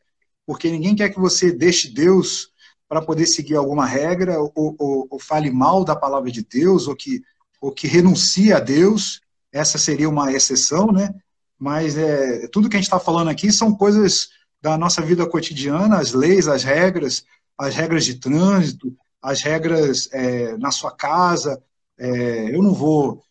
porque 0.46 0.70
ninguém 0.70 0.96
quer 0.96 1.10
que 1.10 1.20
você 1.20 1.52
deixe 1.52 1.92
Deus 1.92 2.52
para 2.92 3.02
poder 3.02 3.26
seguir 3.26 3.56
alguma 3.56 3.86
regra, 3.86 4.38
ou, 4.38 4.52
ou, 4.54 5.08
ou, 5.10 5.18
fale 5.18 5.50
mal 5.50 5.86
da 5.86 5.96
palavra 5.96 6.30
de 6.30 6.44
Deus, 6.44 6.90
ou 6.90 6.94
que, 6.94 7.22
ou 7.62 7.72
que 7.72 7.88
renuncie 7.88 8.52
a 8.52 8.60
Deus, 8.60 9.22
essa 9.50 9.78
seria 9.78 10.10
uma 10.10 10.34
exceção, 10.34 10.92
né? 10.92 11.16
Mas 11.58 11.98
é, 11.98 12.50
tudo 12.50 12.68
que 12.68 12.76
a 12.76 12.80
gente 12.80 12.88
está 12.88 13.00
falando 13.00 13.30
aqui 13.30 13.50
são 13.50 13.74
coisas 13.74 14.32
da 14.62 14.78
nossa 14.78 15.02
vida 15.02 15.26
cotidiana, 15.26 16.00
as 16.00 16.12
leis, 16.12 16.50
as 16.50 16.66
regras, 16.66 17.24
as 17.58 17.74
regras 17.76 18.04
de 18.04 18.16
trânsito, 18.16 18.94
as 19.22 19.40
regras 19.42 20.10
é, 20.12 20.58
na 20.58 20.70
sua 20.70 20.92
casa. 20.92 21.64
É, 21.98 22.54
eu 22.54 22.62
não 22.62 22.74
vou 22.74 23.24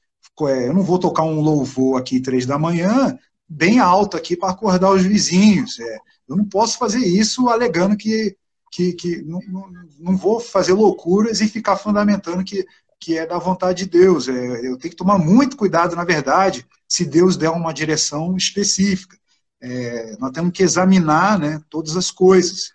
é, 0.49 0.69
eu 0.69 0.73
não 0.73 0.83
vou 0.83 0.99
tocar 0.99 1.25
um 1.25 1.43
louvor 1.43 2.01
aqui 2.01 2.19
três 2.19 2.47
da 2.47 2.59
manhã 2.59 3.19
bem 3.47 3.79
alto 3.79 4.17
aqui 4.17 4.39
para 4.39 4.53
acordar 4.53 4.91
os 4.91 5.03
vizinhos. 5.03 5.79
É, 5.79 5.99
eu 6.27 6.35
não 6.35 6.47
posso 6.47 6.79
fazer 6.79 7.01
isso 7.01 7.47
alegando 7.51 7.95
que 7.95 8.35
que, 8.71 8.93
que 8.93 9.23
não, 9.23 9.41
não, 9.49 9.73
não, 9.99 10.17
vou 10.17 10.39
fazer 10.39 10.73
loucuras 10.73 11.41
e 11.41 11.49
ficar 11.49 11.77
fundamentando 11.77 12.45
que, 12.45 12.65
que 13.01 13.19
é 13.19 13.27
da 13.27 13.39
vontade 13.39 13.85
de 13.85 13.91
Deus. 13.91 14.29
É, 14.29 14.67
eu 14.67 14.77
tenho 14.79 14.91
que 14.91 14.97
tomar 14.97 15.19
muito 15.19 15.57
cuidado, 15.57 15.97
na 15.97 16.05
verdade, 16.05 16.67
se 16.89 17.05
Deus 17.05 17.37
der 17.37 17.51
uma 17.51 17.73
direção 17.73 18.37
específica. 18.37 19.19
É, 19.61 20.17
nós 20.19 20.31
temos 20.31 20.53
que 20.53 20.63
examinar 20.63 21.39
né, 21.39 21.61
todas 21.69 21.97
as 21.97 22.11
coisas. 22.11 22.73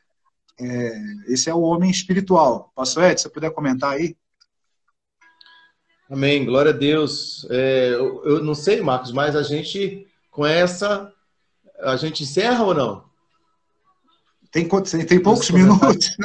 É, 0.60 1.02
esse 1.28 1.50
é 1.50 1.54
o 1.54 1.62
homem 1.62 1.90
espiritual. 1.90 2.72
Pastor 2.76 3.06
Ed, 3.06 3.20
se 3.20 3.24
você 3.24 3.30
puder 3.30 3.52
comentar 3.52 3.94
aí. 3.94 4.16
Amém, 6.10 6.46
glória 6.46 6.72
a 6.72 6.76
Deus. 6.76 7.48
É, 7.50 7.90
eu, 7.94 8.24
eu, 8.26 8.44
não 8.44 8.54
sei, 8.54 8.82
Marcos, 8.82 9.12
mas 9.12 9.36
a 9.36 9.42
gente, 9.42 10.06
com 10.30 10.46
essa, 10.46 11.12
a 11.80 11.96
gente 11.96 12.24
encerra 12.24 12.64
ou 12.64 12.74
não? 12.74 13.15
Tem, 14.56 15.06
tem 15.06 15.20
poucos 15.20 15.52
minutos. 15.52 16.16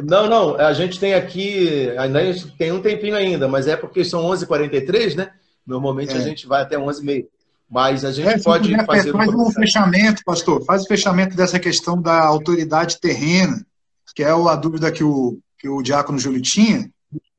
Não, 0.00 0.28
não, 0.28 0.56
a 0.56 0.72
gente 0.72 1.00
tem 1.00 1.14
aqui, 1.14 1.90
ainda 1.98 2.20
tem 2.56 2.70
um 2.70 2.80
tempinho 2.80 3.16
ainda, 3.16 3.48
mas 3.48 3.66
é 3.66 3.76
porque 3.76 4.04
são 4.04 4.22
11h43, 4.22 5.16
né? 5.16 5.32
Normalmente 5.66 6.12
é. 6.12 6.16
a 6.16 6.20
gente 6.20 6.46
vai 6.46 6.62
até 6.62 6.76
11h30. 6.76 7.26
Mas 7.68 8.04
a 8.04 8.12
gente 8.12 8.28
é, 8.28 8.38
pode 8.38 8.72
fazer. 8.86 9.12
Faz 9.12 9.34
um 9.34 9.50
fechamento, 9.50 10.22
pastor. 10.24 10.64
Faz 10.64 10.82
o 10.82 10.86
fechamento 10.86 11.36
dessa 11.36 11.58
questão 11.58 12.00
da 12.00 12.24
autoridade 12.24 13.00
terrena, 13.00 13.66
que 14.14 14.22
é 14.22 14.30
a 14.30 14.54
dúvida 14.54 14.92
que 14.92 15.02
o, 15.02 15.38
que 15.58 15.68
o 15.68 15.82
diácono 15.82 16.18
Júlio 16.18 16.42
tinha. 16.42 16.88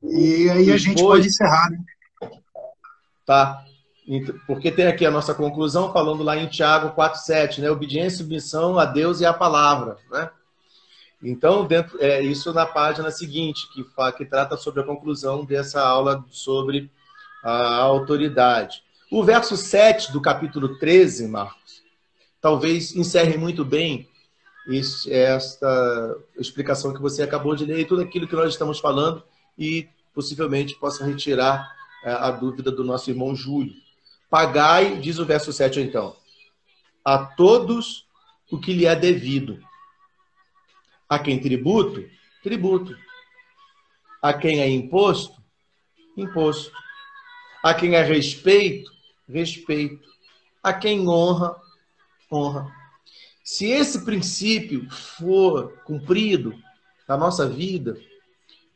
E 0.02 0.50
aí 0.50 0.70
a 0.70 0.76
gente 0.76 1.02
pode 1.02 1.28
encerrar, 1.28 1.70
né? 1.70 1.78
Tá. 3.24 3.62
Porque 4.46 4.70
tem 4.70 4.86
aqui 4.86 5.04
a 5.04 5.10
nossa 5.10 5.34
conclusão 5.34 5.92
falando 5.92 6.22
lá 6.22 6.36
em 6.36 6.46
Tiago 6.46 6.94
4,7, 6.94 7.58
né? 7.58 7.70
Obediência 7.70 8.16
e 8.16 8.18
submissão 8.18 8.78
a 8.78 8.84
Deus 8.84 9.20
e 9.20 9.26
à 9.26 9.32
palavra, 9.32 9.96
né? 10.10 10.30
Então, 11.22 11.66
dentro, 11.66 12.00
é 12.00 12.22
isso 12.22 12.52
na 12.52 12.66
página 12.66 13.10
seguinte, 13.10 13.66
que, 13.72 13.84
que 14.16 14.24
trata 14.24 14.56
sobre 14.56 14.80
a 14.80 14.84
conclusão 14.84 15.44
dessa 15.44 15.80
aula 15.80 16.24
sobre 16.30 16.90
a 17.42 17.76
autoridade. 17.76 18.82
O 19.10 19.24
verso 19.24 19.56
7 19.56 20.12
do 20.12 20.20
capítulo 20.20 20.78
13, 20.78 21.26
Marcos, 21.26 21.82
talvez 22.40 22.94
encerre 22.94 23.36
muito 23.36 23.64
bem 23.64 24.08
esta 25.08 26.16
explicação 26.36 26.92
que 26.92 27.00
você 27.00 27.22
acabou 27.22 27.54
de 27.54 27.64
ler 27.64 27.80
e 27.80 27.84
tudo 27.84 28.02
aquilo 28.02 28.26
que 28.26 28.34
nós 28.34 28.52
estamos 28.52 28.80
falando 28.80 29.22
e 29.56 29.88
possivelmente 30.12 30.74
possa 30.74 31.04
retirar 31.04 31.72
é, 32.04 32.10
a 32.10 32.30
dúvida 32.30 32.70
do 32.70 32.82
nosso 32.82 33.10
irmão 33.10 33.34
Júlio. 33.34 33.74
Pagai, 34.36 34.98
diz 34.98 35.18
o 35.18 35.24
verso 35.24 35.50
7 35.50 35.80
então, 35.80 36.14
a 37.02 37.16
todos 37.24 38.06
o 38.52 38.60
que 38.60 38.74
lhe 38.74 38.84
é 38.84 38.94
devido. 38.94 39.58
A 41.08 41.18
quem 41.18 41.40
tributo, 41.40 42.06
tributo. 42.42 42.94
A 44.20 44.34
quem 44.34 44.60
é 44.60 44.68
imposto, 44.68 45.42
imposto. 46.14 46.70
A 47.64 47.72
quem 47.72 47.94
é 47.94 48.02
respeito, 48.02 48.92
respeito. 49.26 50.06
A 50.62 50.70
quem 50.74 51.08
honra, 51.08 51.56
honra. 52.30 52.70
Se 53.42 53.64
esse 53.64 54.04
princípio 54.04 54.86
for 54.90 55.78
cumprido 55.86 56.52
na 57.08 57.16
nossa 57.16 57.48
vida, 57.48 57.98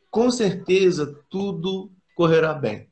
com 0.09 0.31
certeza 0.31 1.23
tudo 1.29 1.91
correrá 2.15 2.51
bem. 2.51 2.89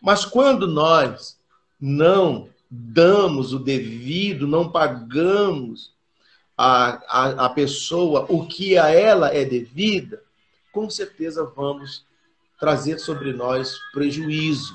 Mas 0.00 0.24
quando 0.24 0.68
nós 0.68 1.42
não 1.86 2.48
damos 2.70 3.52
o 3.52 3.58
devido, 3.58 4.48
não 4.48 4.72
pagamos 4.72 5.92
a, 6.56 6.92
a, 7.06 7.44
a 7.44 7.50
pessoa 7.50 8.24
o 8.30 8.46
que 8.46 8.78
a 8.78 8.88
ela 8.88 9.34
é 9.34 9.44
devida, 9.44 10.22
com 10.72 10.88
certeza 10.88 11.44
vamos 11.44 12.06
trazer 12.58 12.98
sobre 12.98 13.34
nós 13.34 13.76
prejuízo. 13.92 14.74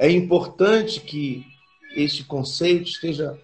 É 0.00 0.10
importante 0.10 1.00
que 1.00 1.46
este 1.94 2.24
conceito 2.24 2.90
esteja 2.90 3.40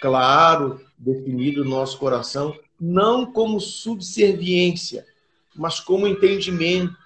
claro, 0.00 0.84
definido 0.98 1.62
no 1.62 1.70
nosso 1.70 1.98
coração, 1.98 2.58
não 2.80 3.30
como 3.30 3.60
subserviência, 3.60 5.06
mas 5.54 5.78
como 5.78 6.08
entendimento. 6.08 6.98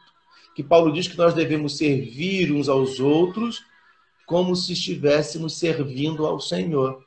Que 0.56 0.62
Paulo 0.62 0.90
diz 0.90 1.06
que 1.06 1.18
nós 1.18 1.34
devemos 1.34 1.76
servir 1.76 2.50
uns 2.50 2.66
aos 2.66 2.98
outros 2.98 3.62
como 4.26 4.56
se 4.56 4.72
estivéssemos 4.72 5.58
servindo 5.58 6.26
ao 6.26 6.40
Senhor. 6.40 7.04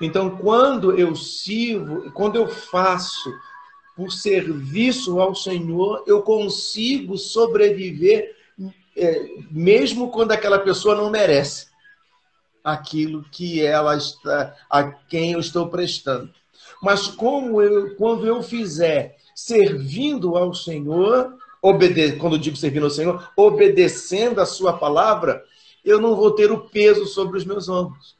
Então, 0.00 0.36
quando 0.36 0.98
eu 0.98 1.14
sirvo, 1.14 2.10
quando 2.12 2.36
eu 2.36 2.48
faço 2.48 3.30
por 3.94 4.10
serviço 4.10 5.20
ao 5.20 5.34
Senhor, 5.34 6.04
eu 6.06 6.22
consigo 6.22 7.18
sobreviver, 7.18 8.34
é, 8.96 9.28
mesmo 9.50 10.10
quando 10.10 10.32
aquela 10.32 10.58
pessoa 10.58 10.94
não 10.94 11.10
merece. 11.10 11.68
aquilo 12.62 13.24
que 13.30 13.64
ela 13.64 13.96
está, 13.96 14.54
a 14.68 14.84
quem 14.84 15.32
eu 15.32 15.40
estou 15.40 15.68
prestando. 15.68 16.30
Mas 16.82 17.06
como 17.08 17.60
eu, 17.60 17.94
quando 17.96 18.26
eu 18.26 18.42
fizer 18.42 19.16
servindo 19.34 20.36
ao 20.36 20.52
Senhor, 20.54 21.36
obede 21.62 22.16
quando 22.16 22.38
digo 22.38 22.56
servindo 22.56 22.84
ao 22.84 22.90
Senhor, 22.90 23.30
obedecendo 23.36 24.40
a 24.40 24.46
sua 24.46 24.74
palavra, 24.74 25.44
eu 25.84 26.00
não 26.00 26.16
vou 26.16 26.32
ter 26.32 26.50
o 26.50 26.60
peso 26.60 27.06
sobre 27.06 27.38
os 27.38 27.44
meus 27.44 27.68
ombros. 27.68 28.16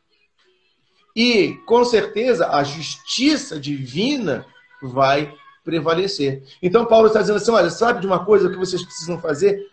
E, 1.14 1.54
com 1.66 1.84
certeza, 1.84 2.48
a 2.48 2.62
justiça 2.62 3.58
divina 3.58 4.46
vai 4.82 5.34
prevalecer. 5.64 6.42
Então, 6.62 6.86
Paulo 6.86 7.08
está 7.08 7.20
dizendo 7.20 7.36
assim: 7.36 7.50
olha, 7.50 7.70
sabe 7.70 8.00
de 8.00 8.06
uma 8.06 8.24
coisa 8.24 8.48
que 8.48 8.56
vocês 8.56 8.82
precisam 8.82 9.20
fazer? 9.20 9.68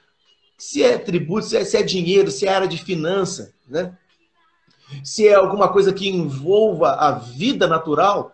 Se 0.57 0.83
é 0.83 0.97
tributo, 0.97 1.45
se 1.45 1.57
é, 1.57 1.63
se 1.63 1.77
é 1.77 1.83
dinheiro, 1.83 2.31
se 2.31 2.47
é 2.47 2.49
área 2.49 2.67
de 2.67 2.77
finança, 2.77 3.53
né? 3.67 3.95
se 5.03 5.27
é 5.27 5.35
alguma 5.35 5.67
coisa 5.69 5.93
que 5.93 6.09
envolva 6.09 6.91
a 6.93 7.11
vida 7.11 7.67
natural, 7.67 8.33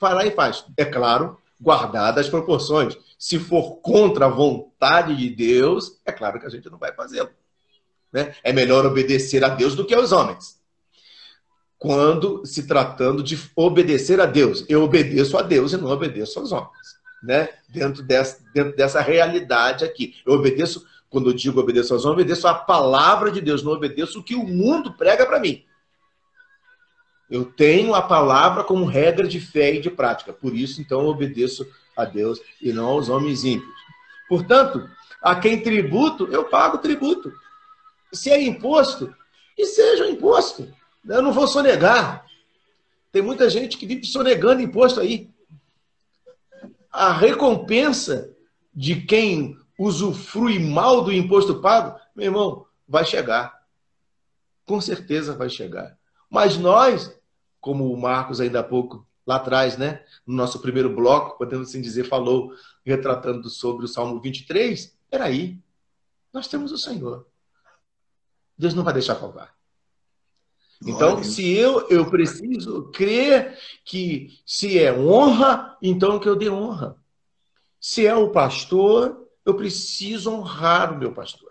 lá 0.00 0.24
e 0.24 0.30
faz. 0.30 0.64
É 0.76 0.84
claro, 0.84 1.38
guardadas 1.60 2.26
as 2.26 2.30
proporções. 2.30 2.96
Se 3.18 3.38
for 3.38 3.76
contra 3.76 4.26
a 4.26 4.30
vontade 4.30 5.16
de 5.16 5.28
Deus, 5.28 5.98
é 6.06 6.12
claro 6.12 6.38
que 6.38 6.46
a 6.46 6.50
gente 6.50 6.70
não 6.70 6.78
vai 6.78 6.92
fazê-lo. 6.92 7.30
Né? 8.12 8.34
É 8.42 8.52
melhor 8.52 8.86
obedecer 8.86 9.44
a 9.44 9.48
Deus 9.48 9.74
do 9.74 9.84
que 9.84 9.94
aos 9.94 10.12
homens. 10.12 10.58
Quando 11.78 12.44
se 12.44 12.66
tratando 12.66 13.22
de 13.22 13.38
obedecer 13.54 14.20
a 14.20 14.26
Deus, 14.26 14.64
eu 14.68 14.82
obedeço 14.82 15.36
a 15.38 15.42
Deus 15.42 15.72
e 15.72 15.76
não 15.76 15.90
obedeço 15.90 16.38
aos 16.38 16.50
homens. 16.50 16.98
Né? 17.22 17.48
Dentro, 17.68 18.02
dessa, 18.02 18.38
dentro 18.52 18.76
dessa 18.76 19.00
realidade 19.00 19.84
aqui. 19.84 20.16
Eu 20.26 20.34
obedeço, 20.34 20.84
quando 21.08 21.30
eu 21.30 21.34
digo 21.34 21.60
obedeço 21.60 21.94
aos 21.94 22.04
homens, 22.04 22.22
obedeço 22.22 22.48
a 22.48 22.54
palavra 22.54 23.30
de 23.30 23.40
Deus, 23.40 23.62
não 23.62 23.72
obedeço 23.72 24.20
o 24.20 24.24
que 24.24 24.34
o 24.34 24.44
mundo 24.44 24.92
prega 24.94 25.24
para 25.24 25.38
mim. 25.38 25.64
Eu 27.30 27.44
tenho 27.44 27.94
a 27.94 28.00
palavra 28.00 28.64
como 28.64 28.86
regra 28.86 29.28
de 29.28 29.38
fé 29.38 29.74
e 29.74 29.80
de 29.80 29.90
prática. 29.90 30.32
Por 30.32 30.54
isso, 30.54 30.80
então, 30.80 31.02
eu 31.02 31.08
obedeço 31.08 31.66
a 31.96 32.04
Deus 32.04 32.40
e 32.60 32.72
não 32.72 32.86
aos 32.86 33.08
homens 33.08 33.44
ímpios. 33.44 33.76
Portanto, 34.28 34.88
a 35.22 35.34
quem 35.34 35.60
tributo, 35.62 36.26
eu 36.30 36.44
pago 36.44 36.78
tributo. 36.78 37.32
Se 38.12 38.30
é 38.30 38.42
imposto, 38.42 39.14
que 39.56 39.66
seja 39.66 40.08
imposto. 40.08 40.72
Eu 41.06 41.22
não 41.22 41.32
vou 41.32 41.46
sonegar. 41.46 42.24
Tem 43.10 43.22
muita 43.22 43.48
gente 43.48 43.76
que 43.76 43.86
vive 43.86 44.04
sonegando 44.06 44.62
imposto 44.62 45.00
aí. 45.00 45.30
A 46.90 47.12
recompensa 47.12 48.34
de 48.74 49.02
quem 49.02 49.58
usufrui 49.78 50.58
mal 50.58 51.02
do 51.02 51.12
imposto 51.12 51.60
pago, 51.60 51.98
meu 52.14 52.26
irmão, 52.26 52.66
vai 52.86 53.04
chegar. 53.04 53.62
Com 54.64 54.80
certeza 54.80 55.34
vai 55.34 55.48
chegar. 55.48 55.96
Mas 56.30 56.56
nós 56.56 57.18
como 57.60 57.92
o 57.92 58.00
Marcos 58.00 58.40
ainda 58.40 58.60
há 58.60 58.64
pouco 58.64 59.06
lá 59.26 59.36
atrás, 59.36 59.76
né, 59.76 60.02
no 60.26 60.34
nosso 60.34 60.60
primeiro 60.60 60.94
bloco, 60.94 61.36
podemos 61.36 61.68
assim 61.68 61.82
dizer, 61.82 62.04
falou, 62.04 62.52
retratando 62.84 63.50
sobre 63.50 63.84
o 63.84 63.88
Salmo 63.88 64.20
23, 64.20 64.96
aí. 65.12 65.58
nós 66.32 66.48
temos 66.48 66.72
o 66.72 66.78
Senhor. 66.78 67.26
Deus 68.58 68.74
não 68.74 68.82
vai 68.82 68.92
deixar 68.92 69.14
faltar. 69.14 69.54
Então, 70.86 71.22
se 71.24 71.48
eu, 71.50 71.88
eu 71.88 72.08
preciso 72.08 72.84
crer 72.92 73.58
que 73.84 74.38
se 74.46 74.78
é 74.78 74.92
honra, 74.92 75.76
então 75.82 76.18
que 76.18 76.28
eu 76.28 76.36
dê 76.36 76.48
honra. 76.48 76.96
Se 77.80 78.06
é 78.06 78.14
o 78.14 78.30
pastor, 78.30 79.28
eu 79.44 79.54
preciso 79.54 80.30
honrar 80.30 80.92
o 80.92 80.98
meu 80.98 81.12
pastor. 81.12 81.48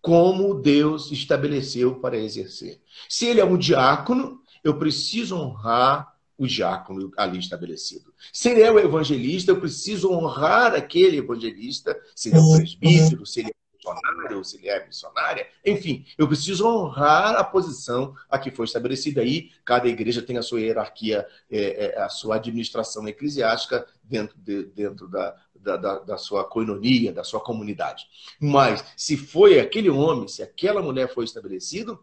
Como 0.00 0.54
Deus 0.54 1.10
estabeleceu 1.10 1.96
para 1.96 2.16
exercer. 2.16 2.80
Se 3.08 3.26
ele 3.26 3.40
é 3.40 3.44
um 3.44 3.56
diácono, 3.56 4.40
eu 4.62 4.78
preciso 4.78 5.36
honrar 5.36 6.14
o 6.36 6.46
diácono 6.46 7.12
ali 7.16 7.38
estabelecido. 7.38 8.12
Se 8.32 8.50
ele 8.50 8.62
é 8.62 8.70
o 8.70 8.78
evangelista, 8.78 9.50
eu 9.50 9.60
preciso 9.60 10.10
honrar 10.10 10.74
aquele 10.74 11.18
evangelista, 11.18 11.98
se 12.14 12.28
ele 12.28 12.38
é 12.38 12.40
o 12.40 12.56
presbítero, 12.56 13.26
se 13.26 13.40
ele 13.40 13.50
é 13.50 13.63
missionário, 13.84 14.44
se 14.44 14.56
ele 14.56 14.68
é 14.68 14.86
missionária, 14.86 15.46
enfim, 15.64 16.06
eu 16.16 16.26
preciso 16.26 16.66
honrar 16.66 17.36
a 17.36 17.44
posição 17.44 18.14
a 18.28 18.38
que 18.38 18.50
foi 18.50 18.64
estabelecida 18.64 19.20
aí. 19.20 19.50
Cada 19.64 19.88
igreja 19.88 20.22
tem 20.22 20.38
a 20.38 20.42
sua 20.42 20.60
hierarquia, 20.60 21.26
é, 21.50 21.86
é, 21.86 22.00
a 22.00 22.08
sua 22.08 22.36
administração 22.36 23.06
eclesiástica 23.06 23.86
dentro, 24.02 24.36
de, 24.38 24.64
dentro 24.66 25.08
da, 25.08 25.36
da, 25.54 25.76
da, 25.76 25.98
da, 26.00 26.18
sua 26.18 26.44
coinonia, 26.44 27.12
da 27.12 27.24
sua 27.24 27.40
comunidade. 27.40 28.06
Mas 28.40 28.84
se 28.96 29.16
foi 29.16 29.60
aquele 29.60 29.90
homem, 29.90 30.28
se 30.28 30.42
aquela 30.42 30.82
mulher 30.82 31.12
foi 31.12 31.24
estabelecido, 31.24 32.02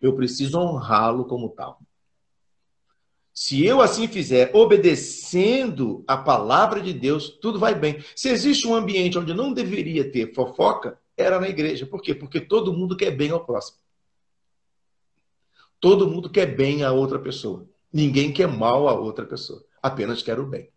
eu 0.00 0.14
preciso 0.14 0.58
honrá-lo 0.58 1.24
como 1.24 1.48
tal. 1.50 1.80
Se 3.38 3.62
eu 3.66 3.82
assim 3.82 4.08
fizer, 4.08 4.50
obedecendo 4.54 6.02
a 6.06 6.16
palavra 6.16 6.80
de 6.80 6.94
Deus, 6.94 7.28
tudo 7.28 7.58
vai 7.58 7.74
bem. 7.74 8.02
Se 8.14 8.30
existe 8.30 8.66
um 8.66 8.74
ambiente 8.74 9.18
onde 9.18 9.34
não 9.34 9.52
deveria 9.52 10.10
ter 10.10 10.32
fofoca, 10.32 10.98
era 11.14 11.38
na 11.38 11.46
igreja. 11.46 11.84
Por 11.84 12.00
quê? 12.00 12.14
Porque 12.14 12.40
todo 12.40 12.72
mundo 12.72 12.96
quer 12.96 13.10
bem 13.10 13.30
ao 13.30 13.44
próximo. 13.44 13.76
Todo 15.78 16.08
mundo 16.08 16.30
quer 16.30 16.46
bem 16.46 16.82
a 16.82 16.92
outra 16.92 17.18
pessoa. 17.18 17.68
Ninguém 17.92 18.32
quer 18.32 18.48
mal 18.48 18.88
a 18.88 18.98
outra 18.98 19.26
pessoa. 19.26 19.62
Apenas 19.82 20.22
quer 20.22 20.40
o 20.40 20.46
bem. 20.46 20.70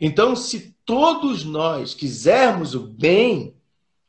Então, 0.00 0.34
se 0.34 0.76
todos 0.84 1.44
nós 1.44 1.94
quisermos 1.94 2.74
o 2.74 2.80
bem, 2.80 3.54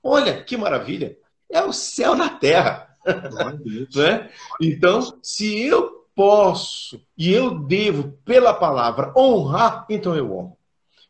olha 0.02 0.43
que 0.43 0.58
maravilha! 0.58 1.16
É 1.48 1.62
o 1.62 1.72
céu 1.72 2.16
na 2.16 2.28
terra 2.28 2.98
né? 3.96 4.32
Então, 4.60 5.20
se 5.22 5.62
eu 5.62 5.95
posso 6.16 7.01
e 7.18 7.32
eu 7.32 7.59
devo, 7.59 8.13
pela 8.24 8.53
palavra, 8.53 9.13
honrar, 9.16 9.86
então 9.89 10.16
eu 10.16 10.32
honro. 10.32 10.57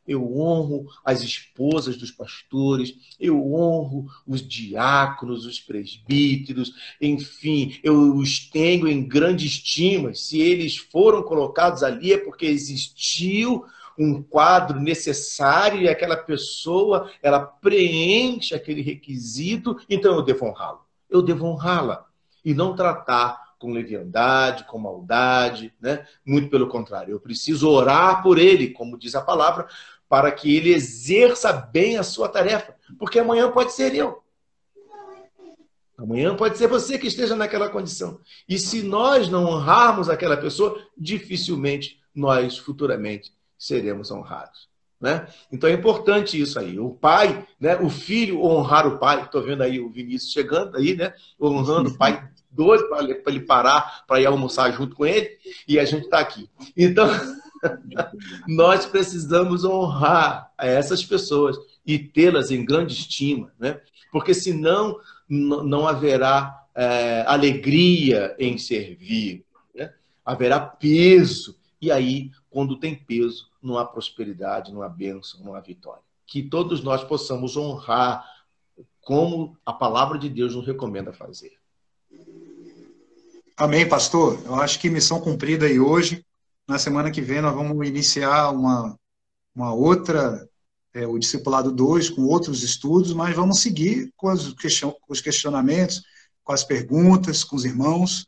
Eu 0.07 0.37
honro 0.37 0.85
as 1.03 1.23
esposas 1.23 1.97
dos 1.97 2.11
pastores, 2.11 2.93
eu 3.19 3.53
honro 3.53 4.05
os 4.27 4.47
diáconos, 4.47 5.45
os 5.45 5.59
presbíteros, 5.59 6.73
enfim, 7.01 7.79
eu 7.83 8.15
os 8.15 8.47
tenho 8.49 8.87
em 8.87 9.07
grande 9.07 9.47
estima. 9.47 10.13
Se 10.13 10.39
eles 10.39 10.77
foram 10.77 11.23
colocados 11.23 11.81
ali 11.81 12.13
é 12.13 12.17
porque 12.17 12.45
existiu 12.45 13.65
um 13.97 14.21
quadro 14.21 14.79
necessário 14.79 15.81
e 15.81 15.89
aquela 15.89 16.17
pessoa 16.17 17.09
ela 17.23 17.39
preenche 17.39 18.53
aquele 18.53 18.81
requisito, 18.81 19.79
então 19.89 20.13
eu 20.13 20.21
devo 20.21 20.45
honrá-lo 20.45 20.85
eu 21.09 21.21
devo 21.21 21.45
honrá-la 21.45 22.05
e 22.43 22.53
não 22.53 22.75
tratar 22.75 23.44
com 23.65 23.71
leviandade, 23.71 24.63
com 24.65 24.77
maldade, 24.77 25.73
né? 25.81 26.05
Muito 26.23 26.51
pelo 26.51 26.67
contrário, 26.67 27.11
eu 27.11 27.19
preciso 27.19 27.67
orar 27.67 28.21
por 28.21 28.37
ele, 28.37 28.69
como 28.69 28.97
diz 28.97 29.15
a 29.15 29.21
palavra, 29.21 29.67
para 30.07 30.31
que 30.31 30.55
ele 30.55 30.71
exerça 30.71 31.51
bem 31.51 31.97
a 31.97 32.03
sua 32.03 32.29
tarefa, 32.29 32.75
porque 32.99 33.17
amanhã 33.17 33.51
pode 33.51 33.73
ser 33.73 33.95
eu. 33.95 34.23
Amanhã 35.97 36.35
pode 36.35 36.57
ser 36.57 36.67
você 36.67 36.99
que 36.99 37.07
esteja 37.07 37.35
naquela 37.35 37.69
condição. 37.69 38.19
E 38.47 38.59
se 38.59 38.83
nós 38.83 39.29
não 39.29 39.45
honrarmos 39.45 40.09
aquela 40.09 40.37
pessoa, 40.37 40.79
dificilmente 40.95 41.99
nós 42.13 42.57
futuramente 42.57 43.33
seremos 43.57 44.11
honrados. 44.11 44.69
Né? 44.99 45.27
Então 45.51 45.69
é 45.69 45.73
importante 45.73 46.39
isso 46.39 46.59
aí. 46.59 46.77
O 46.79 46.91
pai, 46.91 47.47
né? 47.59 47.77
o 47.77 47.89
filho 47.89 48.43
honrar 48.43 48.85
o 48.85 48.99
pai. 48.99 49.23
Estou 49.23 49.41
vendo 49.41 49.63
aí 49.63 49.79
o 49.79 49.89
Vinícius 49.89 50.31
chegando 50.31 50.77
aí, 50.77 50.95
né? 50.95 51.13
honrando 51.41 51.89
o 51.89 51.97
pai, 51.97 52.29
doido 52.55 52.87
para 52.89 53.03
ele 53.27 53.41
parar 53.41 54.05
para 54.07 54.21
ir 54.21 54.25
almoçar 54.25 54.71
junto 54.71 54.95
com 54.95 55.05
ele. 55.05 55.37
E 55.67 55.79
a 55.79 55.85
gente 55.85 56.05
está 56.05 56.19
aqui. 56.19 56.49
Então, 56.75 57.07
nós 58.47 58.85
precisamos 58.85 59.65
honrar 59.65 60.51
essas 60.57 61.03
pessoas 61.03 61.57
e 61.85 61.99
tê-las 61.99 62.51
em 62.51 62.65
grande 62.65 62.93
estima, 62.93 63.51
né? 63.59 63.79
porque 64.11 64.33
senão 64.33 64.97
não 65.27 65.87
haverá 65.87 66.65
é, 66.73 67.23
alegria 67.27 68.35
em 68.39 68.57
servir, 68.57 69.45
né? 69.73 69.93
haverá 70.23 70.59
peso. 70.59 71.57
E 71.81 71.91
aí, 71.91 72.31
quando 72.49 72.77
tem 72.77 72.95
peso, 72.95 73.49
não 73.61 73.77
há 73.77 73.85
prosperidade, 73.85 74.73
não 74.73 74.81
há 74.81 74.89
bênção, 74.89 75.41
não 75.43 75.53
há 75.53 75.59
vitória. 75.59 76.01
Que 76.25 76.41
todos 76.41 76.83
nós 76.83 77.03
possamos 77.03 77.55
honrar 77.57 78.25
como 79.01 79.55
a 79.65 79.71
palavra 79.71 80.17
de 80.17 80.29
Deus 80.29 80.55
nos 80.55 80.65
recomenda 80.65 81.13
fazer. 81.13 81.53
Amém, 83.57 83.87
pastor. 83.87 84.41
Eu 84.45 84.55
acho 84.55 84.79
que 84.79 84.89
missão 84.89 85.21
cumprida 85.21 85.65
aí 85.65 85.79
hoje. 85.79 86.25
Na 86.67 86.77
semana 86.77 87.09
que 87.09 87.21
vem 87.21 87.41
nós 87.41 87.55
vamos 87.55 87.87
iniciar 87.87 88.51
uma, 88.51 88.99
uma 89.55 89.73
outra, 89.73 90.47
é, 90.93 91.07
o 91.07 91.17
Discipulado 91.17 91.71
2, 91.71 92.09
com 92.09 92.23
outros 92.23 92.63
estudos, 92.63 93.13
mas 93.13 93.35
vamos 93.35 93.61
seguir 93.61 94.11
com, 94.17 94.27
as, 94.27 94.53
com 94.53 94.93
os 95.13 95.21
questionamentos, 95.21 96.03
com 96.43 96.51
as 96.51 96.63
perguntas, 96.63 97.43
com 97.43 97.55
os 97.55 97.63
irmãos. 97.63 98.27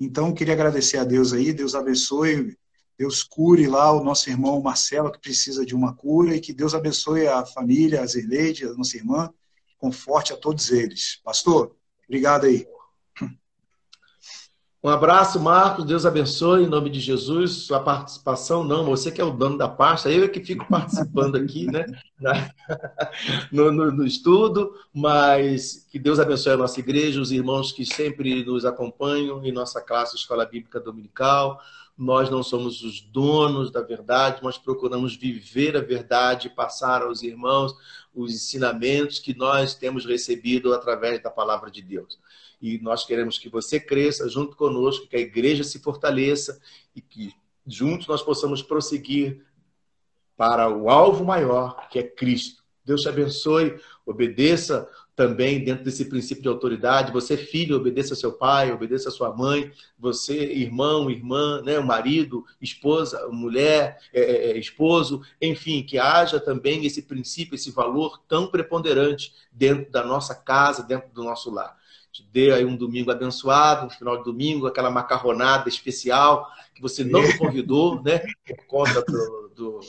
Então, 0.00 0.34
queria 0.34 0.54
agradecer 0.54 0.98
a 0.98 1.04
Deus 1.04 1.32
aí, 1.32 1.52
Deus 1.52 1.74
abençoe 1.74 2.56
Deus 2.98 3.22
cure 3.22 3.66
lá 3.66 3.92
o 3.92 4.02
nosso 4.02 4.30
irmão 4.30 4.60
Marcelo, 4.60 5.12
que 5.12 5.20
precisa 5.20 5.66
de 5.66 5.74
uma 5.74 5.94
cura, 5.94 6.34
e 6.34 6.40
que 6.40 6.52
Deus 6.52 6.74
abençoe 6.74 7.26
a 7.26 7.44
família, 7.44 8.00
a 8.00 8.06
Zerleide, 8.06 8.64
a 8.64 8.72
nossa 8.72 8.96
irmã, 8.96 9.30
conforte 9.78 10.32
a 10.32 10.36
todos 10.36 10.70
eles. 10.70 11.20
Pastor, 11.22 11.76
obrigado 12.06 12.46
aí. 12.46 12.66
Um 14.82 14.88
abraço, 14.88 15.40
Marcos. 15.40 15.84
Deus 15.84 16.04
abençoe 16.04 16.64
em 16.64 16.68
nome 16.68 16.90
de 16.90 17.00
Jesus. 17.00 17.64
Sua 17.64 17.80
participação, 17.80 18.62
não, 18.62 18.84
você 18.84 19.10
que 19.10 19.20
é 19.20 19.24
o 19.24 19.30
dono 19.30 19.58
da 19.58 19.68
pasta, 19.68 20.10
eu 20.10 20.24
é 20.24 20.28
que 20.28 20.44
fico 20.44 20.66
participando 20.68 21.36
aqui, 21.36 21.66
né? 21.66 21.86
No, 23.52 23.70
no, 23.70 23.92
no, 23.92 24.06
estudo, 24.06 24.72
mas 24.92 25.86
que 25.90 25.98
Deus 25.98 26.18
abençoe 26.18 26.54
a 26.54 26.56
nossa 26.56 26.80
igreja, 26.80 27.20
os 27.20 27.30
irmãos 27.30 27.72
que 27.72 27.84
sempre 27.84 28.42
nos 28.42 28.64
acompanham 28.64 29.44
em 29.44 29.52
nossa 29.52 29.82
classe 29.82 30.16
Escola 30.16 30.46
Bíblica 30.46 30.80
Dominical. 30.80 31.60
Nós 31.96 32.30
não 32.30 32.42
somos 32.42 32.82
os 32.82 33.00
donos 33.00 33.70
da 33.70 33.82
verdade, 33.82 34.42
nós 34.42 34.56
procuramos 34.56 35.14
viver 35.14 35.76
a 35.76 35.80
verdade, 35.80 36.48
passar 36.48 37.02
aos 37.02 37.22
irmãos 37.22 37.74
os 38.16 38.32
ensinamentos 38.32 39.20
que 39.20 39.36
nós 39.36 39.74
temos 39.74 40.04
recebido 40.04 40.72
através 40.72 41.22
da 41.22 41.30
palavra 41.30 41.70
de 41.70 41.82
Deus 41.82 42.18
e 42.60 42.78
nós 42.78 43.04
queremos 43.04 43.38
que 43.38 43.48
você 43.48 43.78
cresça 43.78 44.28
junto 44.28 44.56
conosco, 44.56 45.06
que 45.06 45.16
a 45.16 45.20
igreja 45.20 45.62
se 45.62 45.78
fortaleça 45.78 46.60
e 46.94 47.00
que 47.00 47.34
juntos 47.66 48.06
nós 48.06 48.22
possamos 48.22 48.62
prosseguir 48.62 49.44
para 50.36 50.68
o 50.68 50.88
alvo 50.88 51.24
maior, 51.24 51.88
que 51.88 51.98
é 51.98 52.02
Cristo. 52.02 52.64
Deus 52.84 53.02
te 53.02 53.08
abençoe, 53.08 53.78
obedeça 54.04 54.88
também 55.16 55.64
dentro 55.64 55.82
desse 55.82 56.04
princípio 56.04 56.42
de 56.42 56.48
autoridade. 56.48 57.10
Você, 57.10 57.38
filho, 57.38 57.76
obedeça 57.76 58.14
seu 58.14 58.32
pai, 58.32 58.70
obedeça 58.70 59.10
sua 59.10 59.34
mãe. 59.34 59.72
Você, 59.98 60.36
irmão, 60.52 61.10
irmã, 61.10 61.62
né, 61.62 61.80
marido, 61.80 62.44
esposa, 62.60 63.26
mulher, 63.28 63.98
é, 64.12 64.20
é, 64.20 64.50
é, 64.50 64.58
esposo, 64.58 65.22
enfim, 65.40 65.82
que 65.82 65.98
haja 65.98 66.38
também 66.38 66.84
esse 66.84 67.00
princípio, 67.02 67.54
esse 67.54 67.70
valor 67.70 68.20
tão 68.28 68.48
preponderante 68.48 69.32
dentro 69.50 69.90
da 69.90 70.04
nossa 70.04 70.34
casa, 70.34 70.82
dentro 70.82 71.10
do 71.12 71.24
nosso 71.24 71.50
lar 71.50 71.74
te 72.16 72.26
dê 72.32 72.50
aí 72.50 72.64
um 72.64 72.74
domingo 72.74 73.10
abençoado, 73.10 73.86
um 73.86 73.90
final 73.90 74.16
de 74.16 74.24
domingo, 74.24 74.66
aquela 74.66 74.90
macarronada 74.90 75.68
especial 75.68 76.50
que 76.74 76.80
você 76.80 77.04
não 77.04 77.20
me 77.20 77.36
convidou, 77.36 78.02
né? 78.02 78.20
Por 78.46 78.66
conta 78.66 79.02
do, 79.02 79.52
do 79.54 79.80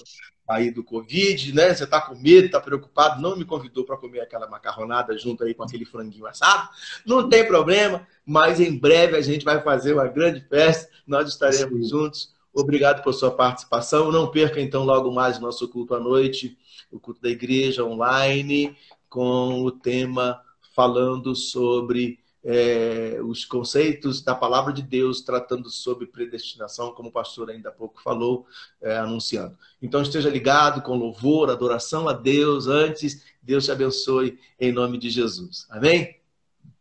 aí 0.48 0.72
do 0.72 0.84
Covid, 0.84 1.54
né? 1.54 1.74
Você 1.74 1.84
está 1.84 2.00
com 2.00 2.16
medo, 2.16 2.46
está 2.46 2.62
preocupado, 2.62 3.22
não 3.22 3.36
me 3.36 3.44
convidou 3.44 3.84
para 3.84 3.98
comer 3.98 4.22
aquela 4.22 4.48
macarronada 4.48 5.18
junto 5.18 5.44
aí 5.44 5.54
com 5.54 5.64
aquele 5.64 5.84
franguinho 5.84 6.26
assado. 6.26 6.70
Não 7.06 7.28
tem 7.28 7.46
problema, 7.46 8.08
mas 8.26 8.60
em 8.60 8.78
breve 8.78 9.18
a 9.18 9.22
gente 9.22 9.44
vai 9.44 9.62
fazer 9.62 9.94
uma 9.94 10.08
grande 10.08 10.40
festa, 10.40 10.90
nós 11.06 11.28
estaremos 11.28 11.84
Sim. 11.84 11.90
juntos. 11.90 12.34
Obrigado 12.54 13.04
por 13.04 13.14
sua 13.14 13.30
participação. 13.30 14.12
Não 14.12 14.32
perca 14.32 14.60
então 14.60 14.84
logo 14.84 15.12
mais 15.12 15.38
o 15.38 15.42
nosso 15.42 15.68
culto 15.68 15.94
à 15.94 16.00
noite, 16.00 16.58
o 16.92 17.00
culto 17.00 17.22
da 17.22 17.30
igreja 17.30 17.84
online, 17.84 18.76
com 19.10 19.62
o 19.62 19.72
tema 19.72 20.42
falando 20.74 21.36
sobre 21.36 22.20
é, 22.50 23.20
os 23.22 23.44
conceitos 23.44 24.22
da 24.22 24.34
palavra 24.34 24.72
de 24.72 24.82
Deus, 24.82 25.20
tratando 25.20 25.70
sobre 25.70 26.08
predestinação, 26.08 26.94
como 26.94 27.10
o 27.10 27.12
pastor 27.12 27.50
ainda 27.50 27.68
há 27.68 27.72
pouco 27.74 28.02
falou, 28.02 28.46
é, 28.82 28.98
anunciando. 28.98 29.58
Então 29.82 30.02
esteja 30.02 30.30
ligado 30.30 30.82
com 30.82 30.96
louvor, 30.96 31.50
adoração 31.50 32.08
a 32.08 32.14
Deus 32.14 32.68
antes. 32.68 33.22
Deus 33.44 33.66
te 33.66 33.72
abençoe 33.72 34.40
em 34.58 34.72
nome 34.72 34.98
de 34.98 35.10
Jesus. 35.10 35.68
Amém? 35.70 36.22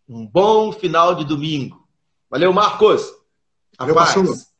Um 0.08 0.24
bom 0.24 0.70
final 0.70 1.16
de 1.16 1.24
domingo. 1.24 1.84
Valeu, 2.30 2.52
Marcos. 2.52 3.02
A 3.76 3.82
Valeu, 3.82 3.94
paz. 3.96 4.14
Pastor. 4.14 4.55